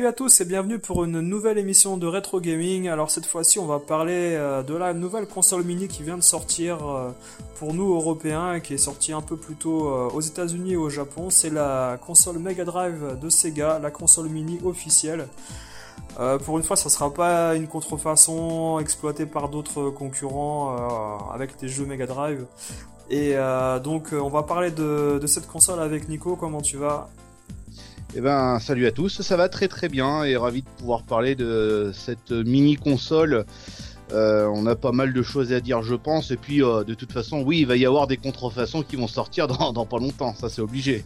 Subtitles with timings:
[0.00, 2.88] Salut à tous et bienvenue pour une nouvelle émission de Retro Gaming.
[2.88, 6.22] Alors cette fois-ci on va parler euh, de la nouvelle console mini qui vient de
[6.22, 7.10] sortir euh,
[7.56, 10.76] pour nous Européens et qui est sortie un peu plus tôt euh, aux États-Unis et
[10.76, 11.28] au Japon.
[11.28, 15.28] C'est la console Mega Drive de Sega, la console mini officielle.
[16.46, 21.84] pour une fois, ça sera pas une contrefaçon exploitée par d'autres concurrents avec des jeux
[21.84, 22.46] Mega Drive.
[23.10, 23.34] Et
[23.84, 26.36] donc, on va parler de, cette console avec Nico.
[26.36, 27.10] Comment tu vas?
[28.16, 31.36] Eh ben, salut à tous, ça va très très bien et ravi de pouvoir parler
[31.36, 33.44] de cette mini console.
[34.12, 36.94] Euh, on a pas mal de choses à dire, je pense, et puis euh, de
[36.94, 40.34] toute façon, oui, il va y avoir des contrefaçons qui vont sortir dans, pas longtemps,
[40.34, 41.04] ça c'est obligé.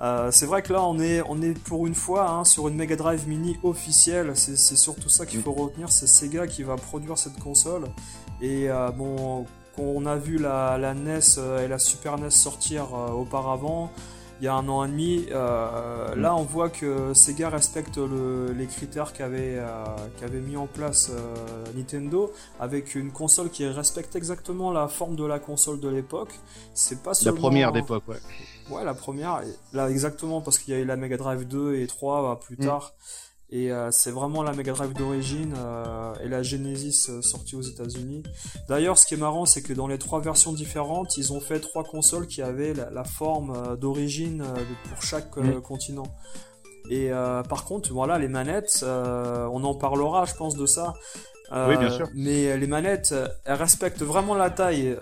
[0.00, 2.76] Euh, c'est vrai que là, on est, on est pour une fois hein, sur une
[2.76, 4.30] Mega Drive Mini officielle.
[4.34, 5.90] C'est surtout ça qu'il faut retenir.
[5.90, 7.86] C'est Sega qui va produire cette console.
[8.40, 9.44] Et bon,
[9.76, 11.18] on a vu la, la NES
[11.64, 13.90] et la Super NES sortir auparavant
[14.40, 15.26] il y a un an et demi.
[15.30, 16.14] Euh.
[16.14, 22.32] Là, on voit que Sega respecte les critères qu'avait euh, mis en place euh, Nintendo
[22.60, 26.32] avec une console qui respecte exactement la forme de la console de l'époque.
[26.74, 28.18] C'est pas la première d'époque, ouais.
[28.70, 29.40] Ouais, la première.
[29.72, 32.56] Là, exactement parce qu'il y a eu la Mega Drive 2 et 3 bah, plus
[32.56, 32.64] mm.
[32.66, 32.92] tard.
[33.50, 37.62] Et euh, c'est vraiment la Mega Drive d'origine euh, et la Genesis euh, sortie aux
[37.62, 38.22] États-Unis.
[38.68, 41.58] D'ailleurs, ce qui est marrant, c'est que dans les trois versions différentes, ils ont fait
[41.58, 44.44] trois consoles qui avaient la, forme d'origine
[44.88, 45.30] pour chaque
[45.62, 46.06] continent.
[46.90, 47.10] Et
[47.48, 50.94] par contre, voilà, les manettes, on en parlera, je pense, de ça.
[51.52, 52.08] oui, bien sûr.
[52.14, 54.96] Mais les manettes, elles respectent vraiment la taille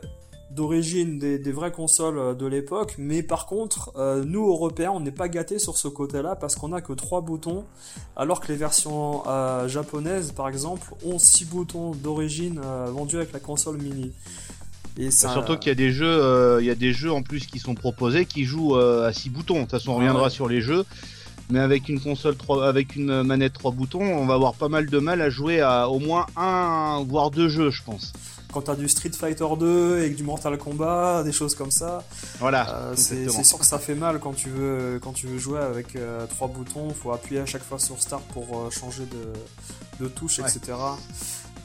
[0.56, 5.12] d'origine des, vraies consoles euh, de l'époque, mais par contre, euh, nous Européens, on n'est
[5.12, 7.64] pas gâtés sur ce côté-là parce qu'on a que trois boutons,
[8.16, 13.38] alors que les versions euh, japonaises, par exemple, ont six boutons d'origine vendus avec la
[13.38, 14.12] console mini.
[14.98, 15.30] Et ça...
[15.32, 17.74] Surtout qu'il y a des jeux, il y a des jeux en plus qui sont
[17.74, 19.56] proposés qui jouent à six boutons.
[19.56, 20.84] De toute façon, on reviendra sur les jeux.
[21.50, 24.86] Mais avec une console 3, avec une manette 3 boutons, on va avoir pas mal
[24.86, 28.12] de mal à jouer à au moins un voire deux jeux, je pense
[28.56, 32.02] quand t'as du Street Fighter 2 et du Mortal Kombat, des choses comme ça.
[32.38, 32.74] Voilà.
[32.74, 35.94] Euh, c'est sûr que ça fait mal quand tu veux quand tu veux jouer avec
[35.94, 36.88] euh, trois boutons.
[36.88, 40.72] Faut appuyer à chaque fois sur Start pour euh, changer de, de touche, etc.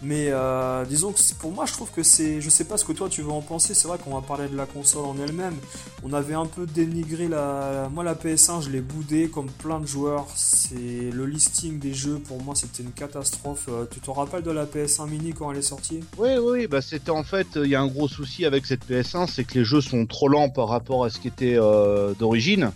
[0.04, 2.42] Mais euh, disons que pour moi, je trouve que c'est.
[2.42, 3.74] Je sais pas ce que toi tu veux en penser.
[3.74, 5.56] C'est vrai qu'on va parler de la console en elle-même.
[6.04, 7.88] On avait un peu dénigré la.
[7.92, 10.28] Moi, la PS1, je l'ai boudé comme plein de joueurs.
[10.36, 13.68] C'est le listing des jeux pour moi, c'était une catastrophe.
[13.70, 16.00] Euh, tu te rappelles de la PS1 mini quand elle est sortie?
[16.18, 16.68] Oui, oui.
[16.68, 17.48] Bah c'était en fait.
[17.56, 20.28] Il y a un gros souci avec cette PS1, c'est que les jeux sont trop
[20.28, 22.72] lents par rapport à ce qui était euh, d'origine.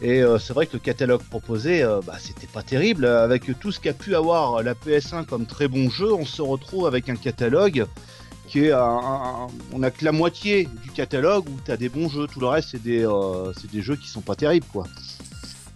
[0.00, 3.04] Et euh, c'est vrai que le catalogue proposé, euh, bah, c'était pas terrible.
[3.04, 6.86] Avec tout ce qu'a pu avoir la PS1 comme très bon jeu, on se retrouve
[6.86, 7.86] avec un catalogue
[8.46, 12.26] qui est on a que la moitié du catalogue où t'as des bons jeux.
[12.26, 14.84] Tout le reste, c'est des, euh, des jeux qui sont pas terribles, quoi.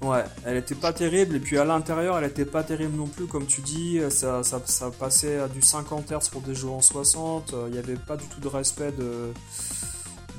[0.00, 3.27] Ouais, elle était pas terrible, et puis à l'intérieur, elle était pas terrible non plus,
[3.27, 6.81] comme tu dis, ça, ça, ça passait à du 50 Hz pour des jeux en
[6.81, 9.33] 60, il n'y avait pas du tout de respect de,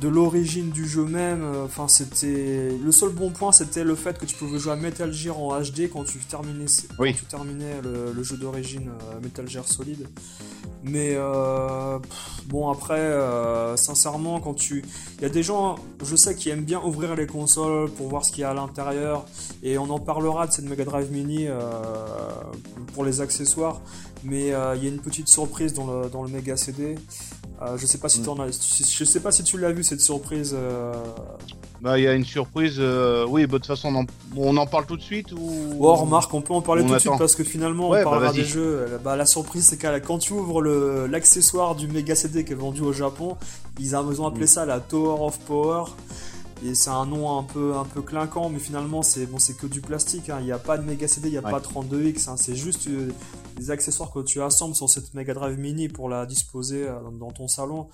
[0.03, 1.43] de l'origine du jeu même.
[1.43, 4.75] Euh, enfin, c'était le seul bon point, c'était le fait que tu pouvais jouer à
[4.75, 9.65] Metal Gear en HD quand tu terminais, tu terminais le, jeu d'origine euh, Metal Gear
[9.65, 10.05] Solid.
[10.83, 11.97] Mais euh,
[12.47, 13.13] bon, après,
[13.77, 14.83] sincèrement, quand tu,
[15.17, 18.25] il y a des gens, je sais, qui aiment bien ouvrir les consoles pour voir
[18.25, 19.25] ce qu'il y a à l'intérieur,
[19.63, 21.47] et on en parlera de cette Mega Drive Mini
[22.93, 23.79] pour les accessoires.
[24.25, 26.95] Mais il y a une petite surprise dans le, dans le Mega CD.
[27.61, 28.41] Euh, je sais pas si mm.
[28.41, 30.55] as, je sais pas si tu l'as vu cette surprise.
[30.57, 30.93] Euh.
[31.81, 32.77] Bah il y a une surprise.
[32.79, 34.05] Euh, oui, bah, de toute façon
[34.35, 35.75] on en, parle tout de suite ou?
[35.79, 38.33] Oh remarque, on peut en parler tout de suite parce que finalement on bah, parlera
[38.33, 38.99] des jeux.
[39.03, 40.61] Bah, la surprise c'est que quand tu ouvres
[41.07, 43.37] l'accessoire du Mega CD qui est vendu au Japon,
[43.79, 44.47] ils ont appelé mm.
[44.47, 45.85] ça la Tower of Power.
[46.65, 49.67] Et c'est un nom un peu, un peu clinquant, mais finalement c'est bon, c'est que
[49.67, 50.29] du plastique.
[50.29, 50.37] Hein.
[50.39, 52.29] Il n'y a pas de Mega CD, il n'y a pas 32X.
[52.29, 52.35] Hein.
[52.37, 52.87] C'est juste
[53.55, 57.31] des accessoires que tu assembles sur cette Mega Drive Mini pour la disposer euh, dans
[57.31, 57.87] ton salon.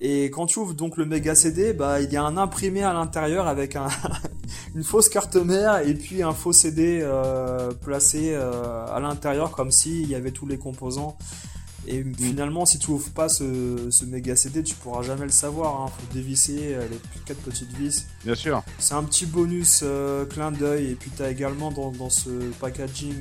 [0.00, 2.92] Et quand tu ouvres donc le Mega CD, bah il y a un imprimé à
[2.92, 3.88] l'intérieur avec un
[4.74, 9.70] une fausse carte mère et puis un faux CD euh, placé euh, à l'intérieur comme
[9.70, 11.16] s'il y avait tous les composants.
[11.86, 12.14] Et mm.
[12.14, 15.80] finalement, si tu ouvres pas ce, ce, méga CD, tu pourras jamais le savoir.
[15.80, 15.86] Hein.
[15.88, 18.06] Faut dévisser les quatre petites vis.
[18.24, 18.62] Bien sûr.
[18.78, 19.84] C'est un petit bonus
[20.28, 20.92] clin d'œil.
[20.92, 22.30] Et puis tu as également dans, dans ce
[22.60, 23.16] packaging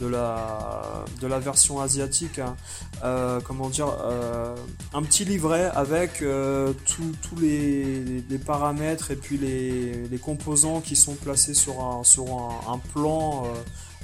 [0.00, 2.56] de la, de la version asiatique, hein.
[3.04, 4.54] euh, comment dire, euh,
[4.92, 10.96] un petit livret avec euh, tous les, les, paramètres et puis les, les, composants qui
[10.96, 12.26] sont placés sur un, sur
[12.68, 13.44] un, plan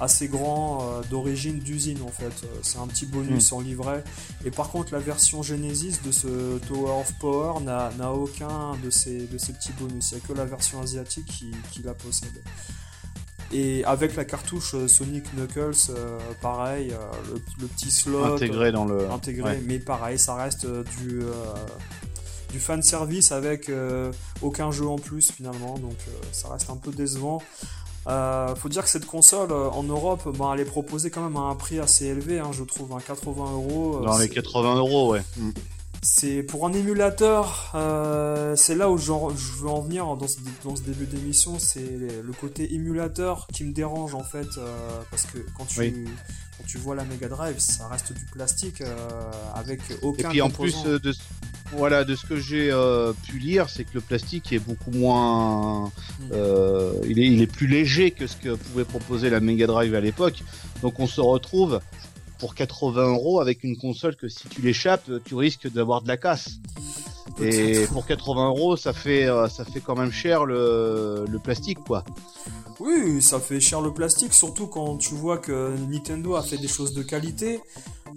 [0.00, 2.46] assez grand d'origine d'usine en fait.
[2.62, 3.54] C'est un petit bonus hmm.
[3.54, 4.04] en livret.
[4.44, 9.26] Et par contre, la version Genesis de ce Tower of Power n'a aucun de ces,
[9.26, 10.10] de ces petits bonus.
[10.10, 12.42] Il n'y a que la version asiatique qui, qui la possède.
[13.52, 15.92] Et avec la cartouche Sonic Knuckles,
[16.40, 16.94] pareil,
[17.60, 21.20] le, petit slot intégré dans le intégré, mais pareil, ça reste du
[22.50, 23.70] du fan service avec
[24.40, 25.96] aucun jeu en plus finalement, donc
[26.32, 27.42] ça reste un peu décevant.
[28.08, 31.36] Euh, faut dire que cette console euh, en Europe, bah, elle est proposée quand même
[31.36, 34.00] à un prix assez élevé, hein, je trouve, un 80 euros.
[34.00, 35.22] Euh, Dans les 80 euros, ouais.
[36.02, 36.06] Mm.
[36.06, 37.72] C'est pour un émulateur,
[38.56, 43.46] c'est là où je veux en venir dans ce, début d'émission, c'est le côté émulateur
[43.52, 44.48] qui me dérange en fait,
[45.10, 46.06] parce que quand tu,
[46.58, 48.82] quand tu vois la Mega Drive, ça reste du plastique
[49.54, 50.28] avec aucun.
[50.28, 51.12] Et puis en plus de
[51.76, 55.90] voilà, de ce que j'ai euh, pu lire, c'est que le plastique est beaucoup moins,
[56.32, 59.94] euh, il, est, il est plus léger que ce que pouvait proposer la Mega Drive
[59.94, 60.42] à l'époque.
[60.82, 61.80] Donc on se retrouve
[62.42, 66.16] pour 80 euros avec une console que si tu l'échappes, tu risques d'avoir de la
[66.16, 66.58] casse.
[67.40, 71.78] Et pour 80 euros, ça fait, euh, ça fait quand même cher le, le plastique,
[71.78, 72.02] quoi.
[72.84, 76.66] Oui, ça fait cher le plastique, surtout quand tu vois que Nintendo a fait des
[76.66, 77.60] choses de qualité.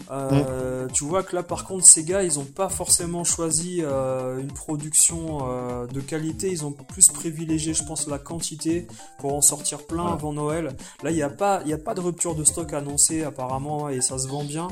[0.10, 4.40] Euh, tu vois que là, par contre, ces gars, ils ont pas forcément choisi euh,
[4.40, 6.50] une production euh, de qualité.
[6.50, 8.88] Ils ont plus privilégié, je pense, la quantité
[9.20, 10.76] pour en sortir plein avant Noël.
[11.04, 14.02] Là, il n'y a pas, il a pas de rupture de stock annoncée apparemment et
[14.02, 14.68] ça se vend bien.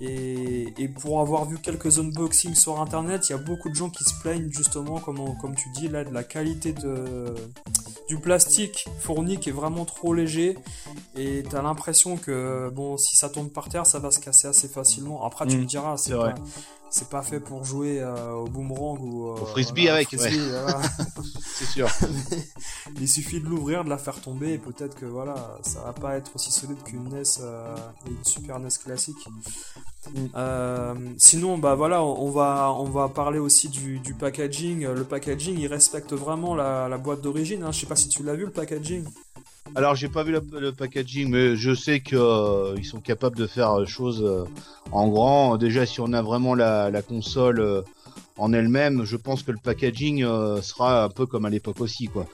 [0.00, 4.02] Et, pour avoir vu quelques unboxings sur internet, il y a beaucoup de gens qui
[4.02, 7.32] se plaignent justement, comme, comme tu dis, là, de la qualité de,
[8.08, 10.56] du plastique fourni qui est vraiment trop léger.
[11.16, 14.48] Et tu as l'impression que, bon, si ça tombe par terre, ça va se casser
[14.48, 15.24] assez facilement.
[15.24, 15.66] Après, tu me mm.
[15.66, 16.34] diras, c'est pas,
[16.92, 20.08] c'est pas fait pour jouer euh, au boomerang ou euh, au frisbee avec.
[20.18, 21.88] c'est sûr.
[23.00, 26.16] il suffit de l'ouvrir, de la faire tomber, et peut-être que voilà, ça va pas
[26.16, 27.74] être aussi solide qu'une NES euh,
[28.06, 29.26] et une Super NES classique.
[30.14, 31.14] Mm.
[31.16, 34.86] sinon, bah voilà, on va on va parler aussi du, packaging.
[34.86, 37.62] Le packaging, il respecte vraiment la, boîte d'origine.
[37.62, 37.72] Hein.
[37.72, 39.04] Je sais pas si tu l'as vu le packaging.
[39.74, 43.72] Alors j'ai pas vu le, packaging, mais je sais qu'ils euh, sont capables de faire
[43.72, 44.44] euh, choses euh,
[44.90, 45.56] en grand.
[45.56, 47.84] Déjà, si on a vraiment la, console
[48.36, 50.24] en elle-même, je pense que le packaging
[50.62, 52.26] sera un peu comme à l'époque aussi, quoi.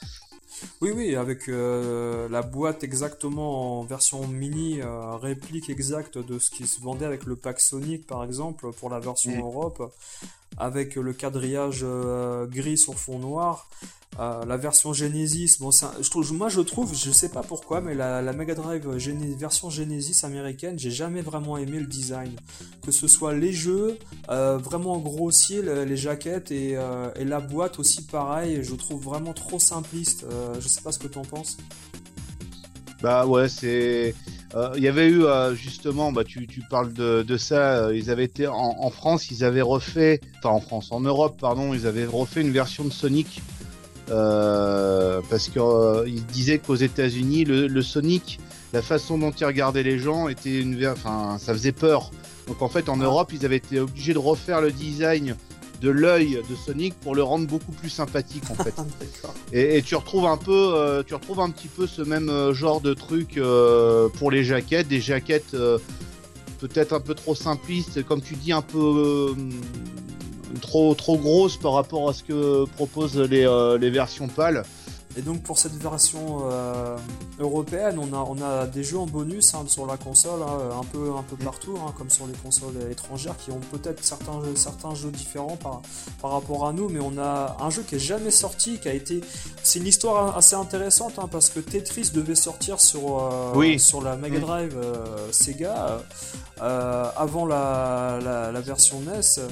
[0.81, 4.81] Oui, oui, avec la boîte exactement en version mini,
[5.23, 8.99] réplique exacte de ce qui se vendait avec le pack Sonic par exemple pour la
[8.99, 9.41] version mm.
[9.41, 9.95] Europe,
[10.57, 11.85] avec le quadrillage
[12.51, 13.69] gris sur fond noir.
[14.21, 17.95] Euh, la version Genesis, bon, je trouve, moi je trouve, je sais pas pourquoi, mais
[17.95, 18.85] la, Mega Drive
[19.39, 22.33] version Genesis américaine, j'ai jamais vraiment aimé le design.
[22.85, 23.97] Que ce soit les jeux,
[24.29, 29.61] euh, vraiment grossiers, les, jaquettes euh, et, la boîte aussi pareil, je trouve vraiment trop
[29.61, 30.25] simpliste.
[30.59, 31.57] je sais pas ce que tu en penses.
[33.01, 34.17] Bah ouais, c'est.
[34.75, 35.23] Il y avait eu
[35.55, 40.49] justement, bah tu, parles de, ça, ils avaient été en, France, ils avaient refait, enfin
[40.49, 43.43] en France, en Europe, pardon, ils avaient refait une version de Sonic
[44.11, 48.41] euh, parce qu'il euh, disait qu'aux États-Unis, le, Sonic,
[48.73, 52.11] la façon dont il regardait les gens était une, enfin, ça faisait peur.
[52.47, 55.37] Donc en fait, en Europe, ils avaient été obligés de refaire le design
[55.83, 58.75] de l'œil de Sonic pour le rendre beaucoup plus sympathique en fait.
[59.53, 62.95] et, tu retrouves un peu, euh, tu retrouves un petit peu ce même genre de
[62.95, 63.41] truc
[64.19, 65.55] pour les jaquettes, des jaquettes
[66.59, 69.35] peut-être un peu trop simplistes, comme tu dis, un peu
[70.61, 74.65] trop trop grosse par rapport à ce que proposent les, euh, les versions pâles.
[75.17, 76.97] Et donc pour cette version euh,
[77.41, 80.85] européenne, on a, on a des jeux en bonus hein, sur la console, hein, un,
[80.85, 84.95] peu, un peu partout, hein, comme sur les consoles étrangères, qui ont peut-être certains, certains
[84.95, 85.83] jeux différents par,
[86.21, 88.93] par rapport à nous, mais on a un jeu qui est jamais sorti, qui a
[88.93, 89.21] été...
[89.65, 94.39] C'est une histoire assez intéressante, parce que Tetris devait sortir sur, euh, sur la Mega
[94.39, 94.77] Drive
[95.33, 96.01] Sega
[96.61, 99.43] avant la, la, la version NES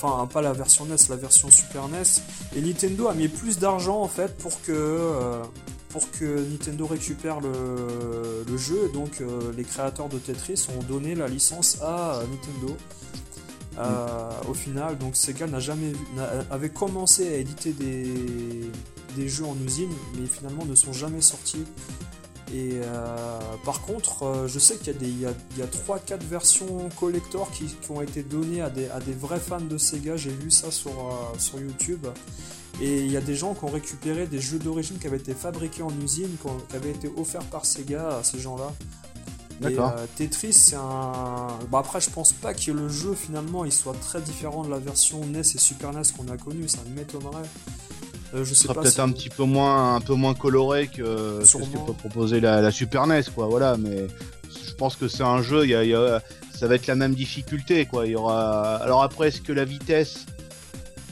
[0.00, 2.02] enfin pas la version NES, la version Super NES.
[2.56, 5.42] Et Nintendo a mis plus d'argent en fait pour que euh,
[5.88, 8.90] pour que Nintendo récupère le, jeu.
[8.92, 12.76] Donc euh, les créateurs de Tetris ont donné la licence à Nintendo.
[13.78, 15.92] Euh, au final, donc Sega n'a jamais
[16.50, 21.64] avait commencé à éditer des jeux en usine, mais finalement ne sont jamais sortis
[22.54, 27.68] et euh, par contre, euh, je sais qu'il y a, des, 3-4 versions collector qui,
[27.90, 30.16] ont été données à des, vrais fans de Sega.
[30.16, 32.06] J'ai vu ça sur, euh, sur YouTube.
[32.80, 35.34] Et il y a des gens qui ont récupéré des jeux d'origine qui avaient été
[35.34, 38.72] fabriqués en usine, qui, avaient été offerts par Sega à ces gens-là.
[39.60, 39.92] D'accord.
[40.16, 41.48] Tetris, c'est un.
[41.68, 44.78] Bon, après, je pense pas que le jeu finalement il soit très différent de la
[44.78, 47.42] version NES et Super NES qu'on a connu, ça m'étonnerait.
[48.34, 51.56] Euh, je sais pas peut-être un petit peu moins, un peu moins coloré que, ce
[51.56, 53.46] que peut proposer la, Super NES, quoi.
[53.46, 54.06] Voilà, mais
[54.66, 55.64] je pense que c'est un jeu.
[55.64, 56.22] Il y a,
[56.54, 58.06] ça va être la même difficulté, quoi.
[58.06, 58.76] Il y aura.
[58.76, 60.26] Alors après, est-ce que la vitesse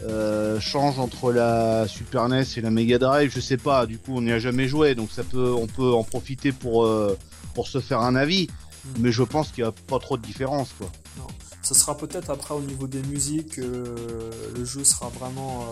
[0.05, 3.87] euh, change entre la Super NES et la Mega Drive, je sais pas.
[3.87, 6.85] Du coup, on n'y a jamais joué, donc ça peut, on peut en profiter pour
[6.85, 7.17] euh,
[7.55, 8.49] pour se faire un avis.
[8.85, 9.01] Hmm.
[9.01, 10.91] Mais je pense qu'il n'y a pas trop de différence, quoi.
[11.19, 11.27] Non.
[11.63, 15.67] Ça sera peut-être après au niveau des musiques, le jeu sera vraiment.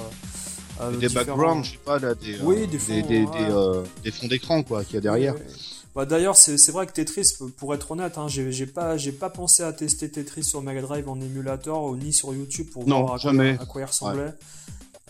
[1.01, 3.01] Des backgrounds, je sais pas, là, des, oui, des, fonds,
[4.03, 5.35] des, fonds d'écran, quoi, qu'il y a derrière.
[5.95, 9.73] Bah, D'ailleurs, c'est vrai que Tetris, pour être honnête, hein, j'ai pas, pas pensé à
[9.73, 13.81] tester Tetris sur Mega Drive en émulateur ou ni sur YouTube pour voir à quoi,
[13.81, 14.33] il ressemblait.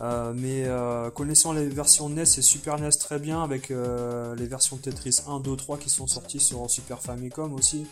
[0.01, 4.47] Euh, mais euh, connaissant les versions NES et Super NES très bien, avec euh, les
[4.47, 7.87] versions Tetris 1, 2, 3 qui sont sorties sur Super Famicom aussi,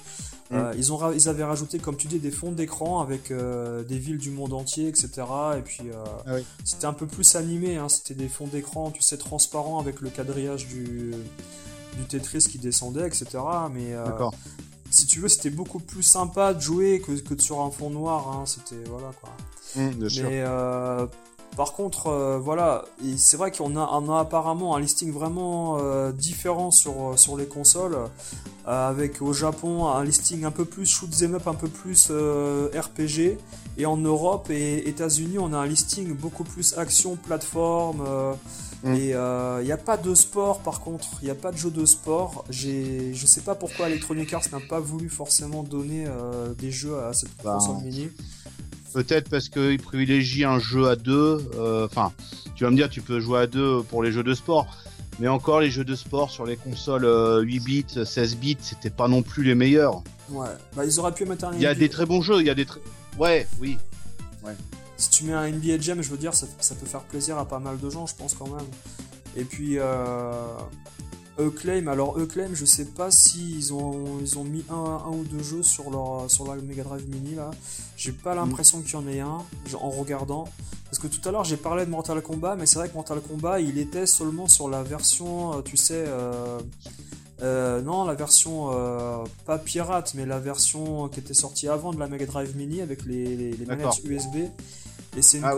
[0.51, 0.73] mm.
[0.77, 4.31] ils, ont, ils avaient rajouté, comme tu dis, des fonds d'écran avec des villes du
[4.31, 5.11] monde entier, etc.
[5.57, 5.85] Et puis
[6.27, 10.01] ah c'était un peu plus animé, hein, c'était des fonds d'écran, tu sais, transparents avec
[10.01, 11.15] le quadrillage du,
[11.97, 13.27] du Tetris qui descendait, etc.
[13.73, 13.95] Mais
[14.91, 18.29] si tu veux, c'était beaucoup plus sympa de jouer que, que sur un fond noir.
[18.29, 18.45] Hein.
[18.47, 19.31] C'était voilà quoi.
[19.77, 20.29] Mmh, bien.
[20.29, 20.45] Mais
[21.57, 22.85] par contre, euh, voilà,
[23.17, 25.79] c'est vrai qu'on a, on a, apparemment un listing vraiment
[26.13, 27.97] différent sur, sur les consoles,
[28.67, 33.39] avec au Japon un listing un peu plus shoot them up, un peu plus RPG,
[33.79, 38.05] et en Europe et États-Unis, on a un listing beaucoup plus action, plateforme.
[38.83, 38.95] Mm.
[38.95, 41.57] Et il euh, n'y a pas de sport par contre, il n'y a pas de
[41.57, 42.45] jeu de sport.
[42.51, 47.13] Je sais pas pourquoi Electronic Arts n'a pas voulu forcément donner euh, des jeux à
[47.13, 48.09] cette bah, console mini.
[48.93, 51.41] Peut-être parce qu'il privilégie un jeu à deux.
[51.55, 52.13] Euh, enfin,
[52.55, 54.67] tu vas me dire, tu peux jouer à deux pour les jeux de sport.
[55.19, 57.07] Mais encore, les jeux de sport sur les consoles
[57.45, 60.03] 8 bits, 16 bits, c'était pas non plus les meilleurs.
[60.31, 61.53] Ouais, bah ils auraient pu mettre un.
[61.55, 62.81] Il y a des très bons jeux, il y a des très.
[63.19, 63.77] Ouais, oui.
[64.43, 64.55] Ouais
[65.03, 67.59] si tu mets un NBA Jam, je veux dire, ça, peut faire plaisir à pas
[67.59, 68.67] mal de gens, je pense quand même.
[69.37, 70.33] Et puis, euh,
[71.39, 75.63] Acclaim, alors Acclaim, je sais pas s'ils ont, ils ont mis un, ou deux jeux
[75.63, 77.51] sur leur sur la Mega Drive Mini là.
[77.97, 79.39] J'ai pas l'impression qu'il y en ait un
[79.75, 80.49] en regardant.
[80.85, 83.21] Parce que tout à l'heure j'ai parlé de Mortal Kombat, mais c'est vrai que Mortal
[83.21, 86.59] Kombat il était seulement sur la version, euh, tu sais, euh,
[87.41, 88.69] euh, non, la version
[89.47, 93.07] pas pirate, mais la version qui était sortie avant de la Mega Drive Mini avec
[93.07, 94.37] les, les manettes USB.
[95.15, 95.55] Et c'est ah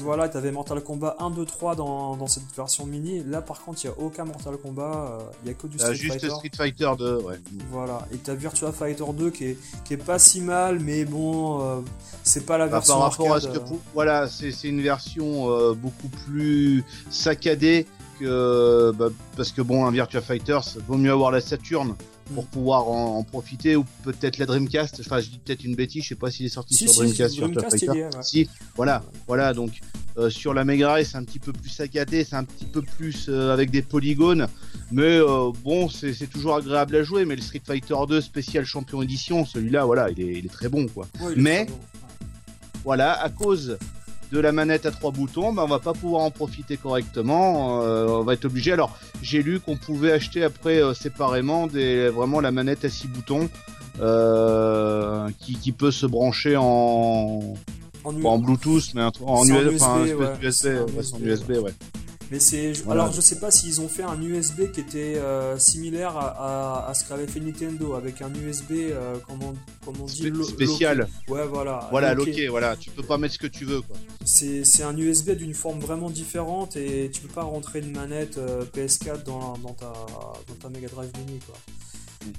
[0.00, 3.22] voilà, tu avais Mortal Kombat 1, 2, 3 dans, dans, cette version mini.
[3.24, 5.78] Là, par contre, il n'y a aucun Mortal Kombat, euh, il n'y a que du
[5.78, 6.30] Street juste Fighter.
[6.30, 7.36] Street Fighter 2, ouais.
[7.70, 11.04] Voilà, et tu as Virtua Fighter 2 qui est, qui est pas si mal, mais
[11.04, 11.80] bon, euh,
[12.24, 12.94] c'est pas la bah, version.
[12.94, 13.58] par rapport à ce que.
[13.58, 13.76] Euh.
[13.94, 17.86] Voilà, c'est une version beaucoup plus saccadée
[18.18, 18.90] que.
[18.90, 20.58] Bah, parce que bon, un Virtua Fighter,
[20.88, 21.94] vaut mieux avoir la Saturn
[22.34, 22.46] pour mm.
[22.48, 26.14] pouvoir en, profiter ou peut-être la Dreamcast enfin je dis peut-être une bêtise je sais
[26.14, 28.08] pas s'il est sorti sur Dreamcast sur Fighter.
[28.22, 29.80] si voilà voilà donc
[30.18, 32.82] euh, sur la Mega Drive c'est un petit peu plus saccadé c'est un petit peu
[32.82, 34.46] plus euh, avec des polygones
[34.90, 39.02] mais euh, bon c'est toujours agréable à jouer mais le Street Fighter 2 spécial champion
[39.02, 41.08] édition celui-là voilà il est, il est, très bon quoi.
[41.36, 41.66] Mais
[42.84, 43.76] voilà à cause
[44.32, 47.82] de la manette à trois boutons, ben on va pas pouvoir en profiter correctement.
[47.82, 48.72] Euh, on va être obligé.
[48.72, 53.08] Alors, j'ai lu qu'on pouvait acheter après euh, séparément des, vraiment la manette à six
[53.08, 53.48] boutons
[54.00, 57.54] euh, qui, peut se brancher en,
[58.04, 59.82] en, Bluetooth, mais en, USB,
[60.42, 60.66] USB,
[61.22, 61.72] USB, ouais.
[62.30, 62.72] Mais c'est.
[62.88, 67.04] Alors, je sais pas s'ils ont fait un USB qui était euh, similaire à, ce
[67.04, 69.54] qu'avait fait Nintendo, avec un USB, euh, comment,
[69.86, 71.08] on dit Spécial.
[71.28, 71.86] Ouais, voilà.
[71.90, 72.48] Voilà, loqué.
[72.48, 72.76] voilà.
[72.76, 73.96] Tu peux pas mettre ce que tu veux, quoi.
[74.24, 78.64] C'est un USB d'une forme vraiment différente et tu peux pas rentrer une manette euh,
[78.74, 79.92] PS4 dans, dans, ta,
[80.48, 81.56] dans ta Mega Drive Mini, quoi.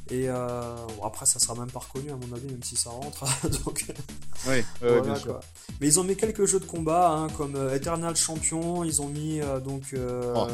[0.10, 3.26] Et euh, après, ça sera même pas reconnu à mon avis, même si ça rentre.
[3.66, 3.86] donc,
[4.48, 5.40] oui, bien sûr.
[5.80, 8.84] Mais ils ont mis quelques jeux de combat, hein, comme euh, Eternal Champion.
[8.84, 9.96] Ils ont mis euh, donc.
[10.36, 10.48] Oh.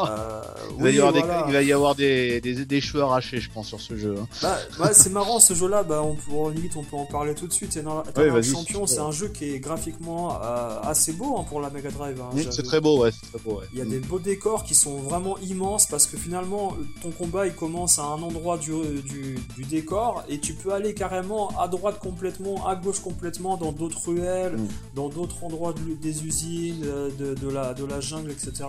[0.00, 0.42] Euh,
[0.76, 3.68] il, va y avoir des, il va y avoir des, des, cheveux arrachés, je pense,
[3.68, 4.14] sur ce jeu.
[4.18, 4.56] Hein.
[4.78, 5.82] Bah, c'est marrant ce jeu-là.
[5.82, 6.02] Bah,
[6.32, 7.72] on, limite, on peut en parler tout de suite.
[7.72, 8.86] C'est un champion.
[8.86, 12.20] C'est un jeu qui est graphiquement euh, assez beau hein, pour la Mega Drive.
[12.20, 13.10] Hein, c'est très beau, ouais.
[13.10, 16.76] Très beau, Il y a des beaux décors qui sont vraiment immenses parce que finalement,
[17.02, 20.94] ton combat il commence à un endroit du, du, du décor et tu peux aller
[20.94, 24.68] carrément à droite complètement, à gauche complètement, dans d'autres ruelles, mm.
[24.94, 28.66] dans d'autres endroits des usines, euh, de, de, la, de la jungle, etc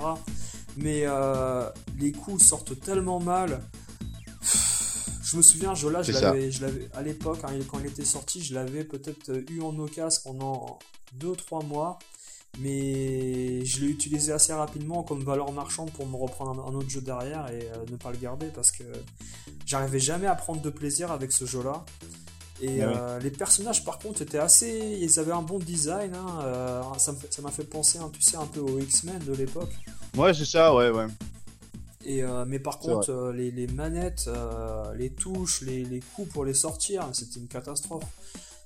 [0.81, 3.62] mais euh, les coups sortent tellement mal.
[5.24, 8.55] Je me souviens, je, là, je l'avais, à l'époque, hein, quand il était sorti, je
[8.55, 10.79] l'avais peut-être eu en occasion pendant
[11.19, 12.00] 2-3 mois,
[12.59, 17.01] mais je l'ai utilisé assez rapidement comme valeur marchande pour me reprendre un, autre jeu
[17.01, 18.83] derrière et euh, ne pas le garder parce que
[19.67, 21.86] j'arrivais jamais à prendre de plaisir avec ce jeu-là.
[22.62, 24.98] Et euh, les personnages, par contre, étaient assez.
[25.00, 26.13] Ils avaient un bon design.
[26.13, 29.71] Hein, ça m'a fait penser, hein, tu sais, un peu aux X-Men de l'époque.
[30.17, 31.07] Ouais, c'est ça, ouais, ouais.
[32.05, 36.53] Et, euh, mais par contre, euh, les, manettes, euh, les touches, les, coups pour les
[36.53, 38.05] sortir, c'était une catastrophe.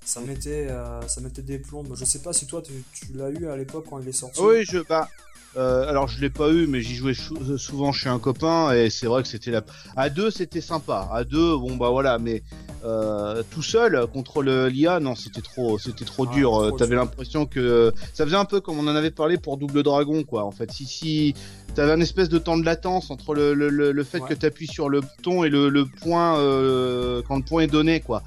[0.06, 0.70] ça mettait,
[1.08, 1.96] ça mettait des plombes.
[1.96, 4.40] Je sais pas si toi tu, tu l'as eu à l'époque quand il est sorti.
[4.42, 5.10] Oui, je, bah,
[5.56, 9.06] euh, alors je l'ai pas eu, mais j'y jouais souvent chez un copain et c'est
[9.06, 9.62] vrai que c'était la.
[9.96, 11.08] À deux, c'était sympa.
[11.12, 12.44] À deux, bon bah voilà, mais
[12.84, 16.76] euh, tout seul contre l'IA, non, c'était trop, c'était trop ah, dur.
[16.78, 20.24] T'avais l'impression que ça faisait un peu comme on en avait parlé pour Double Dragon,
[20.24, 20.44] quoi.
[20.44, 21.36] En fait, si si
[21.76, 24.90] t'avais un espèce de temps de latence entre le le, le, fait que t'appuies sur
[24.90, 28.24] le bouton et le, le point euh, quand le point est donné, quoi.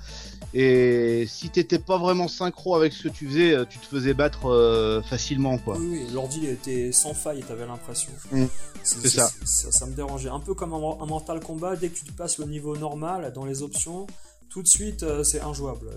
[0.55, 4.15] Et si t'étais pas vraiment synchro avec ce que tu faisais, euh, tu te faisais
[4.15, 5.77] battre euh, facilement, quoi.
[5.79, 8.11] Oui, oui l'ordi était sans faille, t'avais l'impression.
[8.33, 8.47] Mm.
[8.83, 9.29] c'est ça.
[9.45, 9.87] ça.
[9.87, 10.29] me dérangeait.
[10.29, 13.63] Un peu comme un, Mortal Kombat, dès que tu passes le niveau normal dans les
[13.63, 14.07] options,
[14.49, 15.91] tout de suite euh, c'est injouable.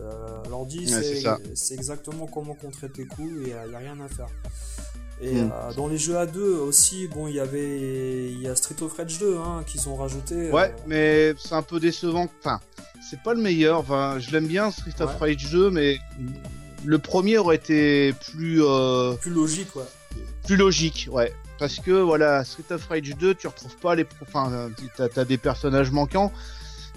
[0.50, 0.92] l'ordi,
[1.56, 4.30] c'est exactement comment contrer tes coups et il n'y a rien à faire.
[5.22, 5.52] Et mm.
[5.76, 8.94] dans les jeux à 2 aussi, bon, il y avait il y a Street of
[8.94, 10.52] Rage 2 hein, qu'ils ont rajouté.
[10.52, 12.28] Ouais, mais c'est un peu décevant.
[12.40, 12.60] Enfin,
[13.10, 13.80] c'est pas le meilleur.
[13.80, 15.98] Enfin, je l'aime bien Street of Rage 2, mais
[16.86, 19.84] le premier aurait été plus euh, plus logique, ouais.
[20.46, 21.34] Plus logique, ouais.
[21.58, 25.38] Parce que voilà, Street of Rage 2, tu retrouves pas les, enfin, t'as as des
[25.38, 26.32] personnages manquants.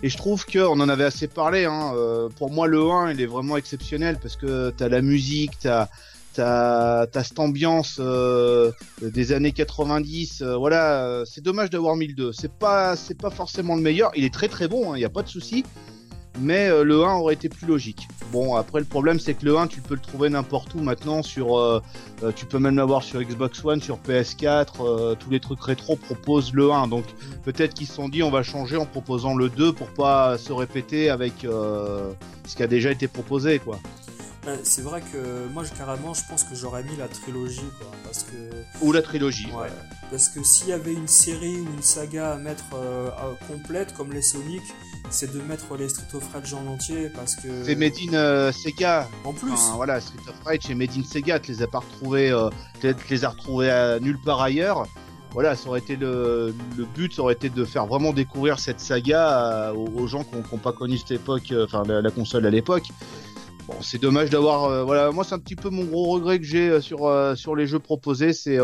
[0.05, 1.65] Et je trouve qu'on en avait assez parlé.
[1.65, 1.93] Hein.
[1.95, 5.89] Euh, pour moi, le 1, il est vraiment exceptionnel parce que t'as la musique, t'as
[6.35, 12.33] t'as as cette ambiance euh, des années 90 voilà c'est dommage d'avoir mis le 2
[12.33, 15.05] c'est pas c'est pas forcément le meilleur il est très très bon il hein, n'y
[15.05, 15.65] a pas de souci
[16.41, 18.09] mais euh, le 1 aurait été plus logique.
[18.31, 21.23] Bon, après le problème c'est que le 1 tu peux le trouver n'importe où maintenant
[21.23, 21.81] sur euh,
[22.23, 26.53] euh, tu peux même l'avoir sur Xbox One, sur PS4, tous les trucs rétro proposent
[26.53, 26.89] le 1.
[26.89, 27.05] Donc
[27.45, 30.53] peut-être qu'ils se sont dit on va changer en proposant le 2 pour pas se
[30.53, 33.79] répéter avec ce qui a déjà été proposé quoi.
[34.65, 38.85] C'est vrai que moi, carrément, je pense que j'aurais mis la trilogie, quoi, parce que...
[38.85, 39.69] Ou la trilogie, ouais.
[40.11, 42.65] Parce que s'il y avait une série ou une saga à mettre
[43.49, 44.63] complète, comme les Sonic,
[45.13, 47.65] c'est de mettre les Street of Rage en entier parce que.
[47.65, 49.09] C'est Made in euh, Sega.
[49.25, 49.59] En plus.
[49.75, 51.39] voilà, Street of Rage c'est Made in Sega.
[51.39, 52.49] Tu les as pas retrouvés, euh,
[52.81, 54.87] tu les as retrouvés à nulle part ailleurs.
[55.33, 58.81] Voilà, ça aurait été le, le, but, ça aurait été de faire vraiment découvrir cette
[58.81, 62.89] saga euh, aux, gens qui n'ont pas connu cette époque, enfin la, console à l'époque.
[63.73, 64.85] Bon, c'est dommage d'avoir.
[64.85, 67.79] voilà, moi c'est un petit peu mon gros regret que j'ai sur sur les jeux
[67.79, 68.59] proposés, c'est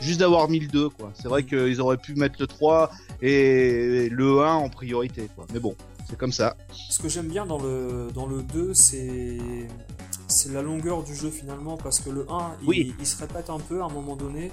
[0.00, 1.12] juste d'avoir mis le 2 quoi.
[1.14, 2.90] C'est vrai qu'ils auraient pu mettre le 3
[3.22, 5.28] et le 1 en priorité.
[5.34, 5.46] Quoi.
[5.52, 5.76] Mais bon,
[6.08, 6.56] c'est comme ça.
[6.72, 9.38] Ce que j'aime bien dans le, dans le 2, c'est
[10.32, 13.82] c'est la longueur du jeu finalement parce que le 1 il, se répète un peu
[13.82, 14.50] à un moment donné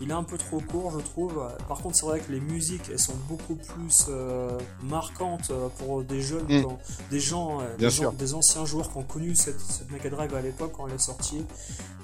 [0.00, 2.90] il est un peu trop court je trouve par contre c'est vrai que les musiques
[2.90, 6.64] elles sont beaucoup plus euh, marquantes euh, pour des jeunes mm.
[7.10, 10.72] des gens euh, des, anciens joueurs qui ont connu cette, cette Mega Drive à l'époque
[10.76, 11.44] quand elle est sortie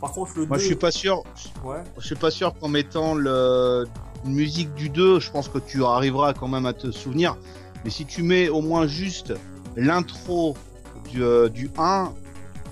[0.00, 1.22] par contre le moi je suis pas sûr
[1.64, 1.82] ouais.
[1.98, 3.86] je suis pas sûr qu'en mettant le
[4.24, 7.36] musique du 2, je pense que tu arriveras quand même à te souvenir.
[7.84, 9.34] Mais si tu mets au moins juste
[9.76, 10.56] l'intro
[11.10, 12.12] du, euh, du 1,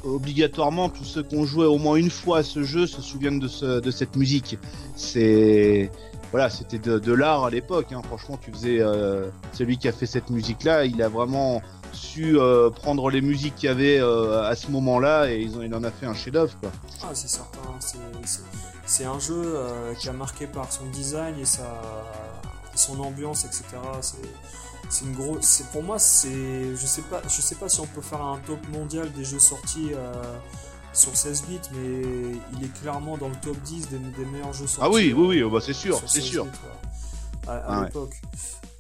[0.04, 3.38] obligatoirement, tous ceux qui ont joué au moins une fois à ce jeu se souviennent
[3.38, 4.59] de, ce, de cette musique.
[4.94, 5.90] C'est
[6.32, 7.92] voilà, c'était de, l'art à l'époque.
[7.92, 8.02] Hein.
[8.04, 12.68] Franchement, tu faisais euh, celui qui a fait cette musique-là, il a vraiment su euh,
[12.68, 15.90] prendre les musiques qu'il y avait à ce moment-là et ils ont, il en a
[15.90, 16.52] fait un chef-d'œuvre.
[17.02, 17.61] Ah, c'est certain.
[18.87, 21.82] C'est un jeu euh, qui a marqué par son design et sa,
[22.76, 23.64] son ambiance, etc.
[24.88, 25.62] C'est une grosse.
[25.72, 26.77] Pour moi, c'est.
[26.77, 27.22] Je sais pas.
[27.25, 29.90] Je sais pas si on peut faire un top mondial des jeux sortis.
[29.94, 30.12] Euh,
[30.92, 33.99] sur 16 bits, mais il est clairement dans le top 10 des,
[34.33, 34.81] meilleurs jeux sortis.
[34.81, 36.46] Ah oui, oui, oui, oh, bah c'est sûr, c'est sûr.
[37.46, 38.14] à, ah l'époque.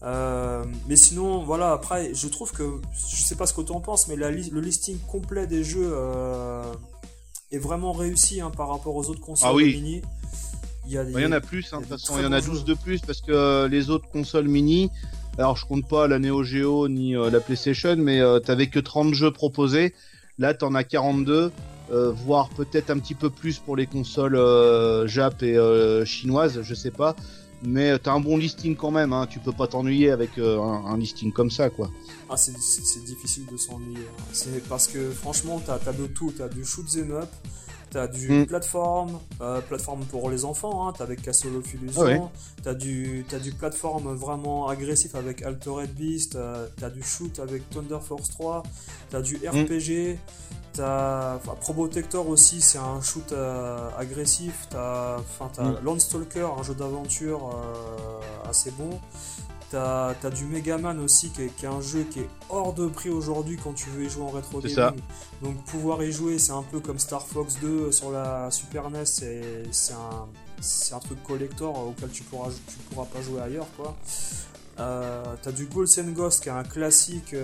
[0.02, 3.80] Euh, mais sinon, voilà, après, je trouve que, je sais pas ce que tu en
[3.80, 5.94] penses, mais la, le listing complet des jeux
[7.52, 9.74] est vraiment réussi hein, par rapport aux autres consoles ah oui.
[9.74, 10.02] mini.
[10.88, 12.64] Il y, bah, en a plus, hein, de toute façon, il y en a 12
[12.64, 14.90] de plus parce que euh, les autres consoles mini,
[15.38, 18.78] alors je compte pas la Neo Geo ni euh, la PlayStation, mais euh, t'avais que
[18.78, 19.94] 30 jeux proposés.
[20.38, 21.50] Là, t'en as 42,
[21.90, 24.38] voire peut-être un petit peu plus pour les consoles
[25.08, 25.56] Jap et
[26.04, 27.16] chinoises, je sais pas
[27.62, 29.26] mais t'as un bon listing quand même, hein.
[29.28, 31.90] tu peux pas t'ennuyer avec euh, un, listing comme ça, quoi.
[32.28, 33.98] Ah, c'est difficile de s'ennuyer.
[33.98, 34.22] Hein.
[34.32, 37.28] C'est parce que franchement, t'as as de tout, t'as du shoot them up,
[37.90, 38.46] t'as du mm.
[38.46, 40.92] plateforme, euh, plateforme pour les enfants, hein.
[40.96, 42.30] t'as avec Castle of Illusion,
[42.62, 47.68] t'as du, as du plateforme vraiment agressif avec Altered Beast, euh, t'as du shoot avec
[47.70, 48.62] Thunder Force 3,
[49.10, 49.48] t'as du mm.
[49.48, 50.18] RPG,
[50.76, 54.66] T'as Probotector aussi, c'est un shoot euh, agressif.
[54.68, 55.78] T'as as mm.
[55.82, 58.90] Landstalker, un jeu d'aventure euh, assez bon.
[59.70, 63.58] T'as as du Megaman aussi, qui est, un jeu qui est hors de prix aujourd'hui
[63.62, 65.00] quand tu veux y jouer en rétro gaming.
[65.42, 69.04] Donc pouvoir y jouer, c'est un peu comme Star Fox 2 sur la Super NES.
[69.04, 73.96] C'est un, un truc collector auquel tu pourras, tu pourras pas jouer ailleurs, quoi.
[74.78, 77.34] Euh, t'as du Ghouls and Ghost qui est un classique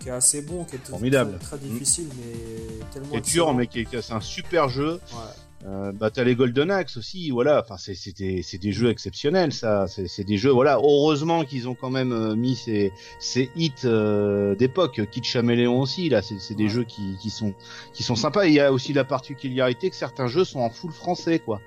[0.00, 1.38] qui est assez bon, qui est Formidable.
[1.38, 3.08] Très, très, difficile, mais tellement.
[3.12, 4.94] C'est dur, mais qui c'est un super jeu.
[4.94, 5.18] Ouais.
[5.64, 7.60] Euh, bah t'as les Golden Axe aussi, voilà.
[7.60, 9.86] Enfin c'est des c'est des jeux exceptionnels, ça.
[9.86, 10.76] C'est des jeux, voilà.
[10.76, 15.00] Heureusement qu'ils ont quand même euh, mis ces ces hits euh, d'époque.
[15.10, 16.20] Kid Chaméléon aussi, là.
[16.22, 17.54] C'est des jeux qui qui sont
[17.92, 18.46] qui sont sympas.
[18.46, 21.60] il y a aussi la particularité que certains jeux sont en full français, quoi.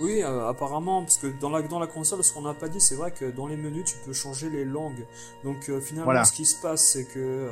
[0.00, 2.80] Oui, euh, apparemment, parce que dans la, dans la console, ce qu'on n'a pas dit,
[2.80, 5.04] c'est vrai que dans les menus, tu peux changer les langues.
[5.42, 7.50] Donc euh, finalement, ce qui se passe, c'est que euh,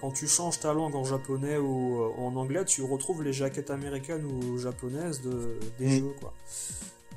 [0.00, 4.24] quand tu changes ta langue en japonais ou en anglais, tu retrouves les jaquettes américaines
[4.24, 5.98] ou japonaises de, des mm.
[6.00, 6.14] jeux.
[6.20, 6.32] Quoi.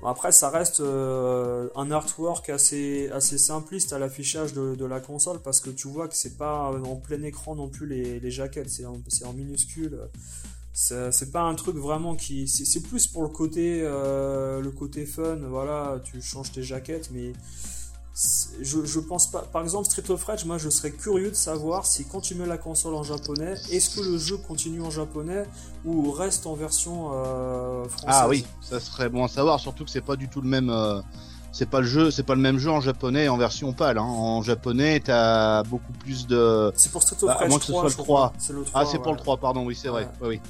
[0.09, 5.59] après, ça reste un artwork assez, assez simpliste à l'affichage de, de, la console, parce
[5.59, 8.85] que tu vois que c'est pas en plein écran non plus les, les jaquettes, c'est
[8.85, 9.99] en, en minuscule
[10.75, 15.37] c'est pas un truc vraiment qui c'est plus pour le côté euh, le côté fun
[15.49, 17.31] voilà tu changes tes jaquettes mais
[18.61, 21.85] je, je pense pas par exemple Street of Rage moi je serais curieux de savoir
[21.85, 25.45] si quand tu mets la console en japonais est-ce que le jeu continue en japonais
[25.85, 28.09] ou reste en version euh, française?
[28.09, 30.69] Ah oui ça serait bon à savoir surtout que c'est pas du tout le même
[30.69, 31.01] euh,
[31.55, 33.97] c'est pas le jeu, c'est pas le même jeu en japonais en version pâle.
[33.97, 34.03] Hein.
[34.03, 36.73] En japonais, t'as beaucoup plus de.
[36.75, 38.33] C'est pour Street of bah, Rage 3, que ce soit le 3.
[38.49, 38.81] Le 3.
[38.81, 40.09] Ah, c'est pour le 3, pardon, oui, c'est vrai.
[40.21, 40.41] oui.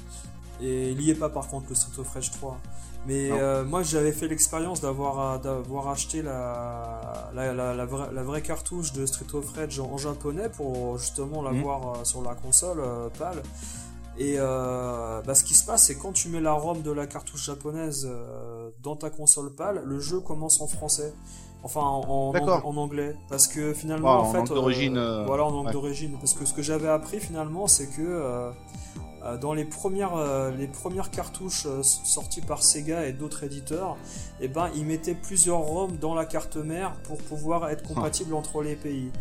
[0.64, 2.60] Et il y est pas par contre le Street of Rage 3.
[3.06, 7.86] Mais euh, moi j'avais fait l'expérience d'avoir d'avoir acheté la la, la,
[8.24, 11.66] vraie, cartouche de Street of Rage en, japonais pour justement la mhm.
[11.66, 13.44] euh, sur la console euh, PAL.
[14.18, 17.46] Et bah, ce qui se passe, c'est quand tu mets la ROM de la cartouche
[17.46, 18.10] japonaise
[18.82, 21.14] dans ta console PAL, le jeu commence en français.
[21.64, 23.16] Enfin, en, en, anglais.
[23.28, 24.54] Parce que finalement, en, fait.
[24.54, 24.94] d'origine.
[25.26, 26.16] voilà, en langue d'origine.
[26.20, 28.52] Parce que ce que j'avais appris finalement, c'est que
[29.26, 33.98] euh, dans les premières, euh, les premières cartouches euh, sorties par Sega et d'autres éditeurs,
[34.40, 38.62] eh ben, ils mettaient plusieurs ROM dans la carte mère pour pouvoir être compatible entre
[38.62, 39.12] les pays.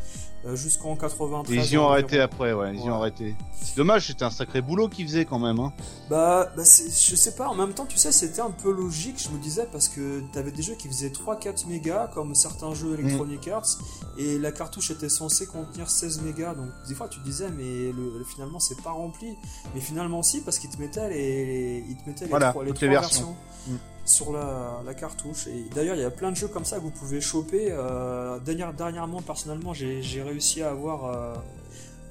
[0.46, 1.70] Euh, jusqu'en 93.
[1.70, 3.34] Ils y ont arrêté après, ouais, ils y ont arrêté.
[3.62, 5.58] C'est dommage, c'était un sacré boulot qu'ils faisaient quand même.
[5.58, 5.72] Hein.
[6.10, 9.30] Bah, bah je sais pas, en même temps, tu sais, c'était un peu logique, je
[9.30, 13.46] me disais, parce que t'avais des jeux qui faisaient 3-4 mégas, comme certains jeux Electronic
[13.46, 13.52] mm.
[13.52, 13.78] Arts,
[14.18, 18.22] et la cartouche était censée contenir 16 mégas, donc des fois tu disais, mais le,
[18.24, 19.38] finalement c'est pas rempli.
[19.74, 23.34] Mais finalement si, parce qu'ils te mettaient les, ils te mettaient les, trois, les, versions.
[23.66, 25.46] Mm sur la, cartouche.
[25.46, 27.68] Et d'ailleurs, il y a plein de jeux comme ça que vous pouvez choper.
[27.70, 31.34] Euh, dernièrement, personnellement, j'ai réussi à avoir euh,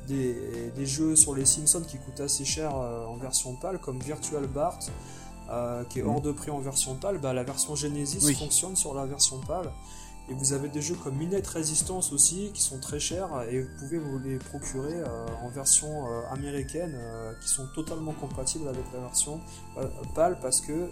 [0.07, 4.45] des, jeux sur les Simpsons qui coûtent assez cher euh, en version PAL, comme Virtual
[4.47, 4.79] Bart,
[5.89, 7.19] qui est hors de prix en version PAL.
[7.19, 9.71] Bah, la version Genesis fonctionne sur la version PAL.
[10.29, 13.67] Et vous avez des jeux comme Minute Resistance aussi qui sont très chers et vous
[13.77, 18.85] pouvez vous les procurer euh, en version euh, américaine euh, qui sont totalement compatibles avec
[18.93, 19.41] la version
[20.15, 20.89] PAL parce que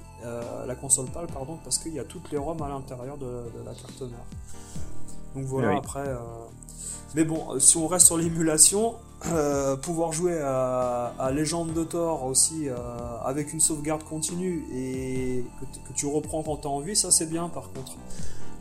[0.68, 3.74] la console PAL pardon parce qu'il y a toutes les ROM à l'intérieur de, la
[3.74, 4.26] carte mère.
[5.36, 6.14] Donc voilà après.
[7.16, 8.96] Mais bon, si on reste sur l'émulation,
[9.82, 12.68] pouvoir jouer à, à Légende de Thor aussi
[13.24, 17.30] avec une sauvegarde continue et que, que tu reprends quand tu as envie, ça c'est
[17.30, 17.94] bien par contre.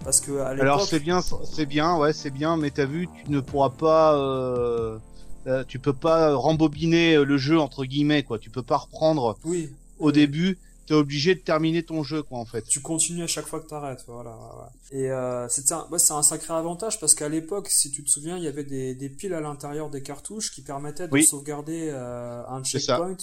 [0.05, 3.31] Parce que à Alors c'est bien, c'est bien, ouais, c'est bien, mais t'as vu, tu
[3.31, 4.99] ne pourras pas, euh,
[5.47, 8.39] euh, tu peux pas rembobiner euh, le jeu entre guillemets, quoi.
[8.39, 9.39] Tu peux pas reprendre.
[9.45, 9.71] Oui.
[9.99, 12.63] Au début, t'es obligé de terminer ton jeu, quoi, en fait.
[12.63, 14.35] Tu continues à chaque fois que t'arrêtes, voilà.
[14.91, 18.09] Et euh, c'est un, ouais, c'est un sacré avantage parce qu'à l'époque, si tu te
[18.09, 21.91] souviens, il y avait des, des piles à l'intérieur des cartouches qui permettaient de sauvegarder
[21.91, 23.17] un checkpoint.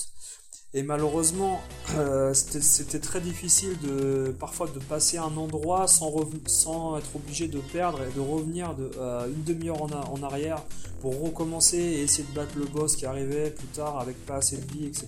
[0.73, 1.62] Et malheureusement,
[1.95, 6.13] euh, c'était très difficile de parfois de passer un endroit sans,
[6.45, 10.62] sans être obligé de perdre et de revenir de, euh, une demi-heure en, en, arrière
[10.99, 14.58] pour recommencer et essayer de battre le boss qui arrivait plus tard avec pas assez
[14.58, 15.08] de vie, etc.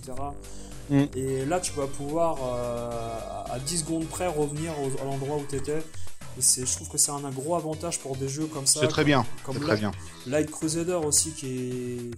[0.88, 1.04] Mm.
[1.14, 5.56] Et là, tu vas pouvoir euh, à 10 secondes près revenir à l'endroit où tu
[5.56, 5.82] étais.
[6.38, 8.80] Et je trouve que c'est un, gros avantage pour des jeux comme ça.
[8.80, 9.26] C'est très bien.
[9.44, 9.92] Comme très bien.
[10.26, 12.10] Light Crusader aussi qui est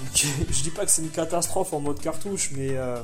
[0.50, 2.96] je dis pas que c'est une catastrophe en mode cartouche, mais euh,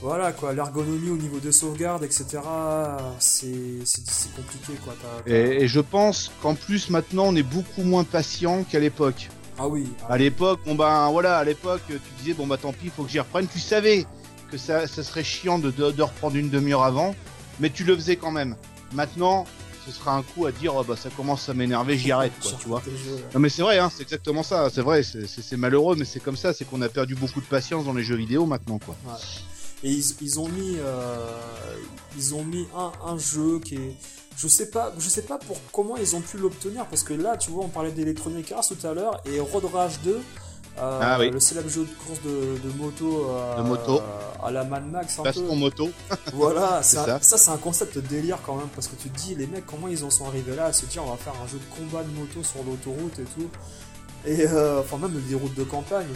[0.00, 2.40] voilà quoi, l'ergonomie au niveau des sauvegardes, etc.
[3.18, 4.94] C'est compliqué quoi.
[5.26, 9.28] Et, je pense qu'en plus maintenant on est beaucoup moins patient qu'à l'époque.
[9.58, 9.86] Ah oui.
[10.08, 13.04] à l'époque, bon ben voilà, à l'époque tu disais bon bah tant pis, il faut
[13.04, 13.46] que j'y reprenne.
[13.46, 14.06] Tu savais
[14.50, 17.14] que ça, serait chiant de, de reprendre une demi-heure avant,
[17.60, 18.56] mais tu le faisais quand même.
[18.92, 19.46] Maintenant,
[19.86, 22.52] ce sera un coup à dire oh, bah ça commence à m'énerver, j'y arrête quoi,
[22.60, 22.82] tu vois.
[23.34, 26.36] Non mais c'est vrai, hein, c'est exactement ça, c'est vrai, c'est malheureux, mais c'est comme
[26.36, 28.96] ça, c'est qu'on a perdu beaucoup de patience dans les jeux vidéo maintenant quoi.
[29.84, 31.16] Et ils, ont mis, euh,
[32.16, 33.96] ils ont mis un, un, jeu qui est,
[34.36, 37.36] je sais pas, je sais pas pour comment ils ont pu l'obtenir parce que là,
[37.36, 40.20] tu vois, on parlait d'Electronic Arts tout à l'heure et Road Rage 2
[40.78, 41.30] ah, oui.
[41.30, 44.02] Le célèbre jeu de course de, moto, de moto
[44.42, 45.18] à la Mad Max.
[45.18, 45.90] Un Baston moto.
[46.32, 49.46] voilà, ça, ça c'est un concept délire quand même parce que tu te dis, les
[49.46, 51.58] mecs, comment ils en sont arrivés là à se dire on va faire un jeu
[51.58, 53.48] de combat de moto sur l'autoroute et tout.
[54.26, 56.06] Et enfin, même des routes de campagne.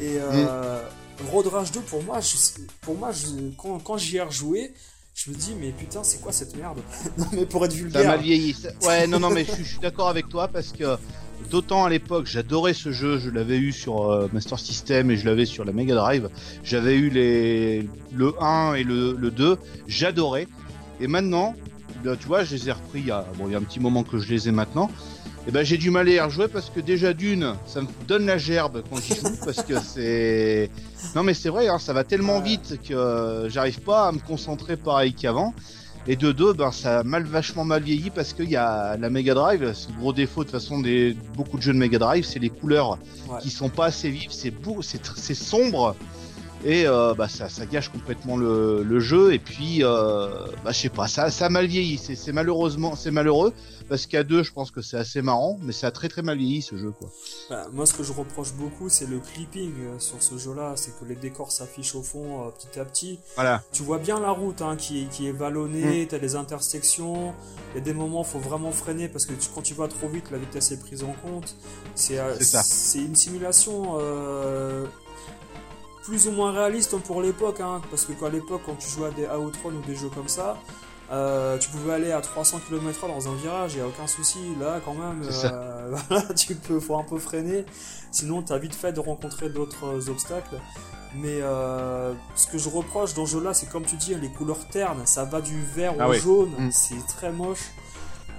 [0.00, 0.48] Et mm.
[1.30, 2.20] Road Rage 2, pour moi,
[2.82, 3.10] pour moi
[3.56, 4.72] quand, quand j'y ai rejoué,
[5.14, 6.78] je me dis mais putain c'est quoi cette merde?
[7.18, 10.08] Non mais pour être vulgaire ça m'a vieilli ouais non non mais je, suis d'accord
[10.08, 10.98] avec toi parce que
[11.50, 15.26] d'autant à l'époque j'adorais ce jeu je l'avais eu sur euh, Master System et je
[15.26, 16.28] l'avais sur la Mega Drive.
[16.64, 20.48] J'avais eu les le 1 et le, le 2 j'adorais.
[21.00, 21.54] Et maintenant
[22.02, 23.80] tu vois je les ai repris il y a bon il y a un petit
[23.80, 24.90] moment que je les ai maintenant.
[25.48, 28.26] Et ben j'ai du mal à y rejouer parce que déjà d'une, ça me donne
[28.26, 30.70] la gerbe quand j'y joue parce que c'est
[31.14, 34.18] non mais c'est vrai, hein, ça va tellement vite que euh, j'arrive pas à me
[34.18, 35.54] concentrer pareil qu'avant.
[36.08, 39.10] Et de deux, ben ça a mal vachement mal vieilli parce qu'il y a la
[39.10, 41.98] Mega Drive, c'est le gros défaut de toute façon des beaucoup de jeux de Mega
[41.98, 42.98] Drive, c'est les couleurs
[43.40, 45.96] qui sont pas assez vives, c'est beau, c'est c'est sombre
[46.66, 49.32] et euh, bah, ça, ça, gâche complètement le, le jeu.
[49.32, 51.96] Et puis euh, bah, je sais pas ça, ça a mal vieilli.
[51.96, 53.54] C'est malheureusement c'est malheureux.
[53.88, 55.58] Parce qu'à deux je pense que c'est assez marrant.
[55.62, 57.08] Mais ça a très très mal vieilli ce jeu quoi.
[57.50, 60.72] Bah, moi ce que je reproche beaucoup c'est le clipping euh, sur ce jeu là
[60.74, 63.20] c'est que les décors s'affichent au fond petit à petit.
[63.36, 63.62] Voilà.
[63.70, 66.04] Tu vois bien la route hein, qui, qui est vallonnée.
[66.04, 66.08] Mm.
[66.08, 67.32] t'as des intersections.
[67.74, 69.08] Il y a des moments faut vraiment freiner.
[69.08, 71.54] Parce que quand tu vas trop vite la vitesse est prise en compte.
[71.94, 74.00] C'est c'est une simulation
[76.06, 78.88] plus ou moins réaliste hein, pour l'époque, hein, parce que quand à l'époque, quand tu
[78.88, 80.56] jouais à des Outrun ou des jeux comme ça,
[81.10, 84.38] euh, tu pouvais aller à 300 km/h dans un virage, il a aucun souci.
[84.60, 85.96] Là, quand même, euh,
[86.36, 87.64] tu peux, faut un peu freiner.
[88.12, 90.60] Sinon, t'as vite fait de rencontrer d'autres obstacles.
[91.14, 94.68] Mais euh, ce que je reproche dans ce jeu-là, c'est comme tu dis, les couleurs
[94.68, 96.70] ternes, ça va du vert ah au jaune, mm.
[96.72, 97.72] c'est très moche.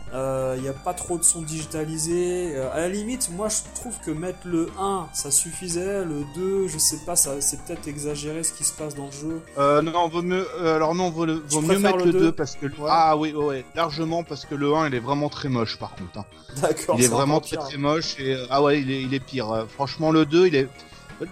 [0.09, 2.55] Il euh, n'y a pas trop de son digitalisé.
[2.55, 6.67] Euh, à la limite, moi je trouve que mettre le 1 ça suffisait, le 2,
[6.69, 9.41] je sais pas, c'est peut-être exagéré ce qui se passe dans le jeu.
[9.57, 12.67] Euh, non, vaut mieux, euh, alors non, vaut, vaut mieux mettre le 2, parce que.
[12.87, 16.19] Ah oui, ouais, largement parce que le 1 il est vraiment très moche par contre.
[16.19, 16.25] Hein.
[16.61, 16.95] D'accord.
[16.97, 18.37] Il est, vraiment très très moche et.
[18.49, 19.65] Ah ouais, il est, il est pire.
[19.67, 20.69] Franchement, le 2 il est.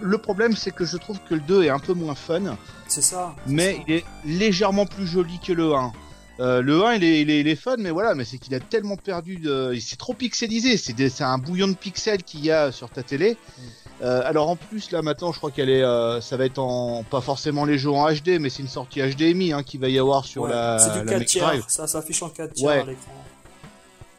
[0.02, 2.58] Le problème, c'est que je trouve que le 2 est un peu moins fun.
[2.88, 3.36] C'est ça.
[3.48, 5.94] Mais il est légèrement plus joli que le 1.
[6.40, 8.98] Euh, le 1 il est, il, est, fun mais voilà mais c'est qu'il a tellement
[8.98, 10.76] perdu de c'est trop pixelisé.
[10.76, 13.38] C'est un bouillon de pixels qu'il y a sur ta télé.
[13.58, 13.62] Mm.
[14.02, 17.04] euh, alors en plus là maintenant je crois qu'elle est euh, ça va être en
[17.04, 19.98] pas forcément les jeux en HD mais c'est une sortie HDMI hein, qui va y
[19.98, 21.70] avoir sur la c'est du 4 tiers.
[21.70, 23.14] Ça s'affiche en 4 tiers à l'écran.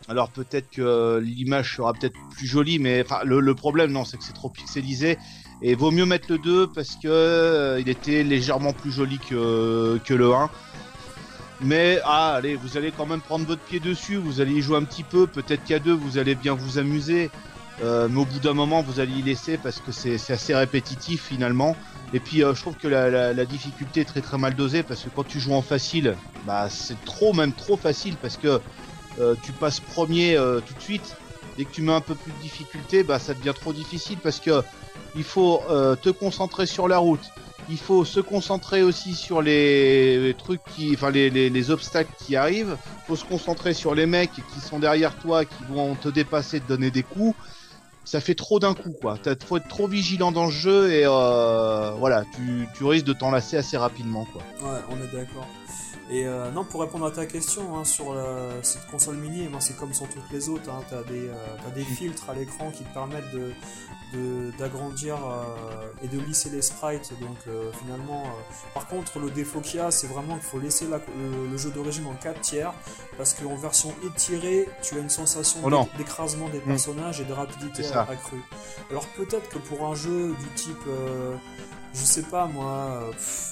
[0.09, 4.25] Alors peut-être que l'image sera peut-être plus jolie mais le, le problème non c'est que
[4.25, 5.19] c'est trop pixelisé.
[5.63, 10.13] Et vaut mieux mettre le 2 parce que il était légèrement plus joli que, que
[10.13, 10.51] le 1
[11.61, 14.77] mais ah, allez, vous allez quand même prendre votre pied dessus, vous allez y jouer
[14.77, 17.31] un petit peu, peut-être qu'à deux vous allez bien vous amuser,
[17.83, 21.25] euh, mais au bout d'un moment vous allez y laisser parce que c'est assez répétitif
[21.25, 21.77] finalement.
[22.13, 25.09] Et puis euh, je trouve que la, difficulté est très très mal dosée parce que
[25.09, 26.15] quand tu joues en facile,
[26.47, 28.61] bah c'est trop même trop facile parce que
[29.19, 31.17] euh, tu passes premier tout de suite.
[31.57, 34.41] Dès que tu mets un peu plus de difficulté, bah ça devient trop difficile parce
[34.41, 34.63] que
[35.15, 35.63] il faut
[36.03, 37.31] te concentrer sur la route
[37.69, 42.77] il faut se concentrer aussi sur les, trucs qui, enfin les, les, obstacles qui arrivent.
[43.03, 46.61] Il faut se concentrer sur les mecs qui sont derrière toi, qui vont te dépasser,
[46.61, 47.37] te donner des coups.
[48.05, 49.19] Ça fait trop d'un coup, quoi.
[49.27, 53.13] Il faut être trop vigilant dans le jeu et euh, voilà, tu, tu risques de
[53.13, 54.43] t'enlacer assez rapidement, quoi.
[54.63, 55.49] Ouais, on est d'accord.
[56.09, 58.15] Et euh, non, pour répondre à ta question hein, sur
[58.63, 61.83] cette console mini, c'est comme sur toutes les autres, hein, tu as, des, euh, des
[61.83, 61.97] mm.
[61.97, 63.53] filtres à l'écran qui te permettent de,
[64.59, 67.13] d'agrandir euh, et de lisser les sprites.
[67.21, 70.59] Donc euh, finalement, euh, par contre, le défaut qu'il y a, c'est vraiment qu'il faut
[70.59, 72.73] laisser le, jeu d'origine en 4 tiers
[73.17, 76.63] parce qu'en version étirée, tu as une sensation oh d'écrasement des mm.
[76.63, 78.43] personnages et de rapidité accrue.
[78.91, 80.87] Alors peut-être que pour un jeu du type
[81.97, 83.11] je sais pas moi,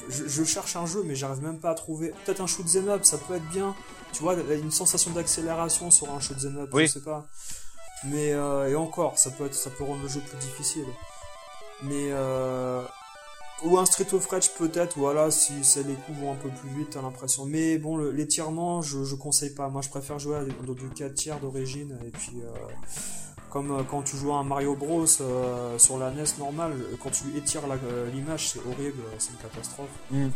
[0.09, 2.12] je, cherche un jeu mais j'arrive même pas à trouver.
[2.24, 3.74] Peut-être un shoot up, ça peut être bien.
[4.12, 7.26] Tu vois, une sensation d'accélération sur un shoot up, je sais pas.
[8.04, 10.87] Mais euh, et encore, ça peut être, ça peut rendre le jeu plus difficile.
[11.83, 12.83] Mais euh,
[13.62, 16.90] ou un Street of Rage peut-être, voilà, si les coups vont un peu plus vite,
[16.90, 17.46] t'as l'impression.
[17.46, 19.68] Mais bon, l'étirement, je, je conseille pas.
[19.68, 21.98] Moi, je préfère jouer dans du 4 tiers d'origine.
[22.07, 22.50] Et puis, euh,
[23.54, 27.62] comme quand tu joues à un Mario Bros sur la NES normale, quand tu étires
[28.12, 29.88] l'image, c'est horrible, c'est une catastrophe.
[30.10, 30.26] Mm.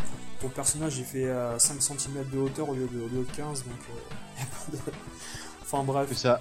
[0.41, 3.65] Ton personnage, il fait 5 cm de hauteur au lieu de, au lieu de 15,
[3.65, 3.75] donc
[4.39, 4.93] y a pas de...
[5.71, 6.11] Enfin bref.
[6.17, 6.41] ça.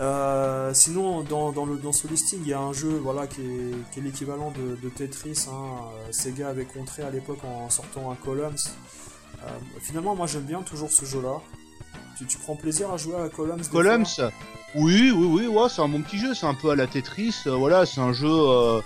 [0.00, 3.42] Euh, sinon, dans, dans, le, dans ce listing, il y a un jeu voilà, qui
[3.42, 5.46] est, qui est l'équivalent de, de, Tetris.
[5.48, 5.52] Hein.
[5.52, 8.56] Euh, Sega avait contré à l'époque en sortant un Columns.
[9.42, 9.48] Euh,
[9.80, 11.40] finalement, moi j'aime bien toujours ce jeu-là.
[12.16, 14.04] Tu, tu, prends plaisir à jouer à Columns Columns
[14.74, 16.34] Oui, oui, oui, ouais, c'est un bon petit jeu.
[16.34, 17.34] C'est un peu à la Tetris.
[17.46, 18.82] voilà, c'est un jeu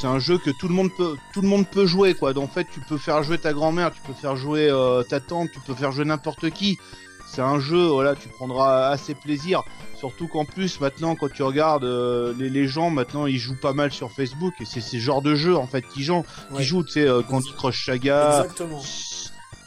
[0.00, 2.32] c'est un jeu que tout le monde peut tout le monde peut jouer quoi.
[2.32, 5.20] Donc, en fait, tu peux faire jouer ta grand-mère, tu peux faire jouer euh, ta
[5.20, 6.78] tante, tu peux faire jouer n'importe qui.
[7.26, 9.62] C'est un jeu, voilà, tu prendras assez plaisir.
[9.96, 13.92] Surtout qu'en plus, maintenant, quand tu regardes euh, les, gens, maintenant, ils jouent pas mal
[13.92, 16.24] sur Facebook et c'est ces genres de jeux en fait qui jouent,
[16.56, 18.40] qui jouent, tu sais, euh, Candy Crush Saga.
[18.40, 18.82] Exactement.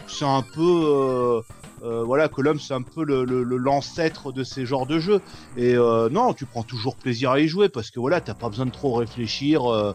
[0.08, 1.42] C'est un peu
[1.86, 5.22] euh, voilà, Column c'est un peu le, l'ancêtre de ces genres de jeux.
[5.56, 8.50] Et euh, non, tu prends toujours plaisir à y jouer parce que voilà, t'as pas
[8.50, 9.72] besoin de trop réfléchir.
[9.72, 9.94] Euh,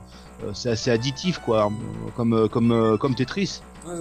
[0.55, 1.71] c'est assez additif quoi,
[2.17, 3.61] comme comme comme Tetris.
[3.87, 3.95] Ouais,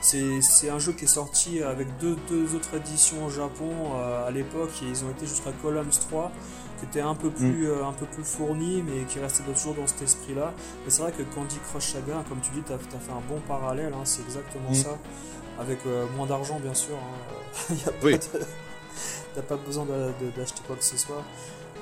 [0.00, 3.70] c'est, c'est, un jeu qui est sorti avec deux, deux autres éditions au Japon
[4.26, 6.32] à l'époque et ils ont été jusqu'à Columns 3
[6.78, 7.84] qui était un peu plus, mm.
[7.84, 10.52] un peu plus fourni mais qui restait toujours dans cet esprit là.
[10.84, 13.40] Mais c'est vrai que Candy Crush Saga, comme tu dis, t'as, as fait un bon
[13.46, 14.74] parallèle, hein, c'est exactement mm.
[14.74, 14.98] ça
[15.60, 16.96] avec euh, moins d'argent bien sûr.
[16.96, 17.74] Hein.
[19.34, 21.22] T'as pas besoin d'acheter quoi que ce soit.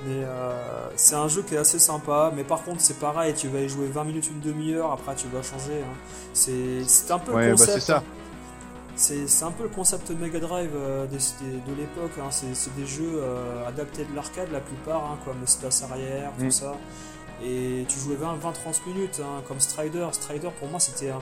[0.05, 2.33] Mais euh, c'est un jeu qui est assez sympa.
[2.35, 5.29] Mais par contre, c'est pareil, tu vas y jouer 20 minutes, une demi-heure, après tu
[5.29, 5.81] vas changer.
[5.81, 5.97] Hein.
[6.33, 7.81] C'est un peu le bah, concept.
[7.81, 8.03] ça.
[8.97, 12.13] C'est un peu le concept Mega Drive euh, de, de l'époque.
[12.21, 12.31] Hein.
[12.31, 13.23] C'est des jeux
[13.69, 16.51] adaptés de l'arcade la plupart, hein, comme Space Arrière, tout mm.
[16.51, 16.75] ça.
[17.45, 20.09] Et tu jouais 20-30 minutes, comme Strider.
[20.13, 21.21] Strider pour moi c'était un,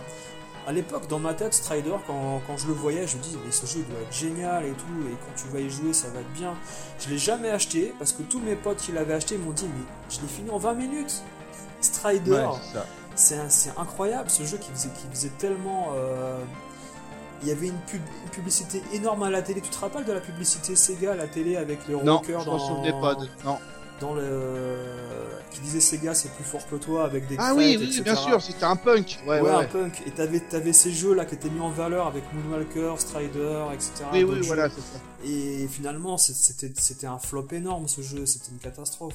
[0.66, 3.50] à l'époque, dans ma tête, Strider, quand, quand, je le voyais, je me dis, mais
[3.50, 6.20] ce jeu doit être génial et tout, et quand tu vas y jouer, ça va
[6.20, 6.54] être bien.
[7.00, 9.84] Je l'ai jamais acheté, parce que tous mes potes qui l'avaient acheté m'ont dit, mais
[10.08, 11.22] je l'ai fini en 20 minutes.
[11.80, 12.48] Strider,
[13.14, 13.36] c'est
[13.76, 15.88] incroyable, ce jeu qui faisait, qui faisait tellement...
[15.96, 16.38] Euh,
[17.42, 19.60] il y avait une, pub, une, publicité énorme à la télé.
[19.60, 22.56] Tu te rappelles de la publicité Sega à la télé avec les rockers dans...
[22.56, 23.16] Non, pas.
[23.44, 23.58] Non
[24.02, 24.76] dans le
[25.52, 28.42] qui disait Sega c'est plus fort que toi avec des ah oui, oui bien sûr
[28.42, 29.18] c'était un punk.
[29.26, 30.02] Ouais, ouais, un punk.
[30.06, 33.92] Et t'avais avais ces jeux là qui étaient mis en valeur avec Moonwalker Strider etc.
[34.12, 35.00] Oui oui voilà c'est ça.
[35.24, 38.26] Et finalement c'était c'était un flop énorme ce jeu.
[38.26, 39.14] C'était une catastrophe.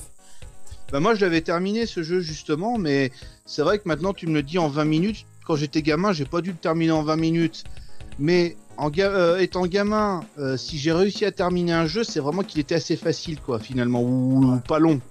[0.91, 3.11] Bah moi je l'avais terminé ce jeu justement mais
[3.45, 5.25] c'est vrai que maintenant tu me le dis en 20 minutes.
[5.45, 7.63] Quand j'étais gamin j'ai pas dû le terminer en 20 minutes.
[8.19, 12.43] Mais en euh, étant gamin, euh, si j'ai réussi à terminer un jeu, c'est vraiment
[12.43, 15.01] qu'il était assez facile, quoi, finalement, ou, pas long.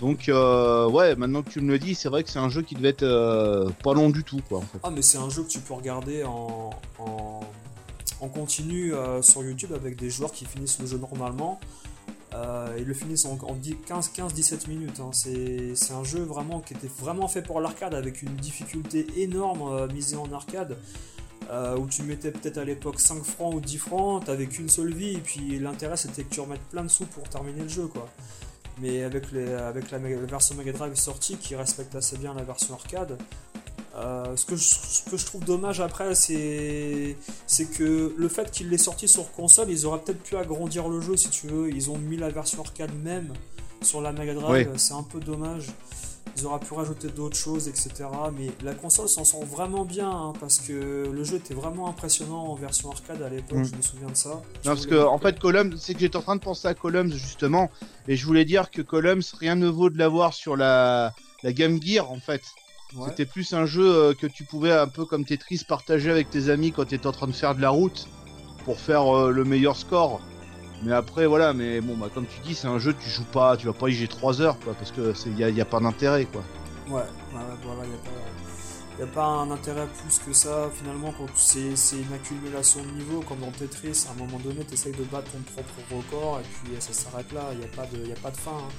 [0.00, 2.62] Donc, euh, ouais, maintenant que tu me le dis, c'est vrai que c'est un jeu
[2.62, 4.62] qui devait être pas long du tout, quoi.
[4.82, 9.96] Ah, mais c'est un jeu que tu peux regarder en, en, continu sur YouTube avec
[9.96, 11.60] des joueurs qui finissent le jeu normalement.
[12.78, 15.00] ils le finissent en, 15-17 minutes.
[15.00, 15.10] Hein.
[15.12, 20.16] C'est un jeu vraiment qui était vraiment fait pour l'arcade avec une difficulté énorme misée
[20.16, 20.78] en arcade.
[21.50, 24.94] Euh, où tu mettais peut-être à l'époque 5 francs ou 10 francs, t'avais qu'une seule
[24.94, 27.86] vie, et puis l'intérêt c'était que tu remettes plein de sous pour terminer le jeu,
[27.88, 28.08] quoi.
[28.80, 32.74] Mais avec, les, avec la, version Mega Drive sortie, qui respecte assez bien la version
[32.74, 33.18] arcade,
[33.96, 37.16] euh, ce, que je, ce, que je, trouve dommage après, c'est
[37.76, 41.16] que le fait qu'il l'ait sorti sur console, ils auraient peut-être pu agrandir le jeu
[41.16, 41.68] si tu veux.
[41.70, 43.32] Ils ont mis la version arcade même
[43.82, 45.66] sur la Mega Drive, c'est un peu dommage
[46.36, 47.90] ils auraient pu rajouter d'autres choses, etc.
[48.36, 52.46] Mais la console s'en sent vraiment bien hein, parce que le jeu était vraiment impressionnant
[52.46, 53.64] en version arcade à l'époque, mm.
[53.64, 54.30] je me souviens de ça.
[54.30, 57.12] Non, parce que en fait, Columns, c'est que j'étais en train de penser à Columns
[57.12, 57.70] justement,
[58.08, 61.80] et je voulais dire que Columns, rien ne vaut de l'avoir sur la, la Game
[61.82, 62.42] Gear en fait.
[63.08, 66.48] C'était plus un jeu euh, que tu pouvais un peu comme Tetris partager avec tes
[66.48, 68.08] amis quand tu étais en train de faire de la route
[68.64, 70.20] pour faire euh, le meilleur score.
[70.82, 73.56] Mais après, voilà, mais bon, bah, comme tu dis, c'est un jeu, tu joues pas,
[73.56, 76.24] tu vas pas y jouer 3 heures, quoi, parce que il y a, pas d'intérêt,
[76.24, 76.42] quoi.
[76.88, 82.12] Ouais, voilà, il n'y a, pas un intérêt plus que ça, finalement, quand c'est une
[82.14, 85.40] accumulation de niveaux, comme dans Tetris, à un moment donné, tu essayes de battre ton
[85.52, 88.36] propre record, et puis ça s'arrête là, il n'y a, pas de, a pas de
[88.36, 88.50] fin.
[88.50, 88.72] Hein.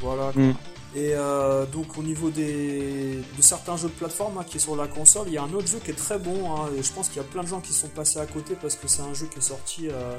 [0.00, 0.42] Voilà, quoi.
[0.42, 0.54] Mm.
[0.96, 4.76] Et euh, donc au niveau des, de certains jeux de plateforme hein, qui est sur
[4.76, 6.92] la console, il y a un autre jeu qui est très bon, hein, et je
[6.92, 9.02] pense qu'il y a plein de gens qui sont passés à côté parce que c'est
[9.02, 10.16] un jeu qui est sorti euh,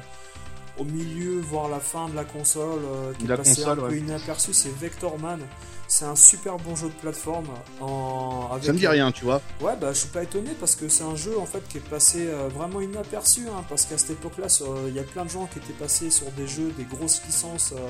[0.78, 4.54] au milieu, voire la fin de la console, euh, qui est passé un peu inaperçu,
[4.54, 5.40] c'est Vectorman.
[5.88, 7.46] C'est un super bon jeu de plateforme.
[7.80, 9.40] En, Ça me dit rien, tu vois.
[9.62, 11.90] Ouais, bah je suis pas étonné parce que c'est un jeu en fait qui est
[11.90, 13.42] passé euh, vraiment inaperçu.
[13.48, 14.48] Hein, parce qu'à cette époque-là,
[14.88, 17.74] il y a plein de gens qui étaient passés sur des jeux, des grosses licences.
[17.74, 17.90] Euh,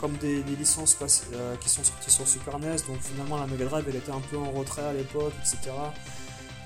[0.00, 0.94] comme des, licences
[1.60, 4.36] qui sont sorties sur Super NES, donc finalement la Mega Drive elle était un peu
[4.36, 5.72] en retrait à l'époque, etc.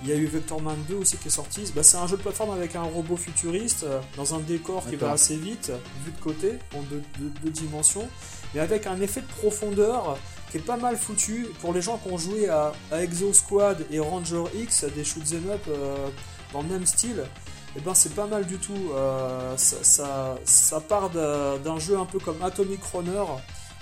[0.03, 1.71] Il y a eu Vectorman 2 aussi qui est sorti.
[1.75, 4.97] Bah, c'est un jeu de plateforme avec un robot futuriste euh, dans un décor qui
[4.97, 5.73] va assez vite,
[6.05, 8.09] vu de côté, en deux, dimensions,
[8.55, 10.17] mais avec un effet de profondeur
[10.51, 11.49] qui est pas mal foutu.
[11.61, 15.61] Pour les gens qui ont joué à, Exo Squad et Ranger X, des shoot'em up
[15.69, 16.09] euh,
[16.53, 18.91] dans le même style, et eh ben c'est pas mal du tout.
[18.95, 23.25] Euh, ça, ça, part d'un jeu un peu comme Atomic Runner.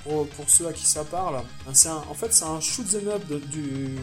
[0.05, 3.99] Pour, ceux à qui ça parle, en fait, c'est un shoot'em up du,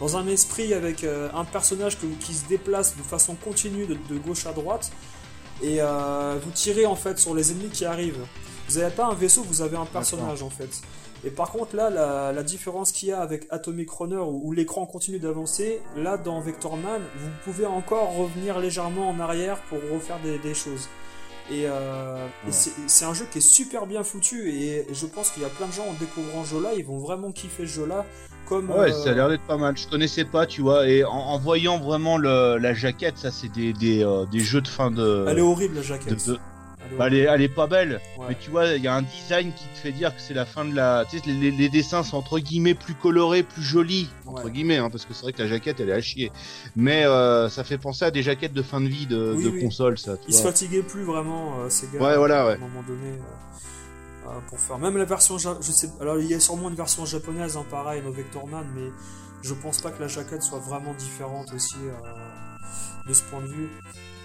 [0.00, 4.46] dans un esprit avec euh, un personnage qui se déplace de façon continue de, gauche
[4.46, 4.90] à droite
[5.62, 8.24] et euh, vous tirez en fait sur les ennemis qui arrivent.
[8.68, 10.80] Vous n'avez pas un vaisseau, vous avez un personnage en fait.
[11.22, 11.90] Et par contre, là,
[12.32, 17.02] la, différence qu'il y a avec Atomic Runner, où, l'écran continue d'avancer, là, dans Vectorman,
[17.18, 20.88] vous pouvez encore revenir légèrement en arrière pour refaire des, choses.
[21.50, 25.46] Et, euh, c'est un jeu qui est super bien foutu, et je pense qu'il y
[25.46, 28.06] a plein de gens en découvrant ce jeu-là, ils vont vraiment kiffer ce jeu-là.
[28.50, 29.78] Comme, ouais, ça a l'air d'être pas mal.
[29.78, 34.04] Je connaissais pas, tu vois, et en, voyant vraiment la jaquette, ça c'est des, des,
[34.04, 35.24] euh, des, jeux de fin de.
[35.28, 36.30] Elle est horrible la jaquette.
[36.98, 39.78] Bah, elle, est, pas belle, mais tu vois, il y a un design qui te
[39.78, 41.04] fait dire que c'est la fin de la.
[41.08, 45.04] Tu sais, les, dessins sont entre guillemets plus colorés, plus jolis, entre guillemets, hein, parce
[45.04, 46.32] que c'est vrai que la jaquette elle est à chier.
[46.74, 50.16] Mais euh, ça fait penser à des jaquettes de fin de vie de, console, ça.
[50.26, 52.04] Ils se fatiguaient plus vraiment, euh, ces gars.
[52.04, 52.52] Ouais, voilà, ouais.
[52.52, 53.12] À un moment donné.
[54.26, 57.06] Euh, pour faire même la version je sais alors il y a sûrement une version
[57.06, 58.90] japonaise hein, pareil no Vectorman mais
[59.40, 61.76] je pense pas que la jaquette soit vraiment différente aussi
[63.06, 63.70] de ce point de vue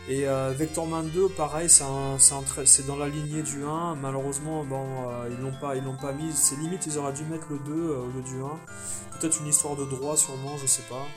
[0.07, 3.95] et euh, Vectorman 2, pareil, c'est dans la lignée du 1.
[3.95, 6.31] Malheureusement, bon, euh, ils l'ont pas, ils l'ont pas mis.
[6.31, 9.19] C'est limite, ils auraient dû mettre le 2 euh, au lieu du 1.
[9.19, 11.07] Peut-être une histoire de droit, sûrement, je sais pas.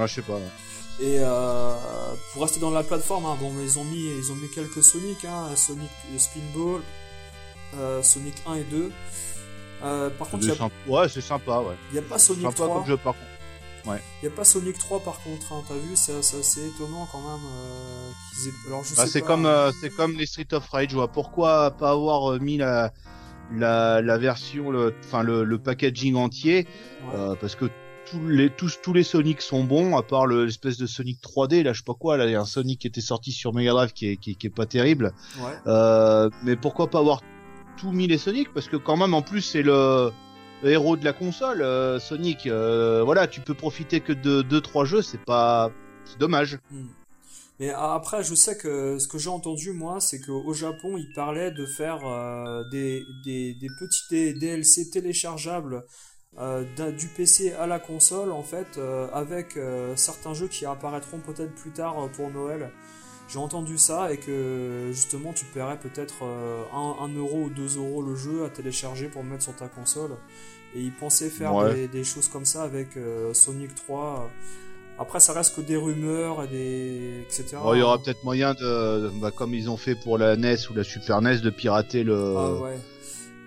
[0.00, 0.38] Ouais, je sais pas.
[1.00, 1.18] Et
[2.32, 5.24] pour rester dans la plateforme, hein, bon, ils ont mis, ils ont mis quelques Sonic,
[5.24, 6.82] hein, Sonic Spinball,
[8.02, 8.92] Sonic 1 et 2.
[10.18, 10.46] par contre,
[10.88, 11.76] ouais, c'est sympa, ouais.
[11.90, 12.68] Il n'y a pas Sonic sympa 3.
[12.68, 13.26] Comme jeu, par contre.
[13.86, 17.20] Il n'y a pas Sonic 3 par contre, hein, t'as vu, c'est assez étonnant quand
[17.20, 17.40] même.
[17.46, 21.08] Euh, Alors, je bah, c'est comme, euh, c'est comme les Street of Rage, vois.
[21.08, 22.92] pourquoi pas avoir euh, mis la,
[23.52, 26.66] la, la version, le, enfin le, le packaging entier,
[27.14, 27.66] euh, parce que
[28.10, 31.72] tous les, tous, tous les Sonic sont bons, à part l'espèce de Sonic 3D, là
[31.74, 33.72] je sais pas quoi, là il y a un Sonic qui était sorti sur Mega
[33.72, 35.12] Drive qui est, qui, qui est pas terrible.
[35.38, 36.28] Ouais.
[36.42, 37.20] mais pourquoi pas avoir
[37.76, 40.10] tout mis les Sonic, parce que quand même en plus c'est le
[40.70, 42.46] héros de la console, euh, Sonic.
[42.46, 45.70] Euh, voilà, tu peux profiter que de 2-3 jeux, c'est pas.
[46.04, 46.58] C'est dommage.
[46.70, 46.86] Hmm.
[47.60, 51.52] Mais après, je sais que ce que j'ai entendu, moi, c'est qu'au Japon, ils parlaient
[51.52, 55.84] de faire euh, des, des, des, petits DLC téléchargeables
[56.98, 58.80] du PC à la console, en fait,
[59.12, 59.56] avec
[59.94, 62.72] certains jeux qui apparaîtront peut-être plus tard pour Noël.
[63.28, 68.02] J'ai entendu ça et que justement tu paierais peut-être 1, 1 euro ou 2 euros
[68.02, 70.12] le jeu à télécharger pour mettre sur ta console.
[70.74, 71.52] Et ils pensaient faire
[71.90, 74.28] des, choses comme ça avec euh, Sonic 3.
[74.98, 77.56] Après, ça reste que des rumeurs et des etc.
[77.72, 80.74] il y aura peut-être moyen de, bah, comme ils ont fait pour la NES ou
[80.74, 82.34] la Super NES, de pirater le.
[82.36, 82.78] Ah, ouais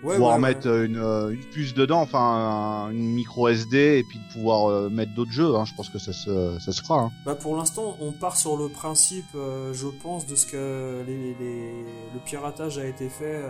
[0.03, 4.33] ouais, pouvoir mettre Une, euh, une, puce dedans, enfin une micro SD et puis de
[4.33, 5.55] pouvoir euh, mettre d'autres jeux.
[5.55, 5.65] Hein.
[5.65, 7.01] Je pense que ça se, ça se fera.
[7.01, 7.11] Hein.
[7.25, 11.35] Bah pour l'instant, on part sur le principe, euh, je pense, de ce que les,
[11.39, 13.41] les, le piratage a été fait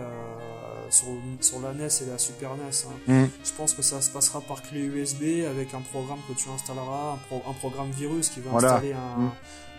[0.90, 1.08] sur,
[1.40, 2.86] sur, la NES et la Super NES.
[3.08, 3.12] Hein.
[3.12, 3.28] Mm.
[3.44, 7.18] Je pense que ça se passera par clé USB avec un programme que tu installeras,
[7.30, 9.30] un, un programme virus qui va installer un, mm.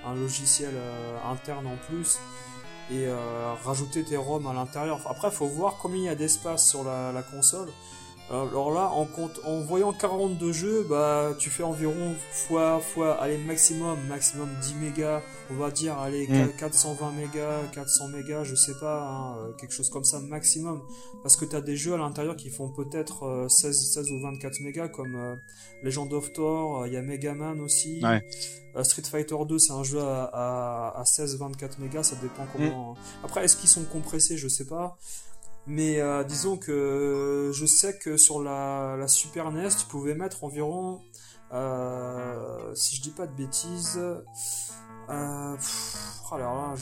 [0.08, 0.74] un logiciel
[1.30, 2.20] interne en plus
[2.92, 5.00] et euh, rajouter tes ROM à l'intérieur.
[5.08, 7.70] Après, faut voir combien il y a d'espace sur la, console.
[8.32, 13.38] Alors là, en, compte, en voyant 42 jeux, bah, tu fais environ fois, fois, allez,
[13.38, 16.28] maximum, maximum 10 mégas, on va dire, allez,
[16.60, 17.16] 420 mm.
[17.16, 20.82] mégas, 400 mégas, je sais pas, hein, euh, quelque chose comme ça, maximum.
[21.24, 24.22] Parce que tu as des jeux à l'intérieur qui font peut-être 16, euh, 16 ou
[24.22, 25.40] 24 mégas, comme
[25.82, 28.00] Legend of Thor, il y a Mega Man aussi.
[28.04, 28.24] Ouais.
[28.76, 32.94] Euh, Street Fighter 2, c'est un jeu à, à, 16-24 mégas, ça dépend comment.
[32.94, 32.98] Mm.
[33.26, 34.98] Après, est-ce qu'ils sont compressés Je sais pas.
[35.70, 40.44] Mais euh, disons que je sais que sur la, la Super NES, tu pouvais mettre
[40.44, 41.00] environ,
[41.54, 44.00] euh, si je dis pas de bêtises,
[45.10, 45.56] euh,
[46.32, 46.76] oh là,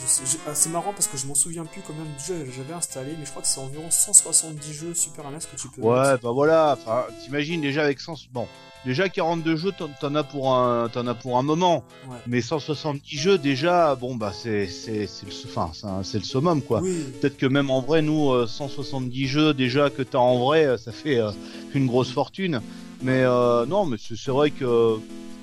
[0.47, 3.25] ah, c'est marrant parce que je m'en souviens plus combien de jeux j'avais installé, mais
[3.25, 5.81] je crois que c'est environ 170 jeux Super NES que tu peux.
[5.81, 6.77] Ouais, bah voilà.
[6.77, 8.27] Enfin, t'imagines déjà avec 100.
[8.33, 8.47] Bon,
[8.85, 11.83] déjà 42 jeux, t'en as pour un, t'en as pour un moment.
[12.25, 15.71] Mais 170 jeux déjà, bon bah c'est c'est c'est le, enfin
[16.03, 16.81] c'est le summum quoi.
[16.81, 20.91] Peut-être que même en vrai, nous 170 euh, jeux déjà que t'as en vrai, ça
[20.91, 21.31] fait euh,
[21.73, 22.61] une grosse fortune.
[23.01, 24.97] Mais euh, non, mais c'est vrai que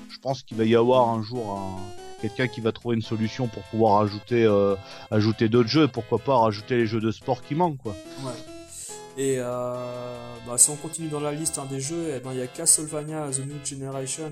[0.09, 3.47] je pense qu'il va y avoir un jour un quelqu'un qui va trouver une solution
[3.47, 4.75] pour pouvoir ajouter, euh,
[5.11, 7.95] ajouter d'autres jeux, pourquoi pas rajouter les jeux de sport qui manquent quoi.
[8.23, 8.31] Ouais.
[9.17, 9.73] Et euh,
[10.45, 12.47] bah, si on continue dans la liste hein, des jeux, eh ben, il y a
[12.47, 14.31] Castlevania The New Generation.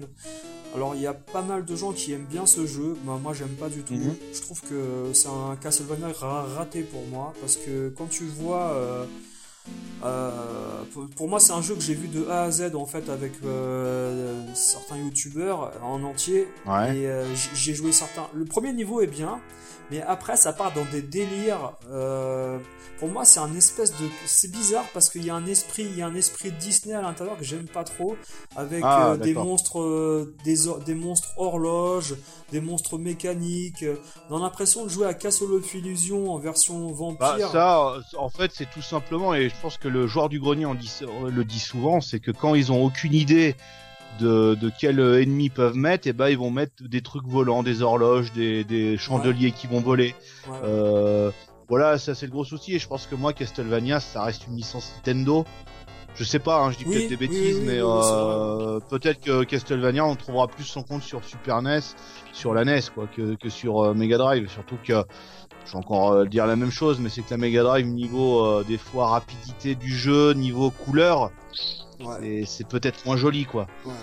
[0.76, 3.34] Alors il y a pas mal de gens qui aiment bien ce jeu, bah, moi
[3.34, 3.94] j'aime pas du tout.
[3.94, 4.16] Mhm.
[4.34, 6.08] Je trouve que c'est un Castlevania
[6.58, 8.72] raté pour moi, parce que quand tu vois...
[8.74, 9.06] Euh,
[10.04, 10.84] euh,
[11.16, 13.32] pour moi, c'est un jeu que j'ai vu de A à Z en fait avec
[13.46, 16.42] euh, certains youtubeurs en entier.
[16.66, 18.28] Et euh, j'ai joué certains.
[18.34, 19.40] Le premier niveau est bien,
[19.92, 21.74] mais après ça part dans des délires.
[23.00, 24.08] pour moi, c'est un espèce de.
[24.26, 27.02] C'est bizarre parce qu'il y a un esprit, il y a un esprit Disney à
[27.02, 28.18] l'intérieur que j'aime pas trop,
[28.58, 32.16] avec ah, des monstres, des, des monstres horloges,
[32.52, 33.86] des monstres mécaniques.
[34.30, 37.38] On a l'impression de jouer à Castle of Illusion en version vampire.
[37.38, 40.66] Bah, ça, en fait, c'est tout simplement et je pense que le joueur du grenier
[40.66, 40.92] en dit,
[41.30, 43.56] le dit souvent, c'est que quand ils ont aucune idée
[44.20, 47.64] de, de quel ennemi peuvent mettre, et eh ben ils vont mettre des trucs volants,
[47.64, 50.16] des horloges, des, des chandeliers qui vont voler.
[50.64, 51.32] Euh,
[51.70, 52.76] voilà, ça c'est le gros souci.
[52.76, 55.46] Et je pense que moi, Castlevania, ça reste une licence Nintendo.
[56.16, 60.16] Je sais pas, hein, je dis peut-être des bêtises, mais euh, peut-être que Castlevania on
[60.16, 61.80] trouvera plus son compte sur Super NES,
[62.34, 64.48] sur la NES quoi, que, que sur euh, Mega Drive.
[64.48, 65.04] Surtout que
[65.66, 68.46] je vais encore euh, dire la même chose, mais c'est que la Mega Drive niveau
[68.46, 71.32] euh, des fois rapidité du jeu, niveau couleur,
[72.46, 73.68] c'est peut-être moins joli quoi.
[73.86, 73.94] Ouais.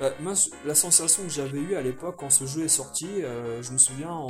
[0.00, 0.32] Bah, moi,
[0.64, 3.76] la sensation que j'avais eue à l'époque quand ce jeu est sorti, euh, je me
[3.76, 4.26] souviens,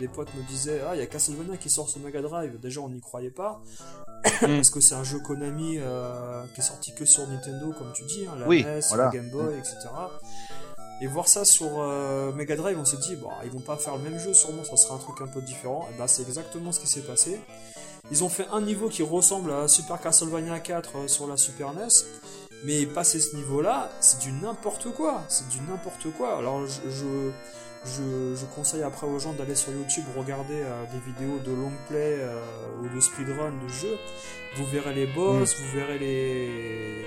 [0.00, 2.58] des potes me disaient Ah, il y a Castlevania qui sort sur Mega Drive.
[2.58, 3.62] Déjà, on n'y croyait pas.
[4.24, 4.56] Mm.
[4.56, 8.04] parce que c'est un jeu Konami euh, qui est sorti que sur Nintendo, comme tu
[8.04, 9.76] dis, hein, la NES, la Game Boy, etc.
[11.00, 13.96] Et voir ça sur euh, Mega Drive, on s'est dit Bon, ils vont pas faire
[13.96, 15.88] le même jeu, sûrement, ça sera un truc un peu différent.
[15.92, 17.40] Et bah, c'est exactement ce qui s'est passé.
[18.10, 21.88] Ils ont fait un niveau qui ressemble à Super Castlevania 4 sur la Super NES.
[22.64, 25.22] Mais passer ce niveau-là, c'est du n'importe quoi.
[25.28, 26.38] C'est du n'importe quoi.
[26.38, 31.38] Alors je, je, je, conseille après aux gens d'aller sur YouTube regarder euh, des vidéos
[31.40, 32.40] de long play euh,
[32.80, 33.98] ou de speedrun de jeu.
[34.56, 35.62] Vous verrez les boss, mm.
[35.62, 37.04] vous verrez les.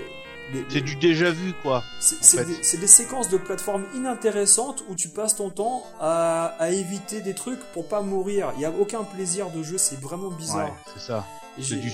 [0.68, 1.82] C'est du déjà vu quoi.
[2.00, 7.20] C'est des, des, séquences de plateforme inintéressantes où tu passes ton temps à, à éviter
[7.20, 8.52] des trucs pour pas mourir.
[8.56, 10.66] Il n'y a aucun plaisir de jeu, c'est vraiment bizarre.
[10.66, 11.24] Ouais, c'est ça.
[11.60, 11.90] C'est du,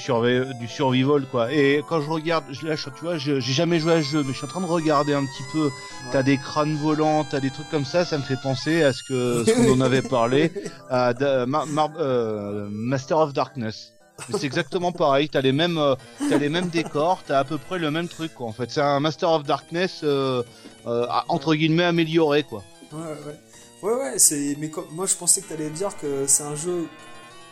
[0.61, 1.53] du survival quoi.
[1.53, 4.37] Et quand je regarde, là, tu vois, j'ai jamais joué à ce jeu, mais je
[4.37, 5.71] suis en train de regarder un petit peu.
[6.13, 9.03] T'as des crânes volants, t'as des trucs comme ça, ça me fait penser à ce
[9.03, 10.53] que ce qu'on en avait parlé,
[10.91, 13.94] à euh, Master of Darkness.
[14.31, 15.29] C'est exactement pareil.
[15.29, 15.95] T'as les mêmes, euh,
[16.29, 18.47] t'as les mêmes décors, t'as à peu près le même truc quoi.
[18.47, 20.43] En fait, c'est un Master of Darkness euh,
[20.87, 22.63] euh entre guillemets amélioré quoi.
[22.93, 23.39] Ouais ouais.
[23.83, 24.19] Ouais ouais.
[24.19, 26.87] C'est mais moi je pensais que t'allais dire que c'est un jeu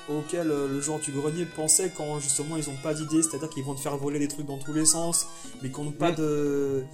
[0.09, 3.75] auquel le genre du grenier pensait quand justement ils ont pas d'idée, c'est-à-dire qu'ils vont
[3.75, 5.27] te faire voler des trucs dans tous les sens,
[5.63, 6.85] mais qu'on n'ont pas de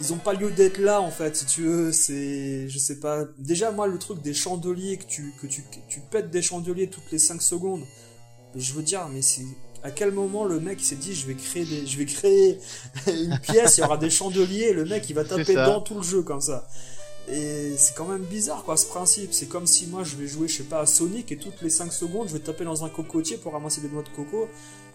[0.00, 3.24] ils ont pas lieu d'être là en fait si tu veux c'est je sais pas
[3.38, 7.10] déjà moi le truc des chandeliers que tu que tu, tu pètes des chandeliers toutes
[7.12, 7.84] les 5 secondes
[8.56, 9.46] je veux dire mais c'est
[9.82, 12.58] à quel moment le mec s'est dit je vais créer des je vais créer
[13.06, 15.94] une pièce il y aura des chandeliers et le mec il va taper dans tout
[15.94, 16.66] le jeu comme ça
[17.32, 19.32] et c'est quand même bizarre quoi ce principe.
[19.32, 21.70] C'est comme si moi je vais jouer, je sais pas, à Sonic et toutes les
[21.70, 24.48] 5 secondes je vais taper dans un cocotier pour ramasser des noix de coco.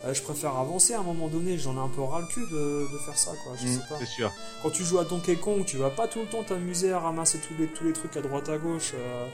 [0.03, 2.45] Euh, je préfère avancer à un moment donné, j'en ai un peu ras le cul
[2.51, 3.95] de, faire ça quoi, je mm, sais pas.
[3.99, 4.31] C'est sûr.
[4.61, 7.39] Quand tu joues à Donkey Kong, tu vas pas tout le temps t'amuser à ramasser
[7.39, 8.91] tous les, tous les trucs à droite à gauche.
[8.95, 9.27] Euh,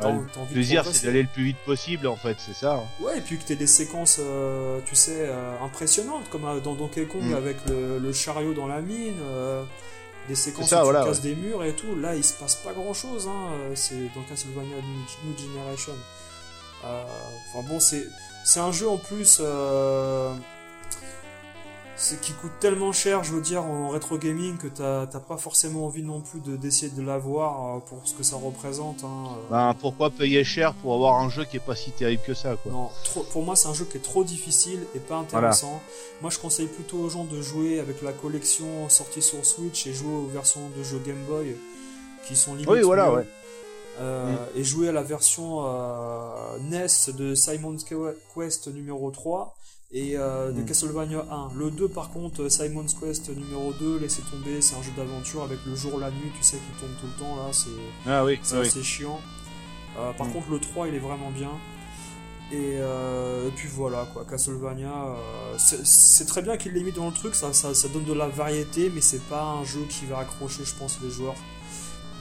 [0.00, 2.74] le plaisir c'est d'aller le plus vite possible en fait, c'est ça.
[2.74, 3.04] Hein.
[3.04, 5.30] Ouais, et puis que t'aies des séquences, euh, tu sais,
[5.62, 7.34] impressionnantes comme dans Donkey Kong mm.
[7.34, 9.16] avec le, le, chariot dans la mine
[10.28, 11.96] des séquences où tu casses des murs et tout.
[11.96, 13.26] Là, il se passe pas grand chose.
[13.26, 13.50] Hein.
[13.52, 15.94] Euh, c'est dans Castlevania New, Generation.
[16.84, 17.02] Euh,
[17.48, 18.06] enfin bon, c'est
[18.44, 19.40] c'est un jeu en plus.
[21.98, 25.36] Euh, c'est qui coûte tellement cher, je veux dire, en rétro gaming que t'as pas
[25.36, 29.04] forcément envie non plus d'essayer de, l'avoir euh, pour ce que ça représente.
[29.04, 29.24] Hein.
[29.50, 32.56] Ben, pourquoi payer cher pour avoir un jeu qui est pas si terrible que ça,
[32.56, 32.72] quoi?
[32.72, 32.90] Non,
[33.32, 35.80] pour moi, c'est un jeu qui est trop difficile et pas intéressant.
[36.20, 39.92] Moi, je conseille plutôt aux gens de jouer avec la collection sortie sur Switch et
[39.92, 41.56] jouer aux versions de jeux Game Boy
[42.26, 42.68] qui sont limite.
[42.68, 43.26] Oui, voilà, ouais.
[44.00, 44.38] Euh, mm.
[44.56, 47.84] Et jouer à la version euh, NES de Simon's
[48.34, 49.57] Quest numéro 3
[49.90, 50.66] et euh, de hmm.
[50.66, 51.50] Castlevania 1.
[51.56, 55.42] Le 2 par contre, euh, Simon's Quest numéro 2, laissez tomber, c'est un jeu d'aventure
[55.42, 57.70] avec le jour, la nuit, tu sais, qui tombe tout le temps là, c'est
[58.06, 58.38] ah oui,
[58.82, 59.20] chiant.
[59.98, 60.32] Euh, par hmm.
[60.32, 61.52] contre, le 3 il est vraiment bien.
[62.50, 62.78] Et,
[63.56, 65.16] puis voilà quoi, Castlevania,
[65.58, 68.90] c'est très bien qu'il l'ait mis dans le truc, ça, ça, donne de la variété,
[68.94, 71.36] mais c'est pas un jeu qui va accrocher, je pense, les joueurs.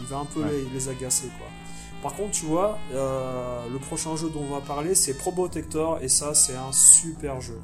[0.01, 1.47] Il va un peu les, les agacer quoi.
[2.03, 6.09] Par contre, tu vois, euh, le prochain jeu dont on va parler, c'est Probotector, et
[6.09, 7.59] ça, c'est un super jeu.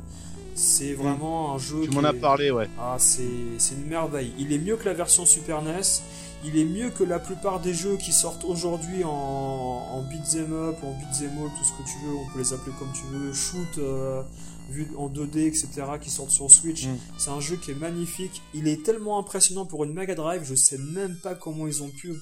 [0.56, 1.82] C'est vraiment un jeu.
[1.82, 2.68] Tu m'en as parlé, ouais.
[2.80, 4.34] Ah, c'est une merveille.
[4.38, 5.82] Il est mieux que la version Super NES.
[6.46, 10.76] Il est mieux que la plupart des jeux qui sortent aujourd'hui en, en beat'em up,
[10.84, 12.16] en beat'em all, tout ce que tu veux.
[12.16, 13.34] On peut les appeler comme tu veux.
[13.34, 14.22] Shoot, euh,
[14.70, 15.70] vu en 2D, etc.
[16.02, 16.86] qui sortent sur Switch.
[16.86, 16.98] Mm.
[17.18, 18.42] C'est un jeu qui est magnifique.
[18.54, 20.44] Il est tellement impressionnant pour une Mega Drive.
[20.44, 22.14] Je sais même pas comment ils ont pu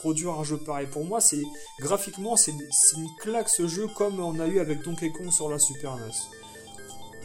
[0.00, 0.86] produire un jeu pareil.
[0.86, 1.42] Pour moi, c'est
[1.78, 5.58] graphiquement, c'est une claque ce jeu comme on a eu avec Donkey Kong sur la
[5.58, 6.10] Super NES.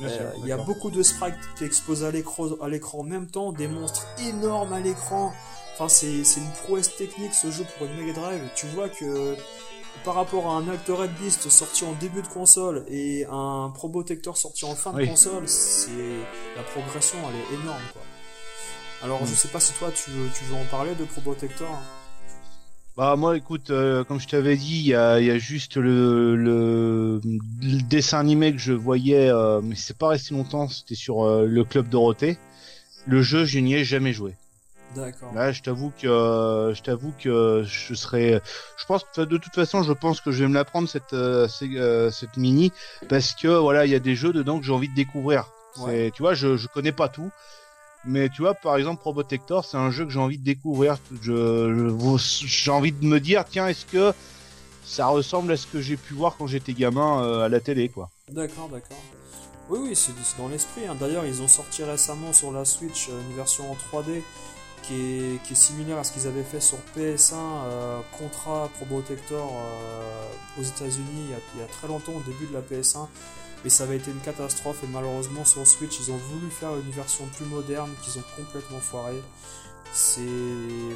[0.01, 3.67] Euh, il y a beaucoup de sprites qui exposent à l'écran en même temps, des
[3.67, 5.31] monstres énormes à l'écran.
[5.73, 8.41] Enfin, c'est une prouesse technique ce jeu pour une Mega Drive.
[8.55, 9.35] Tu vois que
[10.03, 14.65] par rapport à un Altered Beast sorti en début de console et un Probotector sorti
[14.65, 15.91] en fin de console, c'est
[16.57, 18.01] la progression elle est énorme quoi.
[19.03, 19.27] Alors mm.
[19.27, 21.81] je sais pas si toi tu veux, tu veux en parler de Probotector.
[22.97, 26.37] Bah moi écoute, euh, comme je t'avais dit, il y a, y a, juste le,
[26.37, 27.19] le,
[27.61, 31.45] le, dessin animé que je voyais, euh, mais c'est pas resté longtemps, c'était sur euh,
[31.45, 32.37] le Club Dorothée.
[33.05, 34.35] Le jeu, je n'y ai jamais joué.
[34.95, 35.33] D'accord.
[35.33, 38.41] Là, je t'avoue que je t'avoue que je serais,
[38.77, 41.15] je pense que de toute façon, je pense que je vais me la prendre cette
[41.49, 42.71] cette mini
[43.09, 45.51] parce que voilà, il y a des jeux dedans que j'ai envie de découvrir.
[45.79, 46.11] Ouais.
[46.15, 47.29] Tu vois, je je connais pas tout.
[48.07, 50.97] Mais tu vois, par exemple, Probotector, c'est un jeu que j'ai envie de découvrir.
[51.21, 54.13] J'ai envie de me dire, tiens, est-ce que
[54.83, 57.89] ça ressemble à ce que j'ai pu voir quand j'étais gamin euh, à la télé,
[57.89, 58.09] quoi.
[58.31, 58.97] D'accord, d'accord.
[59.69, 60.85] Oui, oui, c'est dans l'esprit.
[60.85, 60.95] Hein.
[60.99, 64.21] D'ailleurs, ils ont sorti récemment sur la Switch euh, une version en 3D
[64.83, 70.63] qui est, similaire à ce qu'ils avaient fait sur PS1 euh, Contra Probotector euh, aux
[70.63, 73.07] États-Unis il, y a très longtemps, au début de la PS1
[73.65, 76.91] mais ça avait été une catastrophe et malheureusement sur Switch ils ont voulu faire une
[76.91, 79.19] version plus moderne qu'ils ont complètement foiré.
[79.91, 80.21] C'est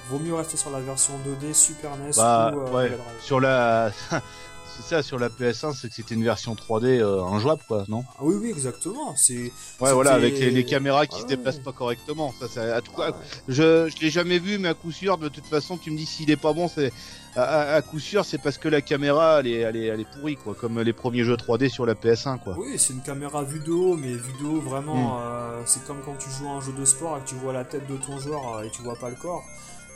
[0.10, 2.98] vaut mieux rester sur la version 2D Super NES bah, ou euh, ouais.
[3.22, 3.92] sur la
[4.82, 8.04] c'est ça sur la PS1 c'est que c'était une version 3D euh, injouable quoi non?
[8.18, 9.52] Ah, oui oui exactement c'est
[9.82, 11.64] ouais voilà avec les, les caméras qui ah, se déplacent ouais.
[11.64, 13.16] pas correctement ça, ça à tout ah, ouais.
[13.48, 16.06] je je l'ai jamais vu mais à coup sûr de toute façon tu me dis
[16.06, 16.92] s'il est pas bon c'est
[17.36, 20.12] à, à, coup sûr, c'est parce que la caméra, elle est, elle, est, elle est
[20.12, 22.56] pourrie, quoi, comme les premiers jeux 3D sur la PS1, quoi.
[22.58, 25.22] Oui, c'est une caméra vue de haut, mais vue de haut, vraiment, mm.
[25.22, 27.54] euh, c'est comme quand tu joues à un jeu de sport et que tu vois
[27.54, 29.44] la tête de ton joueur euh, et tu vois pas le corps.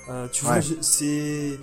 [0.10, 1.60] Euh, tu vois, c'est,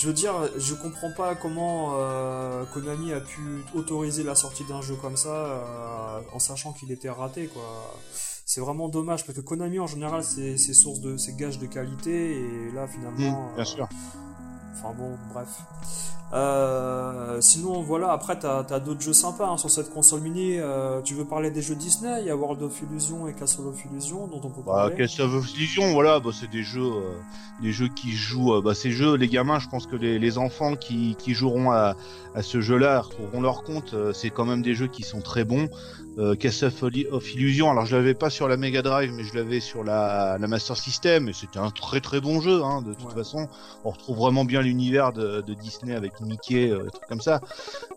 [0.00, 4.80] je veux dire, je comprends pas comment euh, Konami a pu autoriser la sortie d'un
[4.80, 8.00] jeu comme ça euh, en sachant qu'il était raté, quoi.
[8.46, 12.40] C'est vraiment dommage parce que Konami en général c'est source de, c'est gage de qualité
[12.40, 13.52] et là finalement.
[13.54, 13.88] Bien sûr.
[14.72, 15.48] Enfin bon, bref.
[16.32, 20.58] Euh, sinon, voilà, après, t'as as, d'autres jeux sympas hein, sur cette console mini.
[20.58, 22.20] Euh, tu veux parler des jeux Disney?
[22.20, 24.90] Il y a World of Illusion et Castle of Illusion dont on peut bah, parler.
[24.92, 27.18] Bah, Castle of Illusion, voilà, bah, c'est des jeux, euh,
[27.60, 28.62] des jeux qui jouent.
[28.62, 31.96] Bah, ces jeux, les gamins, je pense que les, les enfants qui, qui joueront à,
[32.36, 33.96] à ce jeu-là trouveront leur compte.
[34.12, 35.68] C'est quand même des jeux qui sont très bons.
[36.18, 36.72] Euh, Castle
[37.12, 40.38] of Illusion, alors je l'avais pas sur la Mega Drive, mais je l'avais sur la,
[40.38, 43.14] la, Master System, et c'était un très très bon jeu, hein, de toute ouais.
[43.14, 43.48] façon.
[43.84, 47.40] On retrouve vraiment bien l'univers de, de, Disney avec Mickey, euh, des trucs comme ça.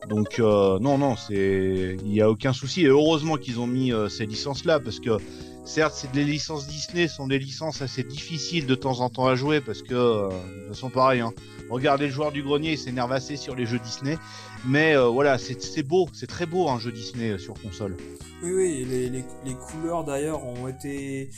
[0.08, 2.84] Donc euh, non, non, c'est, il y a aucun souci.
[2.84, 5.18] Et heureusement qu'ils ont mis euh, ces licences-là, parce que
[5.66, 9.36] certes, c'est des licences Disney, sont des licences assez difficiles de temps en temps à
[9.36, 11.22] jouer, parce que euh, de toute façon pareil.
[11.22, 11.34] Hein,
[11.74, 14.18] regardez le joueur du grenier, il s'énerve assez sur les jeux Disney.
[14.66, 17.98] Mais euh, voilà, c'est beau, c'est très beau un jeu Disney euh, sur console.
[18.42, 21.30] Oui, oui, les, les, les couleurs d'ailleurs ont été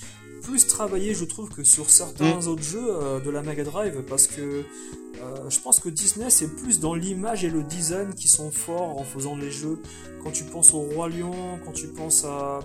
[0.43, 2.47] plus travaillées, je trouve, que sur certains mmh.
[2.47, 6.55] autres jeux euh, de la Mega Drive, parce que euh, je pense que Disney, c'est
[6.55, 9.81] plus dans l'image et le design qui sont forts en faisant les jeux.
[10.23, 12.59] Quand tu penses au Roi Lion, quand tu penses à...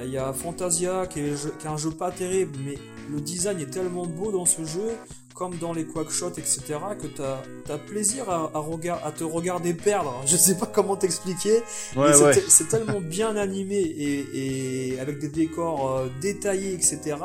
[0.00, 2.76] Il y a Fantasia, qui est, qui est un jeu pas terrible, mais
[3.10, 4.90] le design est tellement beau dans ce jeu
[5.38, 6.60] comme dans les quackshots, etc.,
[7.00, 7.38] que t'as
[7.72, 10.12] as plaisir à, à, regard, à te regarder perdre.
[10.26, 11.62] Je sais pas comment t'expliquer,
[11.96, 12.42] ouais, mais ouais.
[12.48, 17.16] c'est tellement bien animé et, et, avec des décors euh, détaillés, etc.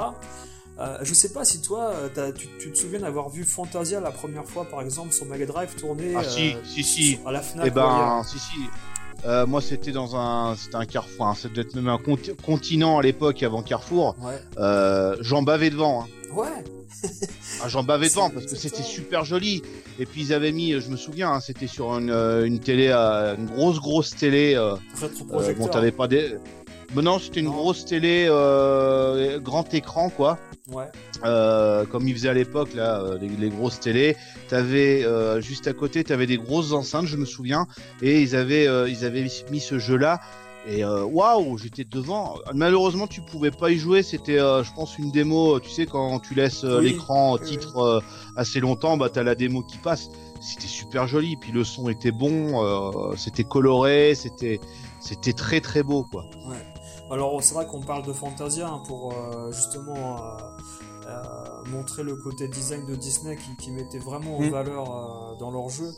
[0.80, 1.94] Euh, je sais pas si toi,
[2.36, 5.76] tu, tu, te souviens d'avoir vu Fantasia la première fois, par exemple, sur Mega Drive
[5.76, 7.20] tourner ah, si, euh, si, si.
[7.26, 7.66] à la Fnac.
[7.68, 8.60] Eh ben, si, si.
[9.26, 12.00] Euh, moi, c'était dans un, c'était un carrefour, hein, c'était même un
[12.44, 14.16] continent à l'époque avant Carrefour.
[14.22, 14.34] Ouais.
[14.58, 16.04] Euh, J'en bavais devant.
[16.04, 16.08] Hein.
[16.34, 16.64] Ouais.
[17.64, 19.62] ah, j'en bavais devant parce que c'était super joli.
[20.00, 22.90] Et puis ils avaient mis, je me souviens, hein, c'était sur une, euh, une télé,
[22.90, 24.56] euh, une grosse grosse télé.
[24.56, 26.36] Euh, euh bon, t'avais pas des.
[26.96, 27.54] Mais non, c'était une non.
[27.54, 30.38] grosse télé, euh, grand écran quoi.
[30.72, 30.86] Ouais.
[31.26, 34.16] Euh, comme ils faisaient à l'époque là, les, les, grosses télés.
[34.48, 37.68] T'avais euh, juste à côté, t'avais des grosses enceintes, je me souviens,
[38.02, 40.22] et ils avaient ils avaient mis ce jeu là.
[40.66, 42.36] Et waouh, wow, j'étais devant.
[42.54, 44.02] Malheureusement, tu pouvais pas y jouer.
[44.02, 45.60] C'était, euh, je pense, une démo.
[45.60, 48.06] Tu sais, quand tu laisses euh, oui, l'écran titre oui.
[48.38, 50.10] assez longtemps, bah t'as la démo qui passe.
[50.40, 51.36] C'était super joli.
[51.36, 52.64] Puis le son était bon.
[52.64, 54.16] euh, c'était coloré.
[54.16, 54.62] C'était,
[55.02, 56.26] c'était très très beau, quoi.
[56.48, 56.66] Ouais.
[57.12, 59.14] Alors c'est vrai qu'on parle de Fantasia hein, pour
[59.52, 60.38] justement
[61.70, 64.50] montrer le côté design de Disney qui, qui mettait vraiment en mmh.
[64.50, 65.92] valeur dans leur jeu.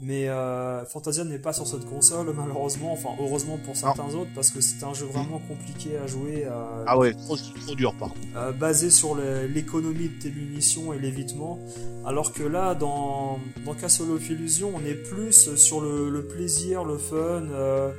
[0.00, 4.20] Mais euh, Fantasia n'est pas sur cette console malheureusement, enfin heureusement pour certains non.
[4.20, 6.44] autres parce que c'est un jeu vraiment compliqué à jouer.
[6.46, 8.20] Euh, ah ouais, trop, trop dur par contre.
[8.36, 11.60] Euh, basé sur l'économie de tes munitions et l'évitement,
[12.04, 16.84] alors que là dans, dans Castle of Illusion on est plus sur le, le plaisir,
[16.84, 17.92] le fun, euh,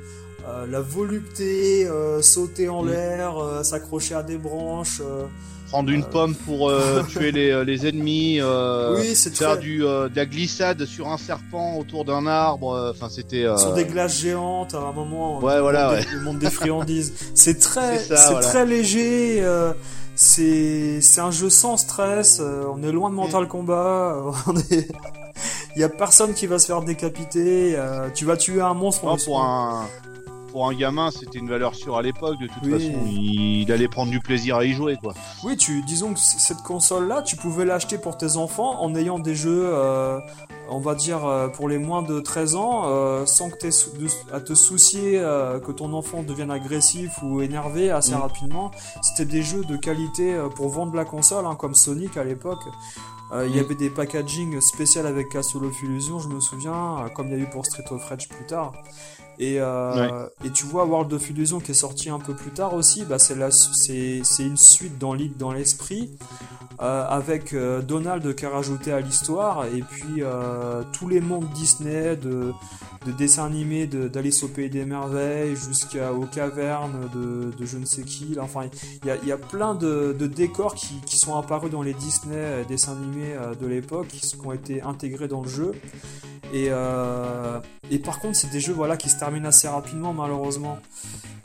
[0.46, 1.88] euh, la volupté,
[2.20, 2.88] sauter en mmh.
[2.90, 5.00] l'air, s'accrocher à des branches
[5.68, 10.08] prendre une pomme pour euh, tuer les, euh, les ennemis, euh, oui, faire du, euh,
[10.08, 12.72] de la glissade sur un serpent autour d'un arbre.
[12.74, 15.38] euh, Enfin, c'était sur des glaces géantes à un moment.
[15.40, 16.04] Ouais, voilà, le, ouais.
[16.14, 17.12] le monde des friandises.
[17.34, 18.40] c'est très, c'est voilà.
[18.40, 19.44] très léger.
[20.14, 22.40] c'est c'est un jeu sans stress.
[22.40, 23.46] on est loin de Mental
[24.46, 24.88] on est
[25.76, 27.74] il y a personne qui va se faire décapiter.
[27.76, 29.04] euh, tu vas tuer un monstre.
[29.04, 29.86] on Non, pour un
[30.56, 32.38] pour un gamin, c'était une valeur sûre à l'époque.
[32.40, 32.70] De toute Oui.
[32.70, 33.60] façon, il...
[33.60, 35.12] il allait prendre du plaisir à y jouer, quoi.
[35.44, 39.34] Oui, tu, disons que cette console-là, tu pouvais l'acheter pour tes enfants en ayant des
[39.34, 40.18] jeux, euh,
[40.70, 43.66] on va dire, euh, pour les moins de 13 ans, euh, sans que tu
[44.32, 48.20] à te soucier euh, que ton enfant devienne agressif ou énervé assez Mm.
[48.22, 48.70] rapidement.
[49.02, 52.62] C'était des jeux de qualité pour vendre la console, hein, comme Sonic à l'époque.
[53.32, 53.64] Euh, Il y Mm.
[53.64, 57.38] avait des packaging spéciaux avec Castle of Illusion, je me souviens, comme il y a
[57.42, 58.72] eu pour Street of Rage plus tard.
[59.38, 59.94] Et, euh,
[60.44, 63.18] et tu vois World of Illusion qui est sorti un peu plus tard aussi, bah
[63.18, 66.10] c'est la- c'est c'est une suite dans l'id- dans l'esprit
[66.80, 70.22] euh, avec euh, Donald qui a rajouté à l'histoire et puis
[70.92, 72.52] tous les mondes Disney de,
[73.06, 77.84] de dessins animés de- d'Alice au pays des merveilles jusqu'aux cavernes de, de je ne
[77.84, 78.34] sais qui.
[78.34, 78.68] Là, Enfin,
[79.04, 82.92] il y a, plein de, de décors qui, sont apparus dans les Disney euh, dessins
[82.92, 85.72] animés euh, de l'époque qui, ont été intégrés dans le jeu.
[86.52, 87.58] Et, euh,
[87.90, 90.78] et par contre, c'est des jeux voilà, qui se terminent assez rapidement, malheureusement.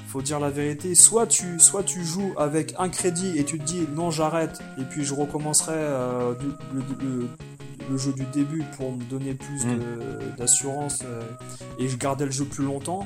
[0.08, 0.94] Faut dire la vérité.
[0.94, 4.84] Soit tu, soit tu joues avec un crédit et tu te dis non, j'arrête, et
[4.84, 7.28] puis je recommencerai le-
[7.92, 10.36] le jeu du début pour me donner plus Mm.
[10.38, 11.22] d'assurance euh,
[11.78, 13.06] et je gardais le jeu plus longtemps.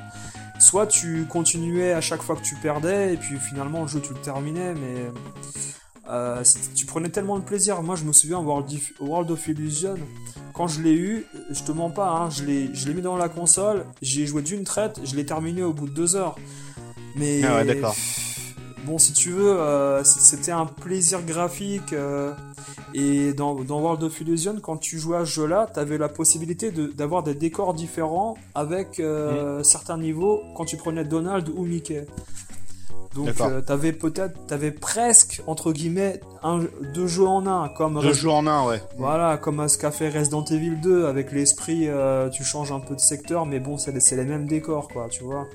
[0.60, 4.14] Soit tu continuais à chaque fois que tu perdais, et puis finalement le jeu tu
[4.14, 5.12] le terminais, mais
[6.10, 6.44] euh,
[6.76, 7.82] tu prenais tellement de plaisir.
[7.82, 9.96] Moi, je me souviens World, of- World of Illusion,
[10.54, 13.18] quand je l'ai eu, je te mens pas, hein, je l'ai je l'ai mis dans
[13.18, 16.38] la console, j'y ai joué d'une traite, je l'ai terminé au bout de deux heures.
[17.18, 17.96] Mais Ah ouais, d'accord.
[18.86, 21.94] Bon, si tu veux, euh, c'était un plaisir graphique.
[21.94, 22.32] euh,
[22.94, 26.08] et dans, dans World of Illusion, quand tu jouais à ce jeu-là, tu avais la
[26.08, 31.66] possibilité de- d'avoir des décors différents avec euh, certains niveaux quand tu prenais Donald ou
[31.66, 32.06] Mickey.
[33.14, 36.62] Donc euh, t'avais peut-être, t'avais presque entre guillemets un,
[36.94, 38.82] deux jeux en un, comme Deux jeux en un, ouais.
[38.98, 41.88] voilà, comme à ce qu'a fait Resident Evil 2 avec l'esprit,
[42.34, 45.08] tu changes un peu de secteur, mais bon, c'est les, c'est les mêmes décors, quoi,
[45.10, 45.48] tu vois.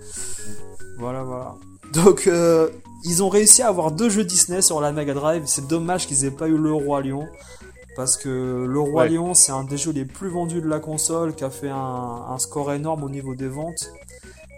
[0.99, 1.55] Voilà, voilà.
[1.93, 2.69] Donc, euh,
[3.05, 5.43] ils ont réussi à avoir deux jeux Disney sur la Mega Drive.
[5.47, 7.29] C'est dommage qu'ils aient pas eu le Roi Lion.
[7.97, 9.09] Parce que le Roi Ouais.
[9.11, 11.77] Lion, c'est un des jeux les plus vendus de la console, qui a fait un,
[12.29, 13.93] un score énorme au niveau des ventes.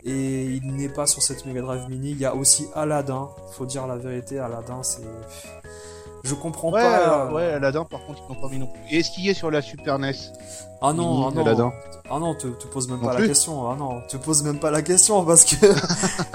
[0.04, 2.10] Et il n'est pas sur cette Mega Drive Mini.
[2.10, 3.28] Il y a aussi Aladdin.
[3.52, 5.02] Faut dire la vérité, Aladdin, c'est.
[6.24, 7.26] Je comprends Ouais, pas.
[7.26, 8.80] euh, ouais, Aladdin, par contre, ils n'ont pas mis non plus.
[8.90, 10.12] Et est-ce qu'il est sur la Super NES
[10.80, 11.40] Ah non, Mini, ah non.
[11.46, 11.72] Aladdin
[12.10, 13.68] Ah non, te, te pose même Non pas la question.
[13.70, 15.56] Ah non, te pose même pas la question parce que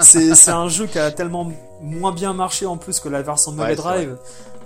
[0.00, 3.68] c'est un jeu qui a tellement moins bien marché en plus que la version Mega
[3.68, 4.16] Ouais, Drive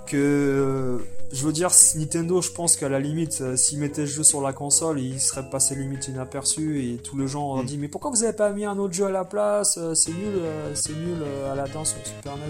[0.05, 0.97] que euh,
[1.31, 4.41] je veux dire Nintendo, je pense qu'à la limite, euh, s'ils mettaient le jeu sur
[4.41, 7.65] la console, il serait passé limite inaperçu et tous les gens ont Mm.
[7.65, 9.79] dit mais pourquoi vous avez pas mis un autre jeu à la place?
[9.93, 12.49] C'est nul, euh, c'est nul euh, Aladdin sur Super NES.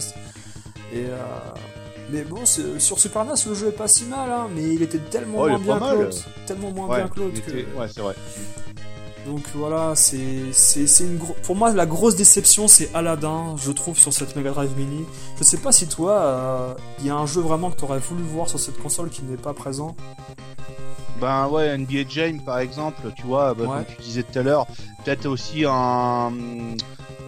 [0.97, 1.15] Et euh,
[2.11, 4.97] mais bon, sur Super NES, le jeu est pas si mal, hein, mais il était
[4.99, 5.97] tellement Oh, moins bien mal.
[5.97, 7.19] close, tellement moins Ouais, bien que.
[7.21, 8.15] ouais, c'est vrai.
[9.25, 13.71] Donc voilà, c'est c'est c'est une gro- pour moi la grosse déception c'est Aladdin, je
[13.71, 15.05] trouve sur cette Mega Drive Mini.
[15.39, 18.21] Je sais pas si toi euh, il y a un jeu vraiment que t'aurais voulu
[18.23, 19.95] voir sur cette console qui n'est pas présent.
[21.21, 23.69] Ben ouais, NBA Jam par exemple, tu vois, bah, Ouais.
[23.85, 24.67] comme tu disais tout à l'heure,
[25.05, 26.33] peut-être aussi un,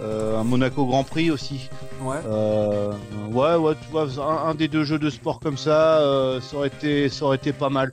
[0.03, 1.69] un Monaco Grand Prix aussi.
[2.01, 2.17] Ouais.
[2.25, 2.91] Euh,
[3.31, 6.57] ouais, ouais, tu vois, un, un des deux jeux de sport comme ça, euh, ça
[6.57, 7.91] aurait été, ça aurait été pas mal.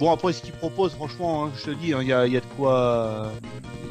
[0.00, 2.40] Bon après, ce qu'ils proposent, franchement, hein, je te dis, il y, a, y a
[2.40, 3.32] de quoi,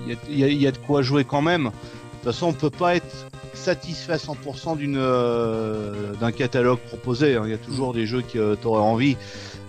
[0.06, 1.64] il y a, y a- y a de quoi jouer quand même.
[1.66, 7.36] De toute façon, on peut pas être satisfait à 100% d'une euh, d'un catalogue proposé.
[7.36, 7.44] hein.
[7.46, 9.18] Il y a toujours des jeux que tu aurais envie.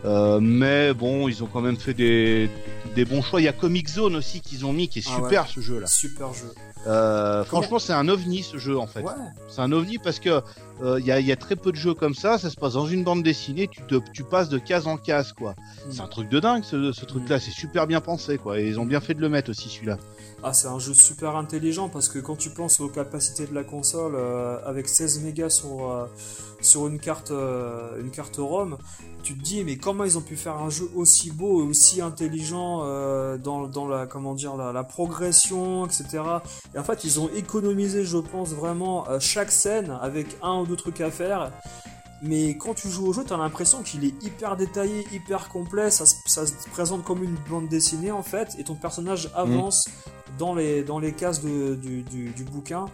[0.04, 2.50] Euh, mais bon, ils ont quand même fait des,
[2.94, 3.40] des bons choix.
[3.40, 5.80] Il y a Comic Zone aussi qu'ils ont mis, qui est Ah super ce jeu
[5.80, 5.86] là.
[5.86, 6.52] Super jeu.
[6.86, 9.00] Euh, franchement, c'est un ovni ce jeu en fait.
[9.02, 9.12] Ouais.
[9.48, 10.40] C'est un ovni parce que
[10.82, 12.38] euh, il y, a, il y a très peu de jeux comme ça.
[12.38, 13.68] Ça se passe dans une bande dessinée.
[13.68, 15.52] Tu, te, tu passes de case en case quoi.
[15.52, 15.90] Mm.
[15.92, 17.40] C'est un truc de dingue ce, ce truc-là.
[17.40, 18.60] C'est super bien pensé quoi.
[18.60, 19.98] Et ils ont bien fait de le mettre aussi celui-là.
[20.42, 23.64] Ah, c'est un jeu super intelligent parce que quand tu penses aux capacités de la
[23.64, 26.06] console euh, avec 16 mégas sur, euh,
[26.60, 28.76] sur une carte euh, une carte ROM,
[29.22, 32.00] tu te dis mais comment ils ont pu faire un jeu aussi beau et aussi
[32.00, 36.22] intelligent euh, dans, dans la comment dire la, la progression etc.
[36.74, 40.70] Et en fait ils ont économisé je pense vraiment euh, chaque scène avec un ou
[40.70, 41.50] deux trucs à faire.
[42.22, 46.06] Mais quand tu joues au jeu, t'as l'impression qu'il est hyper détaillé, hyper complet, ça,
[46.06, 49.84] se- ça se présente comme une bande dessinée en fait, et ton personnage avance
[50.38, 52.86] dans les, dans les cases de- du, du, du bouquin.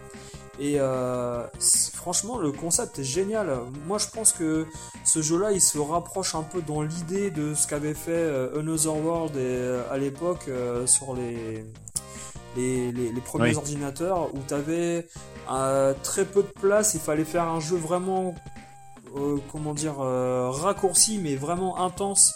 [0.59, 1.47] Et euh,
[1.93, 3.57] franchement, le concept est génial.
[3.87, 4.67] Moi, je pense que
[5.05, 8.95] ce jeu-là, il se rapproche un peu dans l'idée de ce qu'avait fait euh, Another
[8.95, 11.65] World et, euh, à l'époque euh, sur les,
[12.55, 13.55] les, les, les premiers Oui.
[13.55, 15.07] ordinateurs où tu avais
[16.03, 16.93] très peu de place.
[16.93, 18.33] Il fallait faire un jeu vraiment,
[19.17, 22.35] euh, comment dire, euh, raccourci, mais vraiment intense.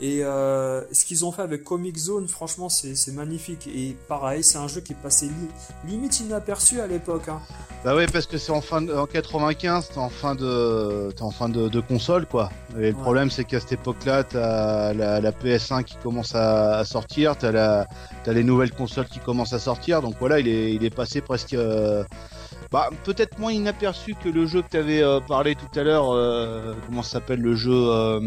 [0.00, 3.68] Et euh, ce qu'ils ont fait avec Comic Zone, franchement, c'est magnifique.
[3.68, 5.30] Et pareil, c'est un jeu qui est passé
[5.86, 7.28] limite inaperçu à l'époque.
[7.28, 7.40] Hein.
[7.84, 11.48] Bah ouais, parce que c'est en fin en 95, t'es en fin de, en fin
[11.48, 12.50] de, console quoi.
[12.76, 17.36] Et le problème, c'est qu'à cette époque-là, t'as la, la PS1 qui commence à, sortir,
[17.36, 17.86] t'as la,
[18.26, 20.02] as les nouvelles consoles qui commencent à sortir.
[20.02, 21.54] Donc voilà, il est, il est passé presque.
[21.54, 22.02] Euh,
[22.74, 26.10] bah, peut-être moins inaperçu que le jeu que tu avais euh, parlé tout à l'heure.
[26.10, 28.18] Euh, comment s'appelle le jeu euh,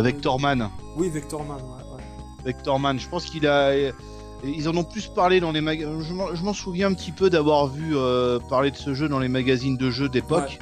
[0.00, 0.70] Vectorman.
[0.96, 1.58] Oui, Vectorman.
[1.58, 2.02] Ouais, ouais.
[2.46, 2.98] Vectorman.
[2.98, 3.74] Je pense qu'il a.
[4.42, 6.02] Ils en ont plus parlé dans les magazines.
[6.02, 7.94] Je m'en souviens un petit peu d'avoir vu
[8.48, 10.58] parler de ce jeu dans les magazines de jeux d'époque.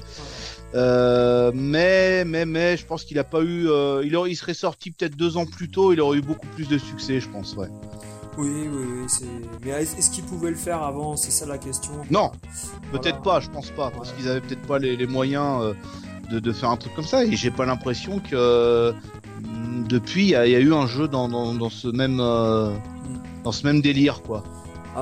[0.75, 3.69] mais, mais, mais, je pense qu'il a pas eu.
[4.03, 5.93] il, il serait sorti peut-être deux ans plus tôt.
[5.93, 7.55] Il aurait eu beaucoup plus de succès, je pense.
[7.55, 7.69] Ouais.
[8.39, 9.27] Oui, oui, oui.
[9.65, 11.91] Mais est-ce qu'ils pouvaient le faire avant C'est ça la question.
[12.09, 12.31] Non,
[12.93, 13.91] peut-être pas, je pense pas.
[13.91, 15.75] Parce qu'ils avaient peut-être pas les, moyens
[16.31, 17.25] euh, de, faire un truc comme ça.
[17.25, 21.89] Et j'ai pas l'impression que mm, depuis, il y, a eu un jeu dans, ce
[21.89, 23.43] même, euh, mm.
[23.43, 24.45] dans ce même délire, quoi.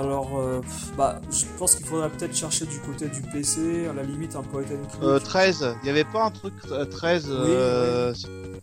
[0.00, 0.60] Alors, euh,
[0.96, 4.42] bah, je pense qu'il faudrait peut-être chercher du côté du PC, à la limite un
[4.42, 6.52] point and 13, il n'y avait pas un truc
[6.90, 8.12] 13 euh,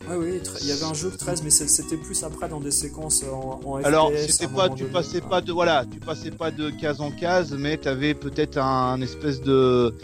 [0.09, 0.41] oui, oui.
[0.61, 3.75] il y avait un jeu 13, mais c'était plus après dans des séquences en, en
[3.77, 7.53] Alors, c'était pas, tu passais pas de, voilà, tu passais pas de case en case,
[7.57, 9.95] mais tu avais peut-être un, espèce de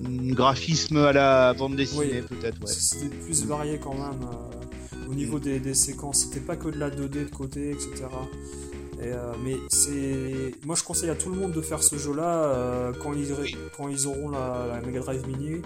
[0.00, 2.72] graphisme à la bande dessinée, peut-être, ouais.
[2.72, 4.22] C'était plus varié quand même.
[4.22, 8.06] Euh, au niveau des, des séquences, c'était pas que de la 2D de côté, etc.
[9.06, 12.92] Euh, mais c'est, moi je conseille à tout le monde de faire ce jeu-là euh,
[13.02, 13.34] quand ils
[13.76, 15.62] quand ils auront la, Mega Drive Mini,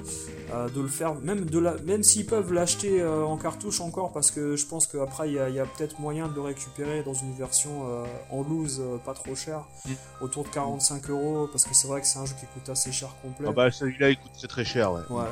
[0.52, 4.30] euh, de le faire, même de la, même s'ils peuvent l'acheter en cartouche encore, parce
[4.30, 7.86] que je pense qu'après il y a, peut-être moyen de le récupérer dans une version
[8.30, 9.92] en loose, pas trop cher, mm.
[10.22, 12.92] autour de 45 euros, parce que c'est vrai que c'est un jeu qui coûte assez
[12.92, 13.46] cher complet.
[13.50, 15.02] Ah bah celui-là il coûte très cher, ouais.
[15.10, 15.24] Ouais.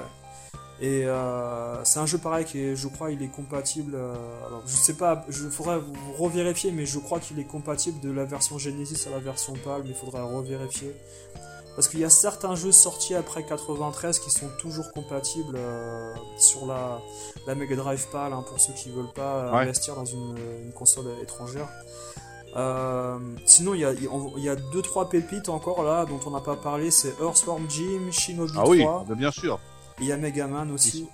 [0.81, 3.95] Et euh, c'est un jeu pareil qui je crois, il est compatible.
[3.95, 4.13] Euh,
[4.47, 5.79] alors, je sais pas, je faudrait
[6.19, 9.83] revérifier, mais je crois qu'il est compatible de la version Genesis à la version PAL,
[9.85, 10.93] mais il faudrait revérifier.
[11.77, 16.67] Parce qu'il y a certains jeux sortis après 93 qui sont toujours compatibles euh, sur
[16.67, 17.01] la,
[17.49, 20.37] la Mega Drive PAL, hein, pour ceux qui veulent pas investir dans une,
[20.75, 21.69] console étrangère.
[23.45, 26.57] sinon, il y a, y a deux trois pépites encore là dont on n'a pas
[26.57, 28.71] parlé, c'est Earthworm Jim, Shinobi ah 3.
[28.71, 29.61] oui, bien sûr.
[30.01, 31.07] Il y a Megaman aussi.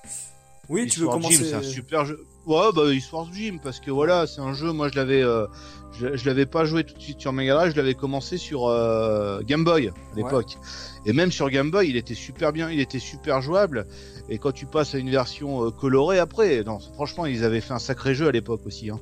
[0.68, 2.24] Oui, tu veux commencer C'est un super jeu.
[2.46, 4.72] Ouais, bah Histoire Jim, parce que voilà, c'est un jeu.
[4.72, 5.46] Moi, je l'avais, euh,
[5.98, 7.72] je, l'avais pas joué tout de suite sur Mega Drive.
[7.72, 10.56] Je l'avais commencé sur euh, Game Boy à l'époque.
[11.04, 13.86] Et même sur Game Boy, il était super bien, il était super jouable.
[14.28, 17.74] Et quand tu passes à une version euh, colorée après, non, franchement, ils avaient fait
[17.74, 18.90] un sacré jeu à l'époque aussi.
[18.90, 19.00] Hein.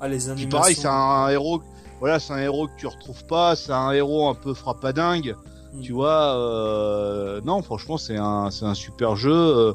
[0.00, 0.48] Ah, les animations.
[0.48, 1.62] pareil, c'est un héros.
[2.00, 3.56] Voilà, c'est un héros que tu retrouves pas.
[3.56, 5.34] C'est un héros un peu frappadingue.
[5.78, 5.82] Mm.
[5.82, 9.32] Tu vois, euh, non, franchement, c'est un, c'est un super jeu.
[9.32, 9.72] Euh,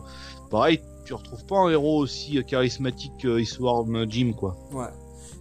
[0.50, 4.56] pareil, tu retrouves pas un héros aussi charismatique que Eastworm Jim, quoi.
[4.72, 4.88] Ouais.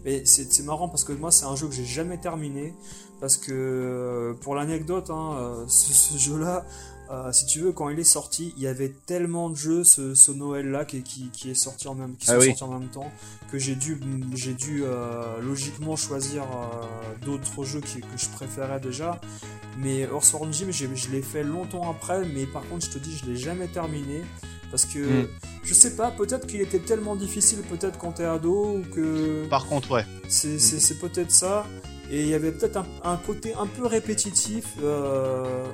[0.05, 2.75] Mais c'est, c'est marrant parce que moi, c'est un jeu que j'ai jamais terminé.
[3.21, 6.65] Parce que, euh, pour l'anecdote, hein, ce, jeu-là,
[7.31, 10.85] si tu veux, quand il est sorti, il y avait tellement de jeux ce, Noël-là
[10.85, 13.13] qui, qui, est sorti en même, qui ah sont sortis en même temps
[13.53, 14.01] que j'ai dû,
[14.35, 14.83] j'ai dû
[15.41, 16.43] logiquement choisir
[17.25, 17.87] d'autres jeux que
[18.17, 19.21] je préférais déjà.
[19.79, 23.31] Mais Earthworm Jim, je l'ai fait longtemps après, mais par contre, je te dis, je
[23.31, 24.23] l'ai jamais terminé.
[24.71, 25.29] Parce que, hmm.
[25.63, 29.47] je sais pas, peut-être qu'il était tellement difficile, peut-être quand t'es ado, ou que.
[29.49, 30.07] Par contre, ouais.
[30.29, 30.99] C'est hmm.
[30.99, 31.67] peut-être ça.
[32.11, 35.65] Et il y avait peut-être un, côté un peu répétitif euh,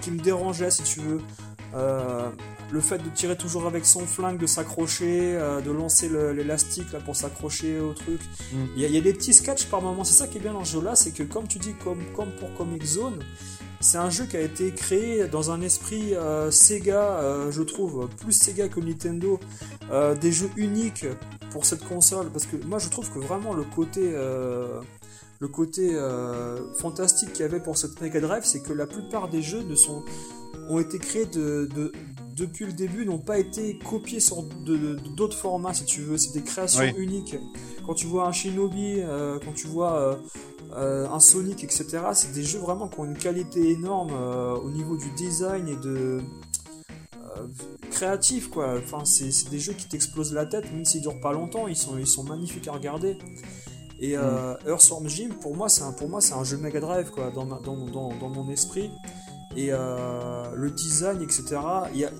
[0.00, 1.20] qui me dérangeait, si tu veux.
[1.74, 2.30] Euh,
[2.70, 6.98] le fait de tirer toujours avec son flingue, de s'accrocher, euh, de lancer l'élastique là
[7.00, 8.20] pour s'accrocher au truc.
[8.52, 8.56] Mm.
[8.76, 10.04] Il y, a des petits sketchs par moment.
[10.04, 12.30] C'est ça qui est bien dans ce jeu-là, c'est que comme tu dis, comme, comme
[12.32, 13.20] pour Comic Zone,
[13.80, 18.08] c'est un jeu qui a été créé dans un esprit euh, Sega, euh, je trouve,
[18.20, 19.38] plus Sega que Nintendo,
[20.20, 21.06] des jeux uniques
[21.50, 22.30] pour cette console.
[22.30, 24.12] Parce que moi, je trouve que vraiment le côté
[25.38, 25.96] le côté
[26.80, 29.76] fantastique qu'il y avait pour cette Mega Drive, c'est que la plupart des jeux ne
[29.76, 30.02] sont,
[30.68, 31.92] ont été créés de,
[32.36, 36.18] depuis le début n'ont pas été copiés sur d'autres formats, si tu veux.
[36.18, 37.36] C'est des créations uniques.
[37.86, 40.16] Quand tu vois un Shinobi, euh, quand tu vois euh,
[40.76, 44.96] euh, un Sonic, etc., c'est des jeux vraiment qui ont une qualité énorme au niveau
[44.96, 46.20] du design et de
[47.90, 48.76] créatif quoi.
[48.78, 51.96] Enfin, c'est des jeux qui t'explosent la tête, même s'ils durent pas longtemps, ils sont,
[51.96, 53.16] ils sont magnifiques à regarder.
[53.98, 54.58] Et mm.
[54.66, 57.46] Earthworm Jim, pour moi, c'est un, pour moi, c'est un jeu Mega Drive quoi, dans,
[57.46, 58.90] dans, dans, dans mon esprit
[59.54, 61.58] et euh, le design, etc.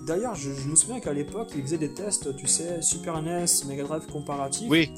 [0.06, 3.84] D'ailleurs, je, me souviens qu'à l'époque, ils faisaient des tests, tu sais, Super NES, Mega
[3.84, 4.68] Drive comparatif.
[4.70, 4.90] Oui.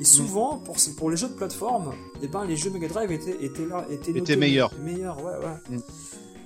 [0.00, 3.44] Et souvent, pour, pour les jeux de plateforme, eh ben, les jeux Mega Drive étaient,
[3.44, 4.72] étaient là, étaient, étaient meilleurs.
[4.80, 5.76] Meilleurs, ouais, ouais.
[5.76, 5.80] Mm.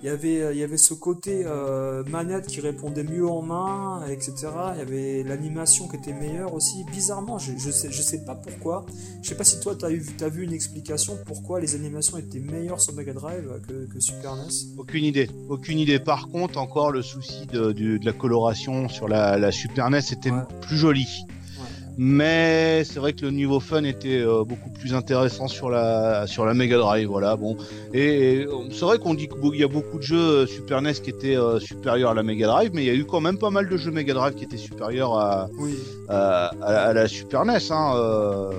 [0.02, 4.06] Il y avait, il y avait ce côté euh, manette qui répondait mieux en main,
[4.08, 4.34] etc.
[4.74, 6.84] Il y avait l'animation qui était meilleure aussi.
[6.92, 8.84] Bizarrement, je, je sais, je sais pas pourquoi.
[9.22, 12.38] Je sais pas si toi t'as eu, as vu une explication pourquoi les animations étaient
[12.40, 14.48] meilleures sur Mega Drive que, que Super NES.
[14.78, 15.98] Aucune idée, aucune idée.
[15.98, 19.98] Par contre, encore le souci de, de, de la coloration sur la, la Super NES
[20.12, 20.42] était Ouais.
[20.60, 21.06] plus joli.
[21.98, 26.44] Mais c'est vrai que le niveau fun était euh, beaucoup plus intéressant sur la sur
[26.44, 27.36] la Mega Drive, voilà.
[27.36, 27.56] Bon,
[27.94, 30.92] et, et, c'est vrai qu'on dit qu'il y a beaucoup de jeux euh, Super NES
[30.92, 33.38] qui étaient euh, supérieurs à la Mega Drive, mais il y a eu quand même
[33.38, 35.74] pas mal de jeux Mega Drive qui étaient supérieurs à Oui.
[36.08, 37.58] à, à- à la Super NES.
[37.70, 38.50] Hein, euh.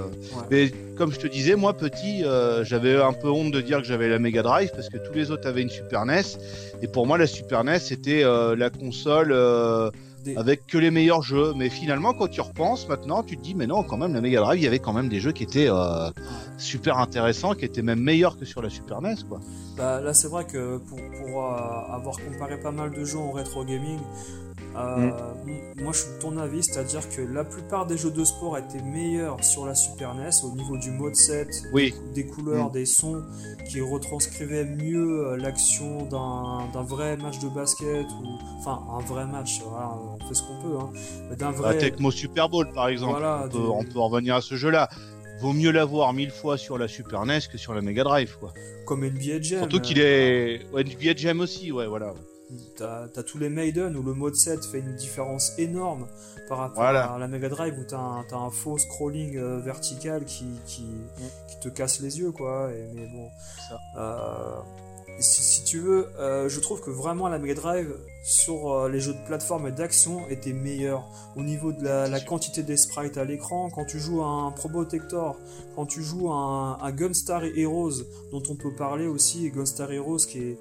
[0.49, 3.85] Mais comme je te disais, moi petit, euh, j'avais un peu honte de dire que
[3.87, 6.21] j'avais la Mega Drive parce que tous les autres avaient une Super NES,
[6.81, 9.31] et pour moi la Super NES c'était euh, la console.
[10.27, 11.53] Des- avec que les meilleurs jeux.
[11.55, 14.41] Mais finalement, quand tu repenses maintenant, tu te dis, mais non, quand même, la Mega
[14.41, 16.09] Drive, il y avait quand même des jeux qui étaient euh,
[16.57, 19.39] super intéressants, qui étaient même meilleurs que sur la Super NES, quoi.
[19.77, 21.57] Bah, là, c'est vrai que pour, pour euh,
[21.93, 23.99] avoir comparé pas mal de jeux en rétro gaming,
[24.75, 25.09] euh,
[25.45, 25.81] Mm.
[25.83, 28.81] moi je suis de ton avis, c'est-à-dire que la plupart des jeux de sport étaient
[28.83, 31.93] meilleurs sur la Super NES au niveau du mode set, Oui.
[32.13, 32.73] des couleurs, Mm.
[32.73, 33.23] des sons
[33.69, 38.27] qui retranscrivaient mieux euh, l'action d'un vrai match de basket ou
[38.59, 41.77] enfin un vrai match, voilà, on fait ce qu'on peut, hein, d'un La vrai.
[41.77, 43.13] Tecmo Super Bowl, par exemple.
[43.19, 44.89] Voilà, on, peut, on peut revenir à ce jeu-là.
[45.39, 48.53] Vaut mieux l'avoir mille fois sur la Super NES que sur la Mega Drive, quoi.
[48.85, 49.59] comme NBA Jam.
[49.59, 50.65] Surtout qu'il euh, est.
[50.73, 52.13] Ouais, NBA Jam aussi, ouais, voilà.
[52.77, 56.07] T'as tous les Maiden où le mode 7 fait une différence énorme
[56.47, 57.11] par rapport Voilà.
[57.11, 60.85] à la Mega Drive où t'as un, faux scrolling euh, vertical qui, qui,
[61.49, 62.71] qui te casse les yeux quoi.
[62.71, 63.29] Et, mais bon.
[63.97, 64.59] Euh,
[65.19, 67.93] si, si tu veux, euh, je trouve que vraiment la Mega Drive
[68.23, 71.03] sur les jeux de plateforme et d'action était meilleure
[71.35, 73.69] au niveau de la, quantité des sprites à l'écran.
[73.71, 75.37] Quand tu joues à un Probotector,
[75.75, 80.27] quand tu joues à un, un Gunstar Heroes dont on peut parler aussi, Gunstar Heroes
[80.29, 80.59] qui est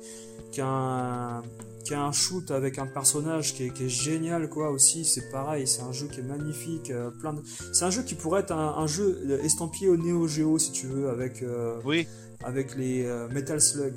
[0.52, 1.42] qui un,
[1.86, 5.30] qui a un shoot avec un personnage qui est, qui est génial quoi aussi c'est
[5.30, 7.42] pareil c'est un jeu qui est magnifique euh, plein de...
[7.72, 10.86] c'est un jeu qui pourrait être un, un jeu estampillé au Neo Geo si tu
[10.86, 12.08] veux avec euh, Oui,
[12.44, 13.94] avec les euh, Metal Slug.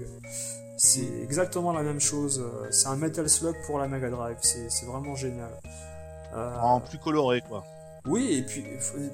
[0.77, 4.85] C'est exactement la même chose c'est un Metal Slug pour la Mega Drive c'est c'est
[4.85, 5.51] vraiment génial.
[6.33, 7.63] Euh, en plus coloré, quoi.
[8.09, 8.63] Oui, et puis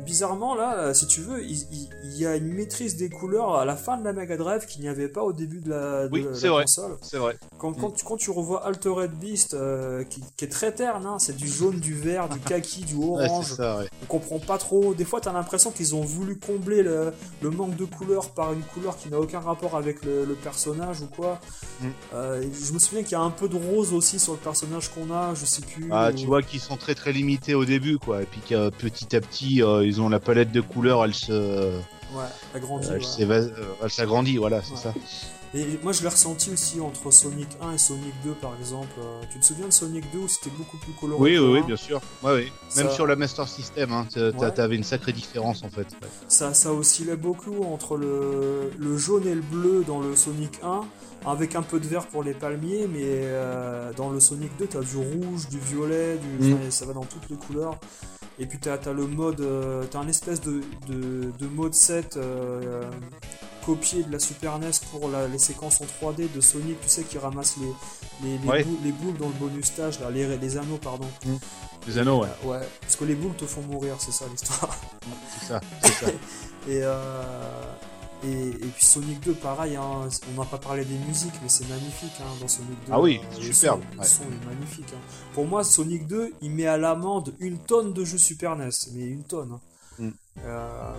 [0.05, 3.55] bizarrement là, euh, si tu veux, il, il- il y a une maîtrise des couleurs
[3.55, 6.07] à la fin de la Mega Drive qu'il n'y avait pas au début de la,
[6.07, 6.63] de Oui, la c'est vrai.
[6.63, 6.97] console.
[7.01, 7.37] C'est vrai.
[7.57, 11.17] Quand, quand, tu, quand tu revois Altered Beast, euh, qui, qui est très terne, hein,
[11.19, 13.89] c'est du jaune, du vert, du kaki, du Ouais, orange, c'est ça, ouais.
[14.03, 14.93] on comprend pas trop.
[14.93, 18.61] Des fois, t'as l'impression qu'ils ont voulu combler le, le manque de couleur par une
[18.61, 21.39] couleur qui n'a aucun rapport avec le, le personnage ou quoi.
[21.81, 21.87] Mm.
[22.13, 24.89] Euh, je me souviens qu'il y a un peu de rose aussi sur le personnage
[24.93, 25.89] qu'on a, je sais plus.
[25.91, 28.21] Ah, ou- tu vois qu'ils sont très très limités au début, quoi.
[28.21, 31.13] Et puis que euh, petit à petit, euh, ils ont la palette de couleurs, elle
[31.15, 31.31] se,
[32.13, 32.23] Ouais,
[32.53, 32.87] agrandi.
[32.91, 33.03] elle ouais.
[33.03, 34.77] s'éva- euh, elle s'agrandit, voilà, c'est Ouais.
[34.77, 34.93] ça.
[35.53, 38.89] Et moi je l'ai ressenti aussi entre Sonic 1 et Sonic 2 par exemple.
[38.99, 41.51] Euh, Tu te souviens de Sonic 2 où c'était beaucoup plus coloré Oui, oui, le
[41.53, 41.65] oui, 1?
[41.65, 42.01] bien sûr.
[42.23, 42.51] Ouais, oui.
[42.75, 44.51] Même sur la Master System, hein, Ouais.
[44.51, 45.87] t'avais une sacrée différence en fait.
[46.27, 50.81] Ça, ça oscillait beaucoup entre le, le jaune et le bleu dans le Sonic 1,
[51.25, 54.81] avec un peu de vert pour les palmiers, mais euh, dans le Sonic 2 t'as
[54.81, 56.49] du rouge, du violet, du...
[56.49, 56.53] Mm.
[56.55, 57.77] enfin, ça va dans toutes les couleurs.
[58.39, 62.17] Et puis t'as as le mode, euh, t'as un espèce de, de, de mode 7
[62.17, 62.83] euh,
[63.65, 67.03] copié de la Super NES pour la- les séquences en 3D de Sonic, tu sais,
[67.03, 68.63] qui ramasse les, les, les, Ouais.
[68.63, 71.07] boules, les boules dans le bonus stage, là, les, les anneaux, pardon.
[71.87, 74.77] Les anneaux, ouais, Ouais, parce que les boules te font mourir, c'est ça l'histoire.
[75.39, 75.61] c'est ça.
[75.81, 76.11] c'est ça.
[76.67, 77.23] Et, euh,
[78.23, 81.67] et, et puis Sonic 2, pareil, hein, on n'a pas parlé des musiques, mais c'est
[81.69, 82.91] magnifique hein, dans Sonic 2.
[82.93, 84.03] Ah oui, euh, le superbe, son- ouais.
[84.03, 84.87] Le son est magnifique.
[84.93, 84.99] hein.
[85.33, 89.05] Pour moi, Sonic 2, il met à l'amende une tonne de jeux Super NES, mais
[89.05, 89.51] une tonne.
[89.53, 89.59] hein.
[89.99, 90.09] Mm.
[90.45, 90.91] Euh.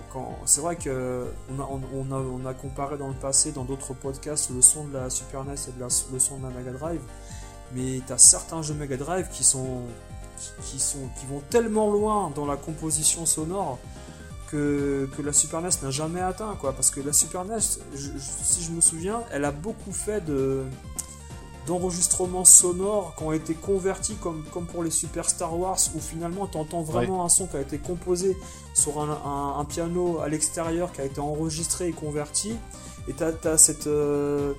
[0.45, 3.63] C'est vrai que on a, on, on a, on a comparé dans le passé, dans
[3.63, 6.49] d'autres podcasts, le son de la Super NES et de la- le son de la
[6.49, 7.01] Mega Drive,
[7.73, 9.81] mais t'as certains jeux Mega Drive qui sont,
[10.39, 13.77] qui, qui sont, qui vont tellement loin dans la composition sonore
[14.51, 16.73] que, que la Super NES n'a jamais atteint, quoi.
[16.73, 17.59] Parce que la Super NES,
[17.93, 18.09] je- je-
[18.43, 20.63] si je me souviens, elle a beaucoup fait de
[21.65, 26.47] d'enregistrements sonores qui ont été convertis comme, comme pour les Super Star Wars où finalement
[26.47, 28.37] tu entends vraiment un son qui a été composé
[28.73, 32.55] sur un, un- un piano à l'extérieur qui a été enregistré et converti
[33.09, 34.53] et tu as, cette euh,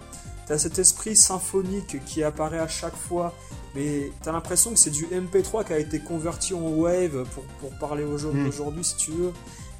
[0.59, 3.33] cet esprit symphonique qui apparaît à chaque fois
[3.75, 7.45] mais tu as l'impression que c'est du MP3 qui a été converti en wave pour,
[7.61, 8.45] pour parler aux jeunes Mm.
[8.47, 9.33] d'aujourd'hui si tu veux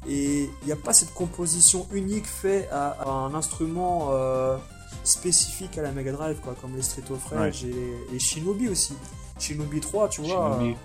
[0.07, 4.57] et il n'y a pas cette composition unique faite à, à un instrument euh,
[5.03, 8.93] spécifique à la Mega Drive, quoi, comme les Street of Rage et, et Shinobi aussi.
[9.39, 10.75] Shinobi 3, tu vois, Shinobi.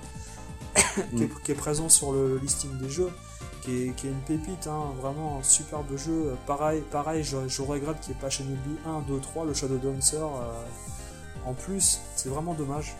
[0.79, 3.11] euh, qui, est, qui est présent sur le listing des jeux,
[3.63, 6.35] qui est, qui est une pépite, hein, vraiment un superbe jeu.
[6.47, 9.79] Pareil, pareil je, je regrette qu'il n'y ait pas Shinobi 1, 2, 3, le Shadow
[9.79, 10.17] Dancer.
[10.17, 10.63] euh,
[11.47, 12.01] en plus.
[12.17, 12.95] C'est vraiment dommage.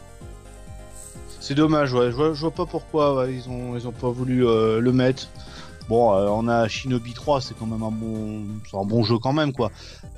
[1.41, 2.11] C'est dommage, ouais.
[2.11, 5.29] Je vois, vois pas pourquoi ils ont ils ont pas voulu euh, le mettre.
[5.89, 9.33] Bon, euh, on a Shinobi 3, c'est quand même un bon, un bon jeu quand
[9.35, 9.71] même quoi.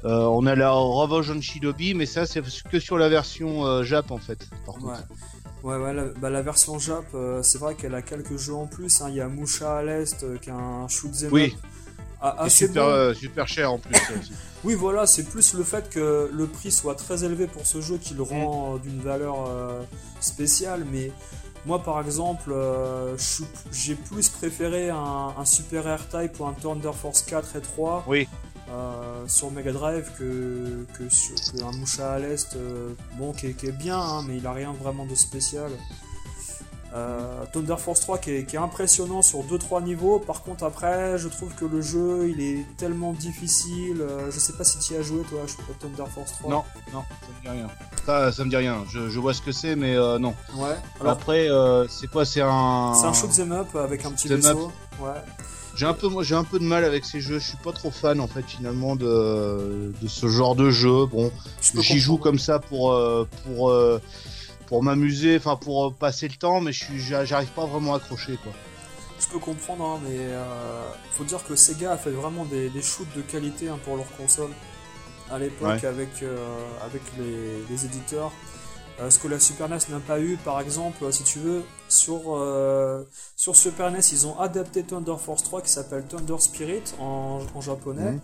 [0.05, 2.41] Euh, on a la Revenge on Shinobi, mais ça c'est
[2.71, 4.49] que sur la version Jap en fait.
[4.69, 4.93] ouais.
[5.65, 7.07] Ouais, ouais, la, bah, la version Jap,
[7.43, 9.01] c'est vrai qu'elle a quelques jeux en plus.
[9.01, 9.07] Hein.
[9.09, 11.57] Il y a Musha à l'est qui a un shoot Oui.
[12.49, 13.97] super, super cher en plus.
[14.65, 17.99] oui, voilà, c'est plus le fait que le prix soit très élevé pour ce jeu
[17.99, 19.49] qui le rend d'une valeur
[20.21, 21.11] spéciale, mais
[21.67, 23.17] moi, par exemple, euh,
[23.73, 28.29] j'ai plus préféré un, Super R-Type ou un Thunder Force 4 et 3 oui.
[28.71, 33.99] euh, sur Mega Drive que, que, un Moucha à l'Est, euh, bon, qui, est bien,
[33.99, 35.71] hein, mais il a rien vraiment de spécial.
[36.95, 40.19] Euh, Thunder Force 3 qui est, impressionnant sur 2-3 niveaux.
[40.19, 44.01] Par contre, après, je trouve que le jeu il est tellement difficile.
[44.01, 46.51] Euh, je sais pas si tu y as joué toi, je Thunder Force 3.
[46.51, 47.69] Non, non, ça me dit rien.
[48.07, 48.85] Ça, ça me dit rien.
[48.89, 50.35] Je, vois ce que c'est, mais euh, non.
[50.57, 50.77] Ouais.
[51.05, 51.49] après,
[51.89, 52.95] c'est quoi C'est un.
[52.95, 54.73] C'est un shoot them up avec un petit vaisseau.
[55.01, 55.11] Ouais.
[55.75, 57.39] J'ai un peu, moi, j'ai un peu de mal avec ces jeux.
[57.39, 61.05] Je suis pas trop fan en fait finalement de, de ce genre de jeu.
[61.05, 61.31] Bon,
[61.61, 62.99] j'y joue comme ça pour
[63.45, 63.71] pour
[64.67, 68.53] pour m'amuser, enfin pour passer le temps, mais j'arrive pas vraiment à accrocher quoi.
[69.19, 73.09] Je peux comprendre, hein, mais euh, faut dire que Sega a fait vraiment des, shoots
[73.17, 74.51] de qualité hein, pour leur console
[75.31, 76.37] à l'époque avec, euh,
[76.85, 78.31] avec les, éditeurs.
[79.01, 82.39] Euh, ce que la Super NES n'a pas eu, par exemple, si tu veux, sur,
[83.37, 88.13] sur Super NES, ils ont adapté Thunder Force 3 qui s'appelle Thunder Spirit en, japonais.
[88.13, 88.21] Mhm.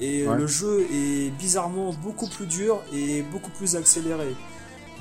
[0.00, 4.34] Et le jeu est bizarrement beaucoup plus dur et beaucoup plus accéléré.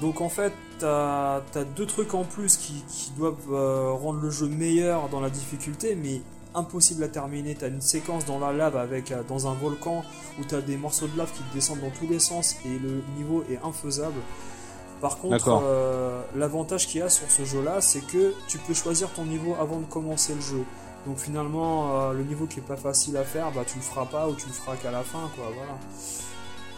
[0.01, 2.83] Donc en fait, t'as as deux trucs en plus qui,
[3.17, 6.21] doivent euh, rendre le jeu meilleur dans la difficulté, mais
[6.55, 7.55] impossible à terminer.
[7.55, 10.03] T'as une séquence dans la lave avec euh, dans un volcan
[10.39, 13.43] où t'as des morceaux de lave qui descendent dans tous les sens et le niveau
[13.49, 14.19] est infaisable.
[15.01, 19.09] Par contre, euh, l'avantage qu'il y a sur ce jeu-là, c'est que tu peux choisir
[19.11, 20.63] ton niveau avant de commencer le jeu.
[21.05, 24.29] Donc finalement, le niveau qui est pas facile à faire, bah tu le feras pas
[24.29, 25.51] ou tu le feras qu'à la fin, quoi.
[25.53, 25.73] Voilà.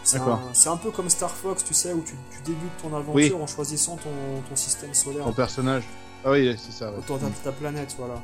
[0.06, 2.14] C'est un, peu comme Star Fox, tu sais, où tu,
[2.46, 5.26] débutes ton aventure en choisissant ton, système solaire.
[5.26, 5.84] Ton personnage.
[6.24, 6.92] Ah oui, c'est ça.
[7.44, 8.16] ta, planète, voilà.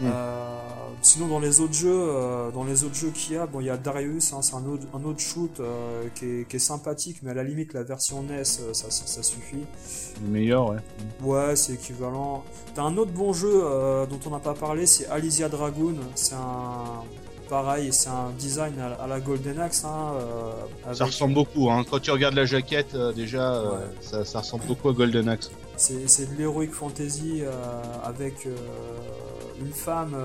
[0.00, 0.08] Hmm.
[0.12, 0.58] Euh,
[1.00, 3.66] sinon, dans les autres jeux, euh, dans les autres jeux qu'il y a, bon, il
[3.66, 7.30] y a Darius, hein, c'est un autre, un autre shoot euh, qui, est, sympathique, mais
[7.30, 9.64] à la limite, la version NES, ça, ça, suffit.
[10.22, 10.76] Le meilleur, ouais.
[11.22, 12.44] Ouais, c'est équivalent.
[12.74, 13.62] T'as un autre bon jeu
[14.10, 15.96] dont on n'a pas parlé, c'est Alicia Dragoon.
[16.14, 17.02] C'est un
[17.48, 19.84] pareil, c'est un design à, la Golden Axe.
[19.84, 21.84] Hein, euh, ça ressemble beaucoup, hein.
[21.88, 25.50] quand tu regardes la jaquette, euh, déjà, euh, ça, ressemble beaucoup à Golden Axe.
[25.76, 27.42] C'est de l'heroic fantasy
[28.02, 28.48] avec
[29.60, 30.16] une femme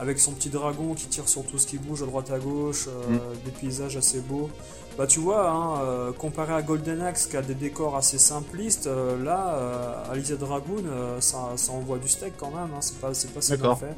[0.00, 2.86] avec son petit dragon qui tire sur tout ce qui bouge à droite à gauche,
[2.86, 3.16] mm.
[3.44, 4.50] des paysages assez beaux.
[4.96, 8.88] Bah tu vois, hein, comparé à Golden Axe qui a des décors assez simplistes,
[9.22, 10.82] là, Alicia Dragoon,
[11.20, 13.94] ça, ça envoie du steak quand même, hein, c'est pas, pas si bien fait.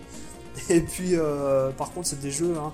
[0.69, 2.73] Et puis, euh, par contre, c'est des jeux hein,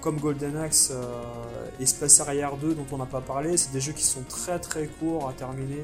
[0.00, 3.56] comme Golden Axe euh, et Space Harrier 2 dont on n'a pas parlé.
[3.56, 5.82] C'est des jeux qui sont très très courts à terminer.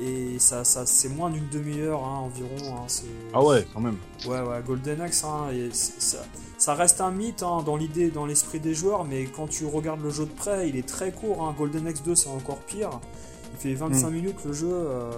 [0.00, 2.76] Et ça, ça c'est moins d'une demi-heure hein, environ.
[2.76, 2.86] Hein,
[3.32, 3.96] ah ouais, quand même.
[4.26, 6.18] Ouais, ouais, Golden Axe, et ça,
[6.56, 10.10] ça, reste un mythe dans l'idée, dans l'esprit des joueurs, mais quand tu regardes le
[10.10, 11.52] jeu de près, il est très court.
[11.58, 12.90] Golden Axe 2, c'est encore pire.
[13.54, 14.12] Il fait 25 hmm.
[14.12, 15.10] minutes le jeu euh,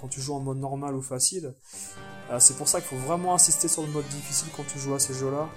[0.00, 1.52] quand tu joues en mode normal ou facile.
[2.32, 4.94] Euh, c'est pour ça qu'il faut vraiment insister sur le mode difficile quand tu joues
[4.94, 5.48] à ces jeux-là.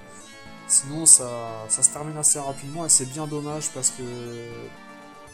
[0.67, 1.29] Sinon, ça,
[1.69, 4.03] ça se termine assez rapidement et c'est bien dommage parce que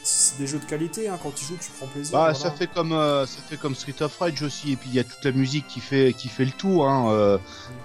[0.04, 1.08] c'est des jeux de qualité.
[1.08, 1.18] Hein.
[1.24, 2.12] Quand tu joues, tu prends plaisir.
[2.18, 4.74] Bah, ça fait comme euh, ça fait comme Street of Rage aussi.
[4.74, 6.84] Et puis il y a toute la musique qui fait qui fait le tout.
[6.84, 7.39] Hein.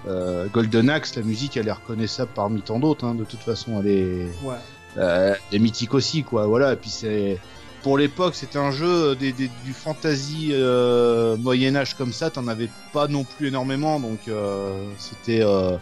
[0.07, 3.05] Euh, Golden Axe, la musique, elle est reconnaissable parmi tant d'autres.
[3.05, 3.15] Hein.
[3.15, 4.57] De toute façon, elle est, ouais.
[4.95, 6.47] elle est mythique aussi, quoi.
[6.47, 6.73] Voilà.
[6.73, 7.39] Et puis c'est
[7.83, 12.69] pour l'époque, c'était un jeu des, du fantasy euh, Moyen Âge comme ça, t'en avais
[12.93, 15.77] pas non plus énormément, donc euh, c'était euh,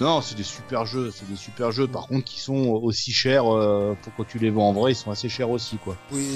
[0.00, 1.86] non, c'est des super jeux, c'est des super jeux.
[1.86, 5.10] Par contre, qui sont aussi chers pour quand tu les vends en vrai, ils sont
[5.10, 5.96] assez chers aussi, quoi.
[6.12, 6.26] Oui.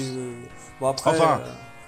[0.79, 1.11] Bon après.
[1.11, 1.41] Enfin.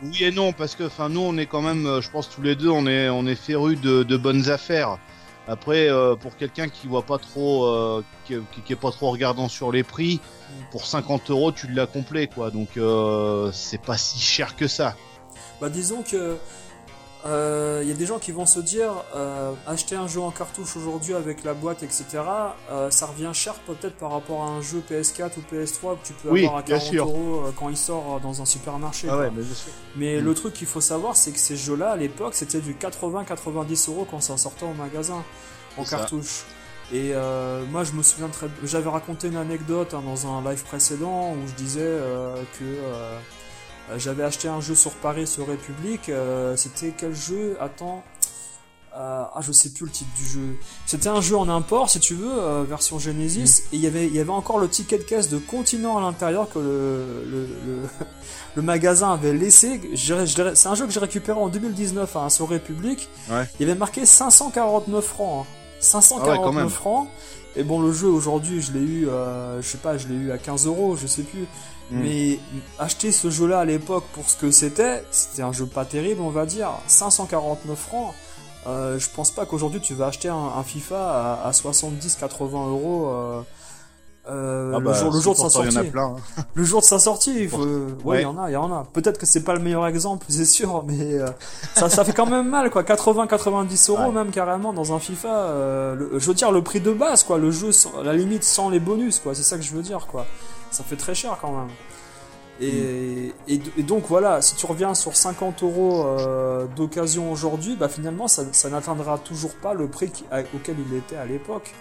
[0.03, 2.55] Oui et non, parce que, enfin, nous, on est quand même, je pense tous les
[2.55, 4.97] deux, on est, on est férus de, de bonnes affaires.
[5.47, 9.49] Après, euh, pour quelqu'un qui voit pas trop, euh, qui, qui, est pas trop regardant
[9.49, 10.21] sur les prix,
[10.71, 12.49] pour 50 euros, tu l'as complet, quoi.
[12.49, 14.95] Donc, euh, c'est pas si cher que ça.
[15.59, 16.37] Bah, disons que
[17.25, 20.31] il euh, y a des gens qui vont se dire euh, acheter un jeu en
[20.31, 22.05] cartouche aujourd'hui avec la boîte, etc.
[22.69, 26.13] Euh, ça revient cher peut-être par rapport à un jeu PS4 ou PS3 que tu
[26.13, 29.07] peux avoir à 40 euros quand il sort dans un supermarché.
[29.09, 29.29] Ah
[29.95, 30.25] mais, mm.
[30.25, 34.05] le truc qu'il faut savoir, c'est que ces jeux-là à l'époque c'était du 80-90 euros
[34.09, 35.23] quand ça sortait au magasin
[35.77, 36.43] en cartouche.
[36.91, 37.13] Et
[37.71, 38.47] moi, je me souviens très.
[38.65, 41.97] J'avais raconté une anecdote hein, dans un live précédent où je disais
[42.59, 42.65] que
[43.97, 46.11] J'avais acheté un jeu sur Paris, sur République.
[46.55, 47.57] C'était quel jeu?
[47.59, 48.03] Attends.
[48.95, 50.55] Euh, ah, je sais plus le titre du jeu.
[50.85, 53.75] C'était un jeu en import, si tu veux, euh, version Genesis, mm.
[53.75, 56.59] et y il y avait encore le ticket de caisse de continent à l'intérieur que
[56.59, 57.47] le,
[58.55, 59.81] le, magasin avait laissé.
[59.95, 63.09] C'est un jeu que j'ai récupéré en 2019 hein, sur République.
[63.59, 65.47] Il avait marqué 549 francs.
[65.79, 66.65] 549 hein.
[66.65, 67.07] ah francs.
[67.55, 70.31] Et bon, le jeu aujourd'hui, je l'ai eu, euh, je sais pas, je l'ai eu
[70.31, 71.45] à 15 euros, je sais plus.
[71.93, 72.01] Mm.
[72.01, 72.39] Mais
[72.79, 76.29] acheter ce jeu-là à l'époque pour ce que c'était, c'était un jeu pas terrible, on
[76.29, 76.71] va dire.
[76.87, 78.13] 549 francs.
[78.65, 83.07] Euh, je pense pas qu'aujourd'hui tu vas acheter un, FIFA à, 70-80 euros.
[83.07, 83.41] Euh,
[84.29, 85.77] euh, ah le, bah, jour, le jour de sa sortie.
[85.77, 86.15] Hein.
[86.53, 87.65] le jour de sa sortie, il faut...
[88.05, 88.87] ouais, il y en a, il y en a.
[88.93, 91.19] Peut-être que c'est pas le meilleur exemple, c'est sûr, mais
[91.75, 92.83] ça, ça fait quand même mal, quoi.
[92.83, 95.95] 80-90 euros même carrément dans un FIFA.
[96.13, 97.37] je veux dire le prix de base, quoi.
[97.37, 97.71] Le jeu,
[98.01, 99.35] la limite sans les bonus, quoi.
[99.35, 100.25] C'est ça que je veux dire, quoi.
[100.73, 101.69] Ça fait très cher quand même.
[102.59, 103.33] Et,
[103.79, 109.17] donc voilà, si tu reviens sur 50 euros euh, d'occasion aujourd'hui, bah finalement ça, n'atteindra
[109.17, 110.11] toujours pas le prix
[110.55, 111.73] auquel il était à l'époque.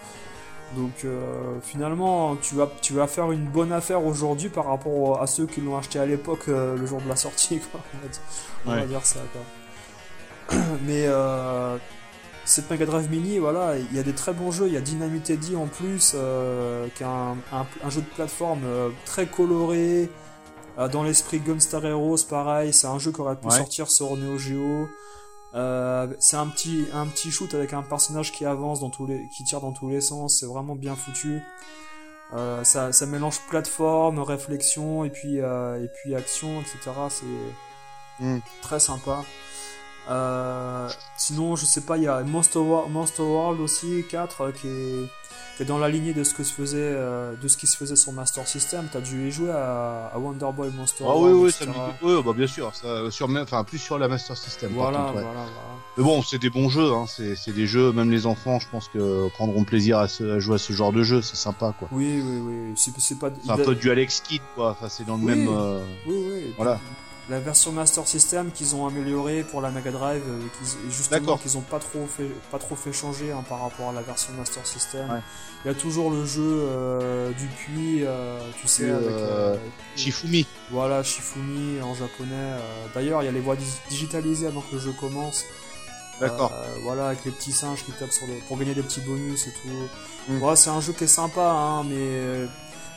[0.77, 5.27] Donc euh, finalement tu vas, tu vas faire une bonne affaire aujourd'hui par rapport à
[5.27, 7.60] ceux qui l'ont acheté à l'époque euh, le jour de la sortie.
[7.60, 7.81] Quoi.
[8.66, 9.20] On, va dire, ça.
[10.86, 11.06] Mais
[12.44, 14.66] cette Mega Drive Mini, voilà, il y a des très bons jeux.
[14.66, 16.16] Il y a Dynamite Eddie en plus,
[16.94, 18.62] qui est un, un, jeu de plateforme
[19.05, 20.10] très coloré.
[20.78, 24.39] Euh, dans l'esprit Gunstar Heroes, pareil, c'est un jeu qui aurait pu sortir sur Neo
[24.39, 24.89] Geo.
[25.55, 29.28] Euh, c'est un petit, un petit shoot avec un personnage qui avance dans tous les,
[29.28, 30.39] qui tire dans tous les sens.
[30.39, 31.43] C'est vraiment bien foutu.
[32.32, 36.90] Euh, ça, ça, mélange plateforme, réflexion et puis, et puis action, etc.
[37.10, 38.40] C'est hmm.
[38.62, 39.23] très sympa.
[41.17, 45.79] Sinon, je sais pas, il y a Monster, Monster World aussi 4 qui est dans
[45.79, 48.47] la lignée de ce que se faisait, euh, de ce qui se faisait sur Master
[48.47, 48.89] System.
[48.91, 51.05] T'as dû y jouer à, à Wonder Boy Monster.
[51.07, 51.73] Ah oui, oui, ça me
[52.03, 54.73] oui, bah bien sûr, ça, sur, enfin plus sur la Master System.
[54.75, 55.47] Voilà, voilà, voilà.
[55.97, 57.05] Mais bon, c'est des bons jeux, hein.
[57.07, 60.57] c'est des jeux, même les enfants, je pense que prendront plaisir à, se, à jouer
[60.57, 61.89] à ce genre de jeu, c'est sympa, quoi.
[61.93, 62.75] Oui, oui, oui.
[62.77, 63.31] C'est pas.
[63.45, 64.71] C'est un peu du Alex Kidd, quoi.
[64.71, 65.49] Enfin, c'est dans le même.
[65.49, 66.55] Euh, oui, oui.
[66.57, 66.81] Voilà
[67.28, 70.40] la version Master System qu'ils ont améliorée pour la Mega Drive, euh,
[70.90, 74.03] justement qu'ils ont pas trop fait, pas trop fait changer hein, par rapport à la
[74.03, 75.23] version Master System.
[75.65, 79.15] Il y a toujours le jeu euh, du puits, euh, tu sais, avec
[79.94, 80.47] Shifumi.
[80.70, 82.57] Voilà, Shifumi en japonais.
[82.94, 83.57] D'ailleurs, il y a les voix
[83.89, 85.44] digitalisées avant que le jeu commence.
[86.20, 86.53] D'accord.
[86.82, 88.35] voilà, avec les petits singes qui tapent sur le...
[88.47, 90.32] pour gagner des petits bonus et tout.
[90.32, 90.55] Mm.
[90.55, 92.47] c'est un jeu qui est sympa, hein, mais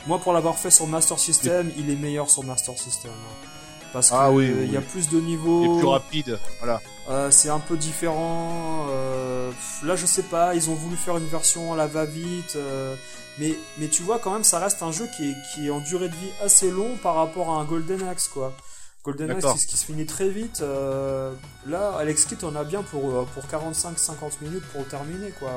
[0.08, 3.12] moi, pour l'avoir fait sur Master System, il est meilleur sur Master System.
[3.12, 3.50] Hein
[3.96, 5.78] parce ah, oui, il y a plus de niveaux.
[5.78, 6.82] Et plus rapide, voilà.
[7.08, 8.88] Euh, c'est un peu différent.
[8.90, 9.54] Euh,
[9.84, 12.58] là, je sais pas, ils ont voulu faire une version à la va-vite.
[12.58, 12.94] Euh,
[13.40, 15.80] mais, mais tu vois, quand même, ça reste un jeu qui est, qui est en
[15.80, 18.54] durée de vie assez long par rapport à un Golden Axe, quoi.
[19.06, 20.62] Golden Axe, c'est ce qui se finit très vite.
[21.66, 25.52] là, Alex Kidd, on a bien pour, pour 45-50 minutes pour terminer, quoi.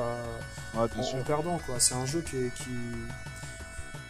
[0.75, 1.75] Ouais, bien en, en, perdant, quoi.
[1.79, 2.69] C'est un jeu qui, est, qui,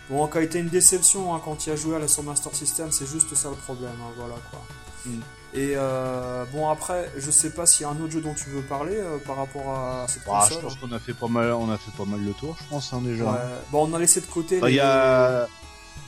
[0.10, 2.54] Bon, quand il été une déception hein, quand il a joué à la sur Master
[2.56, 4.62] System, c'est juste ça le problème, hein, voilà quoi.
[5.06, 5.20] Mm.
[5.54, 8.50] Et euh, bon après, je sais pas s'il y a un autre jeu dont tu
[8.52, 11.52] veux parler euh, par rapport à cette bah, Je pense qu'on a fait pas mal,
[11.54, 13.26] on a fait pas mal le tour, je pense hein, déjà.
[13.72, 14.60] Bon, on a laissé de côté.
[14.60, 15.48] Bah, il y a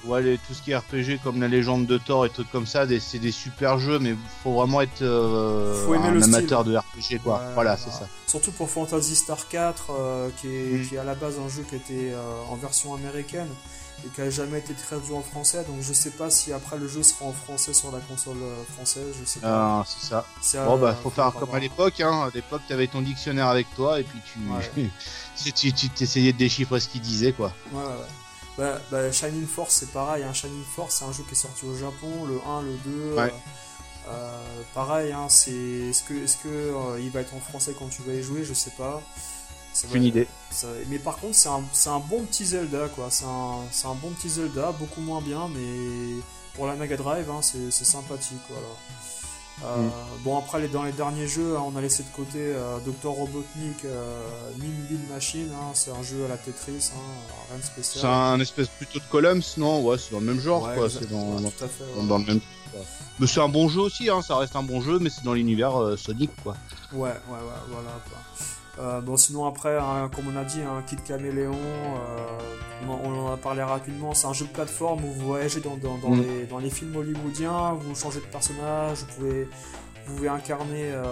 [0.06, 2.86] ouais, tout ce qui est RPG comme la légende de Thor et trucs comme ça,
[3.00, 7.42] c'est des super jeux, mais faut vraiment être euh, un amateur de RPG quoi.
[7.56, 8.08] voilà, c'est ça.
[8.28, 9.92] Surtout pour Fantasy Star 4,
[10.38, 10.88] qui est, mm.
[10.88, 12.14] qui, est, à la base un jeu qui était
[12.48, 13.50] en version américaine
[14.06, 15.64] et qui a jamais été traduit en français.
[15.66, 18.64] Donc je sais pas si après le jeu sera en français sur la console euh,
[18.74, 19.16] française.
[19.20, 19.82] Je sais pas.
[19.82, 20.66] Ah, c'est ça.
[20.66, 22.00] Bon bah faut faire comme à l'époque.
[22.00, 22.28] Hein.
[22.28, 26.80] À l'époque t'avais ton dictionnaire avec toi et puis tu tu, tu t'essayais de déchiffrer
[26.80, 27.54] ce qu'il disait quoi.
[27.72, 28.08] Ouais ouais.
[28.58, 30.24] Bah, bah, Shining Force c'est pareil.
[30.24, 30.34] Hein.
[30.34, 33.14] Shining Force c'est un jeu qui est sorti au Japon, le 1, le 2.
[33.16, 33.34] Ouais.
[34.08, 37.88] Euh, pareil, hein, c'est est-ce que est-ce que euh, il va être en français quand
[37.88, 39.02] tu vas y jouer, je sais pas.
[39.74, 40.28] C'est une idée.
[40.90, 43.08] mais par contre, c'est un, un, bon petit Zelda, quoi.
[43.10, 46.22] C'est un, un, bon petit Zelda, beaucoup moins bien, mais
[46.56, 48.68] pour la Mega Drive, hein, c'est sympathique, voilà.
[49.64, 49.92] Euh, mm.
[50.24, 53.10] Bon, après, dans les derniers jeux, hein, on a laissé de côté euh, Dr.
[53.10, 54.22] Robotnik, euh,
[55.10, 57.00] Machine, hein, c'est un jeu à la Tetris, hein,
[57.50, 58.02] rien de spécial.
[58.02, 59.82] C'est un espèce plutôt de Columns, non?
[59.84, 60.90] Ouais, c'est dans le même genre, quoi.
[60.90, 62.40] C'est dans, dans, dans, le même.
[63.20, 65.34] Mais c'est un bon jeu aussi, hein, ça reste un bon jeu, mais c'est dans
[65.34, 66.56] l'univers Sonic, quoi.
[66.94, 68.18] Ouais, ouais, ouais, voilà, quoi.
[68.80, 73.34] Euh, bon, sinon après, hein, comme on a dit, un Kid Caméléon, euh, on, en
[73.34, 76.22] a parlé rapidement, c'est un jeu de plateforme où vous voyagez dans, mm.
[76.22, 79.48] les, dans les, films hollywoodiens, vous changez de personnage, vous pouvez,
[80.06, 81.04] vous pouvez incarner euh,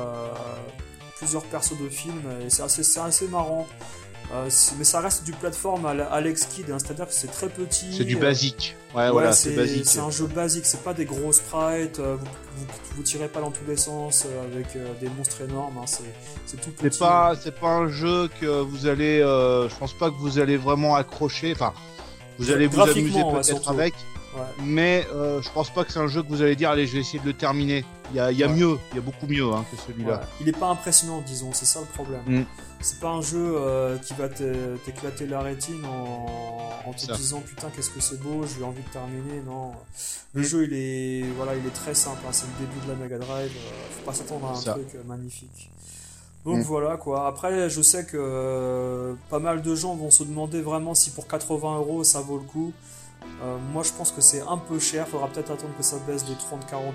[1.17, 3.67] plusieurs persos de films, et c'est assez, assez marrant.
[4.77, 7.95] Mais ça reste du plateforme à Alex Kidd, hein, c'est-à-dire que c'est très petit.
[7.95, 8.75] C'est du basique.
[8.95, 9.85] Ouais, voilà, c'est basique.
[9.85, 12.65] C'est un jeu basique, c'est pas des gros sprites, vous,
[12.95, 14.67] vous, tirez pas dans tous les sens avec
[14.99, 15.85] des monstres énormes, hein,
[16.45, 16.89] c'est tout petit.
[16.91, 20.57] C'est pas, c'est pas un jeu que vous allez, je pense pas que vous allez
[20.57, 21.73] vraiment accrocher, enfin,
[22.39, 23.93] vous allez vous amuser peut-être avec.
[24.63, 26.93] Mais euh, je pense pas que c'est un jeu que vous allez dire allez je
[26.93, 27.83] vais essayer de le terminer.
[28.11, 30.21] Il y a, y a mieux, il y a beaucoup mieux hein, que celui-là.
[30.41, 32.21] Il est pas impressionnant disons, c'est ça le problème.
[32.25, 32.43] Mm.
[32.81, 37.89] C'est pas un jeu euh, qui va t'éclater la rétine en, te disant putain qu'est-ce
[37.89, 39.41] que c'est beau, j'ai envie de terminer.
[39.45, 39.73] Non,
[40.33, 42.31] le jeu il est voilà il est très simple, hein.
[42.31, 45.69] c'est le début de la Mega Drive, euh, faut pas s'attendre à un truc magnifique.
[46.45, 46.61] Donc mm.
[46.61, 47.27] voilà quoi.
[47.27, 51.77] Après, je sais que pas mal de gens vont se demander vraiment si pour 80
[51.77, 52.73] euros ça vaut le coup.
[53.41, 55.07] Euh, moi, je pense que c'est un peu cher.
[55.07, 56.35] Faudra peut-être attendre que ça baisse de 30-40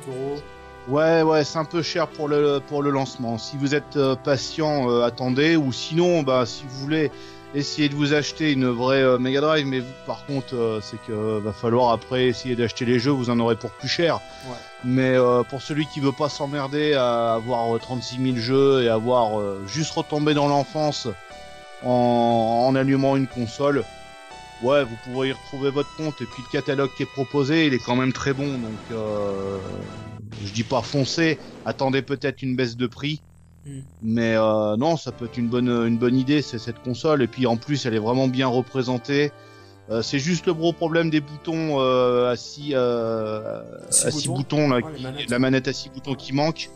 [0.08, 0.40] euros.
[0.88, 3.38] Ouais, ouais, c'est un peu cher pour le, pour le lancement.
[3.38, 5.56] Si vous êtes euh, patient, euh, attendez.
[5.56, 7.10] Ou sinon, bah, si vous voulez
[7.54, 11.92] essayer de vous acheter une vraie Mega Drive, mais par contre, c'est que va falloir
[11.92, 14.16] après essayer d'acheter les jeux, vous en aurez pour plus cher.
[14.46, 14.56] Ouais.
[14.82, 15.14] Mais
[15.48, 20.34] pour celui qui veut pas s'emmerder à avoir 36 000 jeux et avoir juste retombé
[20.34, 21.06] dans l'enfance
[21.84, 23.84] en, en allumant une console,
[24.64, 26.20] ouais, vous pourrez y retrouver votre compte.
[26.20, 28.46] Et puis le catalogue qui est proposé, il est quand même très bon.
[28.46, 29.58] Donc, euh,
[30.42, 33.20] je dis pas foncer, attendez peut-être une baisse de prix.
[33.66, 33.80] Hmm.
[34.02, 37.22] Mais euh, non, ça peut être une bonne, une bonne idée, c'est cette console.
[37.22, 39.32] Et puis en plus, elle est vraiment bien représentée.
[39.90, 43.60] Euh, c'est juste le gros problème des boutons euh, à 6 euh,
[44.26, 44.80] boutons, là,
[45.28, 46.70] la manette à 6 boutons qui manque.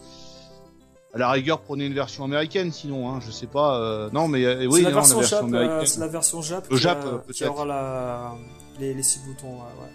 [1.15, 4.11] À la rigueur, prenez une version américaine, sinon, hein, je sais pas.
[4.13, 7.65] Non, mais oui, c'est la, version Jap, c'est la version Jap, qui, Jap qui aura
[7.65, 8.35] la...
[8.79, 9.55] les, les six boutons.
[9.55, 9.89] Ouais,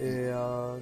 [0.00, 0.28] Et,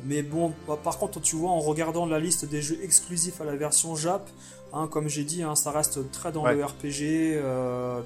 [0.06, 3.44] mais bon, bah, par contre, tu vois, en regardant la liste des jeux exclusifs à
[3.44, 4.26] la version Jap,
[4.72, 7.42] hein, comme j'ai dit, hein, ça reste très dans le RPG,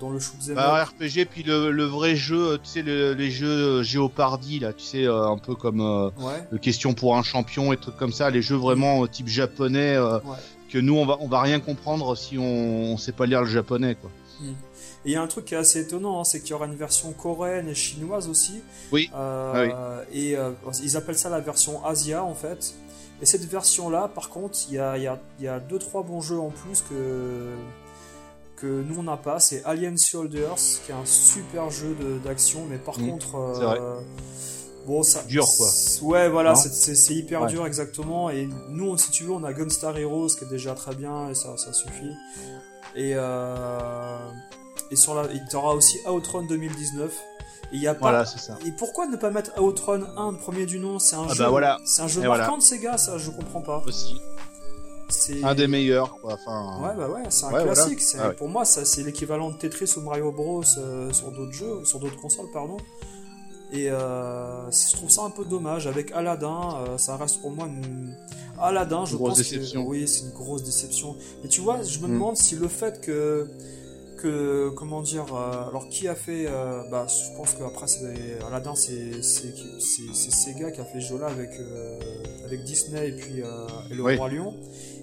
[0.01, 4.59] dans le shoot'em bah, RPG, puis le, le, vrai jeu, tu sais, les jeux Géopardy,
[4.59, 6.13] là, tu sais, un peu comme
[6.51, 9.97] le question pour un champion et trucs comme ça, les jeux vraiment type japonais
[10.69, 13.47] que nous on va on va rien comprendre si on, on sait pas lire le
[13.47, 14.11] japonais quoi.
[14.41, 14.53] Hmm.
[15.07, 16.67] Et il y a un truc qui est assez étonnant, hein, c'est qu'il y aura
[16.67, 18.61] une version coréenne et chinoise aussi.
[18.91, 19.09] Oui.
[19.15, 20.51] Euh, ah et euh,
[20.83, 22.75] ils appellent ça la version Asia en fait.
[23.23, 26.21] Et cette version-là, par contre, il y a, y, a, y a deux trois bons
[26.21, 27.55] jeux en plus que
[28.57, 29.39] que nous on n'a pas.
[29.39, 33.37] C'est Alien Soldiers, qui est un super jeu d'action, mais par contre.
[33.37, 34.01] Euh,
[34.87, 35.25] Bon, ça.
[35.25, 35.69] Dur, quoi.
[36.03, 38.31] Ouais, voilà, c'est hyper dur, exactement.
[38.31, 41.35] Et nous, si tu veux, on a Gunstar Heroes qui est déjà très bien et
[41.35, 42.13] ça, ça suffit.
[42.95, 44.17] Et, euh,
[44.91, 47.13] et sur la, il t'aura aussi Outrun 2019.
[47.73, 48.01] Et, y a pas...
[48.01, 48.59] Voilà, c'est ça.
[48.65, 50.99] et pourquoi ne pas mettre Outrun 1 de premier du nom?
[50.99, 51.45] C'est un, ah jeu...
[51.45, 51.79] bah voilà.
[51.85, 53.83] C'est un jeu marquant de Sega, ça, je comprends pas.
[53.87, 54.21] Aussi.
[55.09, 56.35] C'est un des meilleurs, quoi.
[56.35, 56.81] Enfin...
[56.83, 58.01] Ouais, bah ouais, c'est un classique.
[58.19, 61.85] Ah pour moi, ça, c'est l'équivalent de Tetris ou Mario Bros euh, sur d'autres jeux,
[61.85, 62.77] sur d'autres consoles, pardon.
[63.73, 65.87] Et euh, je trouve ça un peu dommage.
[65.87, 68.17] Avec Aladdin, euh, ça reste pour moi une.
[68.59, 69.85] Aladdin, je grosse pense déception.
[69.85, 71.17] que oui, c'est une grosse déception.
[71.45, 72.13] Et tu vois, je me mm.
[72.13, 73.49] demande si le fait que
[74.17, 76.47] que comment dire, euh, alors qui a fait,
[76.91, 81.51] bah, je pense qu'après c'est Aladdin, c'est Sega qui a fait jeu-là avec
[82.45, 84.55] avec Disney et puis et le Roi Lion.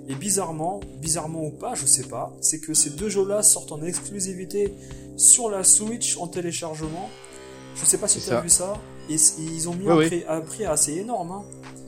[0.10, 3.82] Et bizarrement, bizarrement ou pas, je sais pas, c'est que ces deux jeux-là sortent en
[3.82, 4.74] exclusivité
[5.16, 7.10] sur la Switch en téléchargement
[7.76, 8.80] je sais pas si tu as vu ça.
[9.10, 11.32] Et, ils ont mis un, Prix, assez énorme.
[11.32, 11.44] Hein.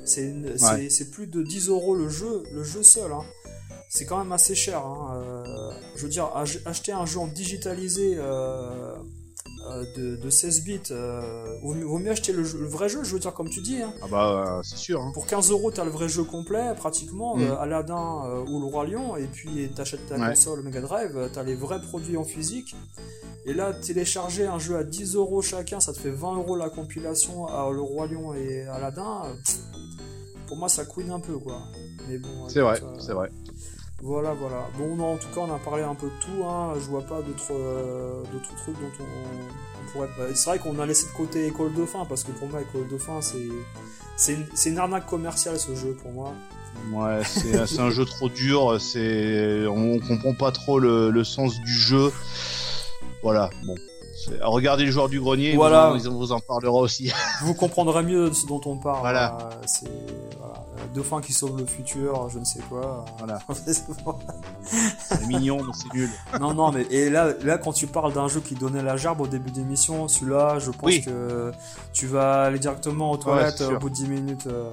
[0.06, 3.11] C'est plus de 10 euros le jeu, le jeu seul.
[3.11, 3.23] Hein.
[3.90, 4.80] C'est quand même assez cher.
[4.86, 5.16] Hein.
[5.16, 6.30] Euh, je veux dire,
[6.66, 8.95] acheter un jeu en digitalisé euh,
[9.70, 10.80] euh, de, 16 bits,
[11.64, 13.80] vaut, mieux acheter le, vrai jeu, je veux dire, comme tu dis.
[13.82, 15.12] Ah bah, c'est sûr.
[15.14, 17.57] Pour 15 euros, t'as le vrai jeu complet, pratiquement, mm.
[17.60, 21.82] Aladdin ou le Roi Lion, et puis t'achètes ta console Mega Drive, t'as les vrais
[21.82, 22.76] produits en physique.
[23.48, 26.70] Et là, télécharger un jeu à 10 euros chacun, ça te fait 20 euros la
[26.70, 29.22] compilation à Le Roi Lion et Aladdin.
[30.48, 31.62] Pour moi, ça couine un peu, quoi.
[32.07, 32.49] Mais bon.
[32.49, 33.30] C'est vrai, c'est vrai.
[34.01, 34.67] Voilà, voilà.
[34.77, 36.45] Bon, non, en tout cas, on a parlé un peu de tout.
[36.45, 36.73] Hein.
[36.76, 38.23] Je vois pas d'autres euh,
[38.63, 40.09] trucs dont on, pourrait.
[40.17, 42.61] Bah, c'est vrai qu'on a laissé de côté École de fin, parce que pour moi,
[42.61, 43.47] École de fin, c'est.
[44.31, 46.34] Une, une, arnaque commerciale ce jeu pour moi.
[46.93, 48.80] Ouais, c'est un jeu trop dur.
[48.80, 52.11] C'est on comprend pas trop le, le sens du jeu.
[53.23, 53.76] Voilà, bon.
[54.41, 55.91] Regardez le joueur du grenier, voilà.
[55.91, 57.11] vous, en, vous en parlera aussi.
[57.41, 58.99] vous comprendrez mieux de ce dont on parle.
[58.99, 59.38] Voilà.
[59.39, 59.89] Euh, c'est.
[60.95, 63.05] Dauphin qui sauve le futur, je ne sais quoi.
[63.17, 63.39] Voilà.
[63.53, 66.09] c'est mignon, mais c'est nul.
[66.39, 69.22] non, non, mais et là, là, quand tu parles d'un jeu qui donnait la gerbe
[69.22, 71.51] au début d'émission, celui-là, je pense que
[71.93, 74.47] tu vas aller directement aux toilettes au bout de 10 minutes.
[74.47, 74.72] Euh,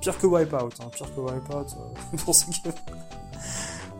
[0.00, 0.88] Pire que Wipeout, hein.
[0.92, 1.66] pire que Wipeout.
[1.76, 2.62] Euh, pour ceux qui...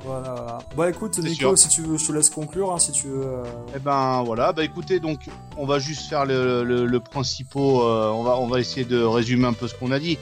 [0.05, 0.59] Voilà.
[0.77, 3.25] Bah écoute, Nico, si tu veux, je te laisse conclure, hein, si tu veux.
[3.25, 3.45] Euh.
[3.75, 5.27] Eh ben voilà, bah écoutez, donc
[5.57, 7.61] on va juste faire le, le, principal.
[7.61, 10.17] Euh, on va on va essayer de résumer un peu ce qu'on a dit.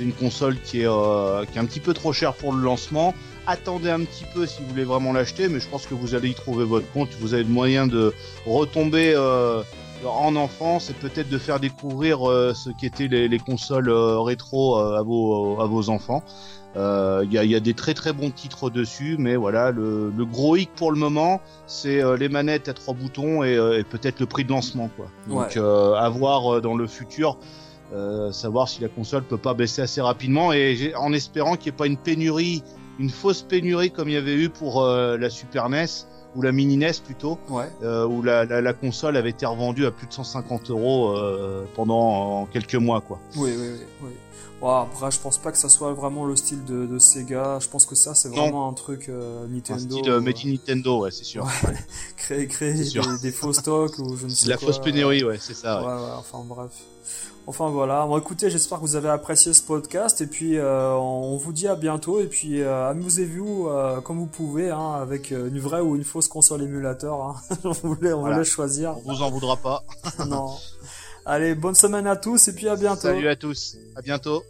[0.00, 2.62] C'est une console qui est euh, qui est un petit peu trop chère pour le
[2.62, 3.12] lancement.
[3.46, 6.30] Attendez un petit peu si vous voulez vraiment l'acheter, mais je pense que vous allez
[6.30, 7.10] y trouver votre compte.
[7.20, 8.14] Vous avez le moyen de
[8.46, 9.14] retomber
[10.06, 15.60] en enfance et peut-être de faire découvrir ce qu'étaient les, les consoles rétro à vos
[15.60, 16.24] à vos enfants.
[16.76, 20.12] Il euh, y, a, y, a, des très très bons titres dessus, mais voilà, le,
[20.16, 23.80] le gros hic pour le moment, c'est euh, les manettes à trois boutons et, euh,
[23.80, 25.08] et peut-être le prix de lancement, quoi.
[25.28, 27.38] Donc à voir dans le futur,
[28.32, 31.78] savoir si la console peut pas baisser assez rapidement et en espérant qu'il n'y ait
[31.78, 32.62] pas une pénurie,
[32.98, 35.86] une fausse pénurie comme il y avait eu pour la Super NES
[36.36, 37.66] ou la mini NES plutôt, ouais.
[37.82, 41.16] où la, la, la, console avait été revendue à plus de 150 euros
[41.74, 43.18] pendant quelques mois, quoi.
[43.36, 43.86] Oui, oui, oui.
[44.04, 44.10] oui
[44.68, 47.58] après, je pense pas que ça soit vraiment le style de, Sega.
[47.60, 49.96] Je pense que ça, c'est vraiment un truc euh, Nintendo.
[49.96, 51.48] Un style euh, Made in Nintendo, ouais, c'est sûr.
[52.16, 52.74] créer créer
[53.22, 55.80] des, faux stocks ou je ne sais La fausse pénurie, ouais, c'est ça.
[55.80, 55.86] Ouais.
[55.86, 56.70] ouais, enfin bref.
[57.46, 61.36] Enfin voilà, bon, écoutez, j'espère que vous avez apprécié ce podcast et puis euh, on
[61.38, 63.68] vous dit à bientôt et puis amusez-vous
[64.04, 67.22] comme vous pouvez hein, avec une vraie ou une fausse console émulateur.
[67.22, 67.36] Hein.
[67.64, 68.94] on voulait, on voulait choisir.
[69.04, 69.82] On vous en voudra pas.
[70.28, 70.50] non.
[71.26, 73.02] Allez, bonne semaine à tous et puis à bientôt.
[73.02, 73.76] Salut à tous.
[73.96, 74.42] À bientôt.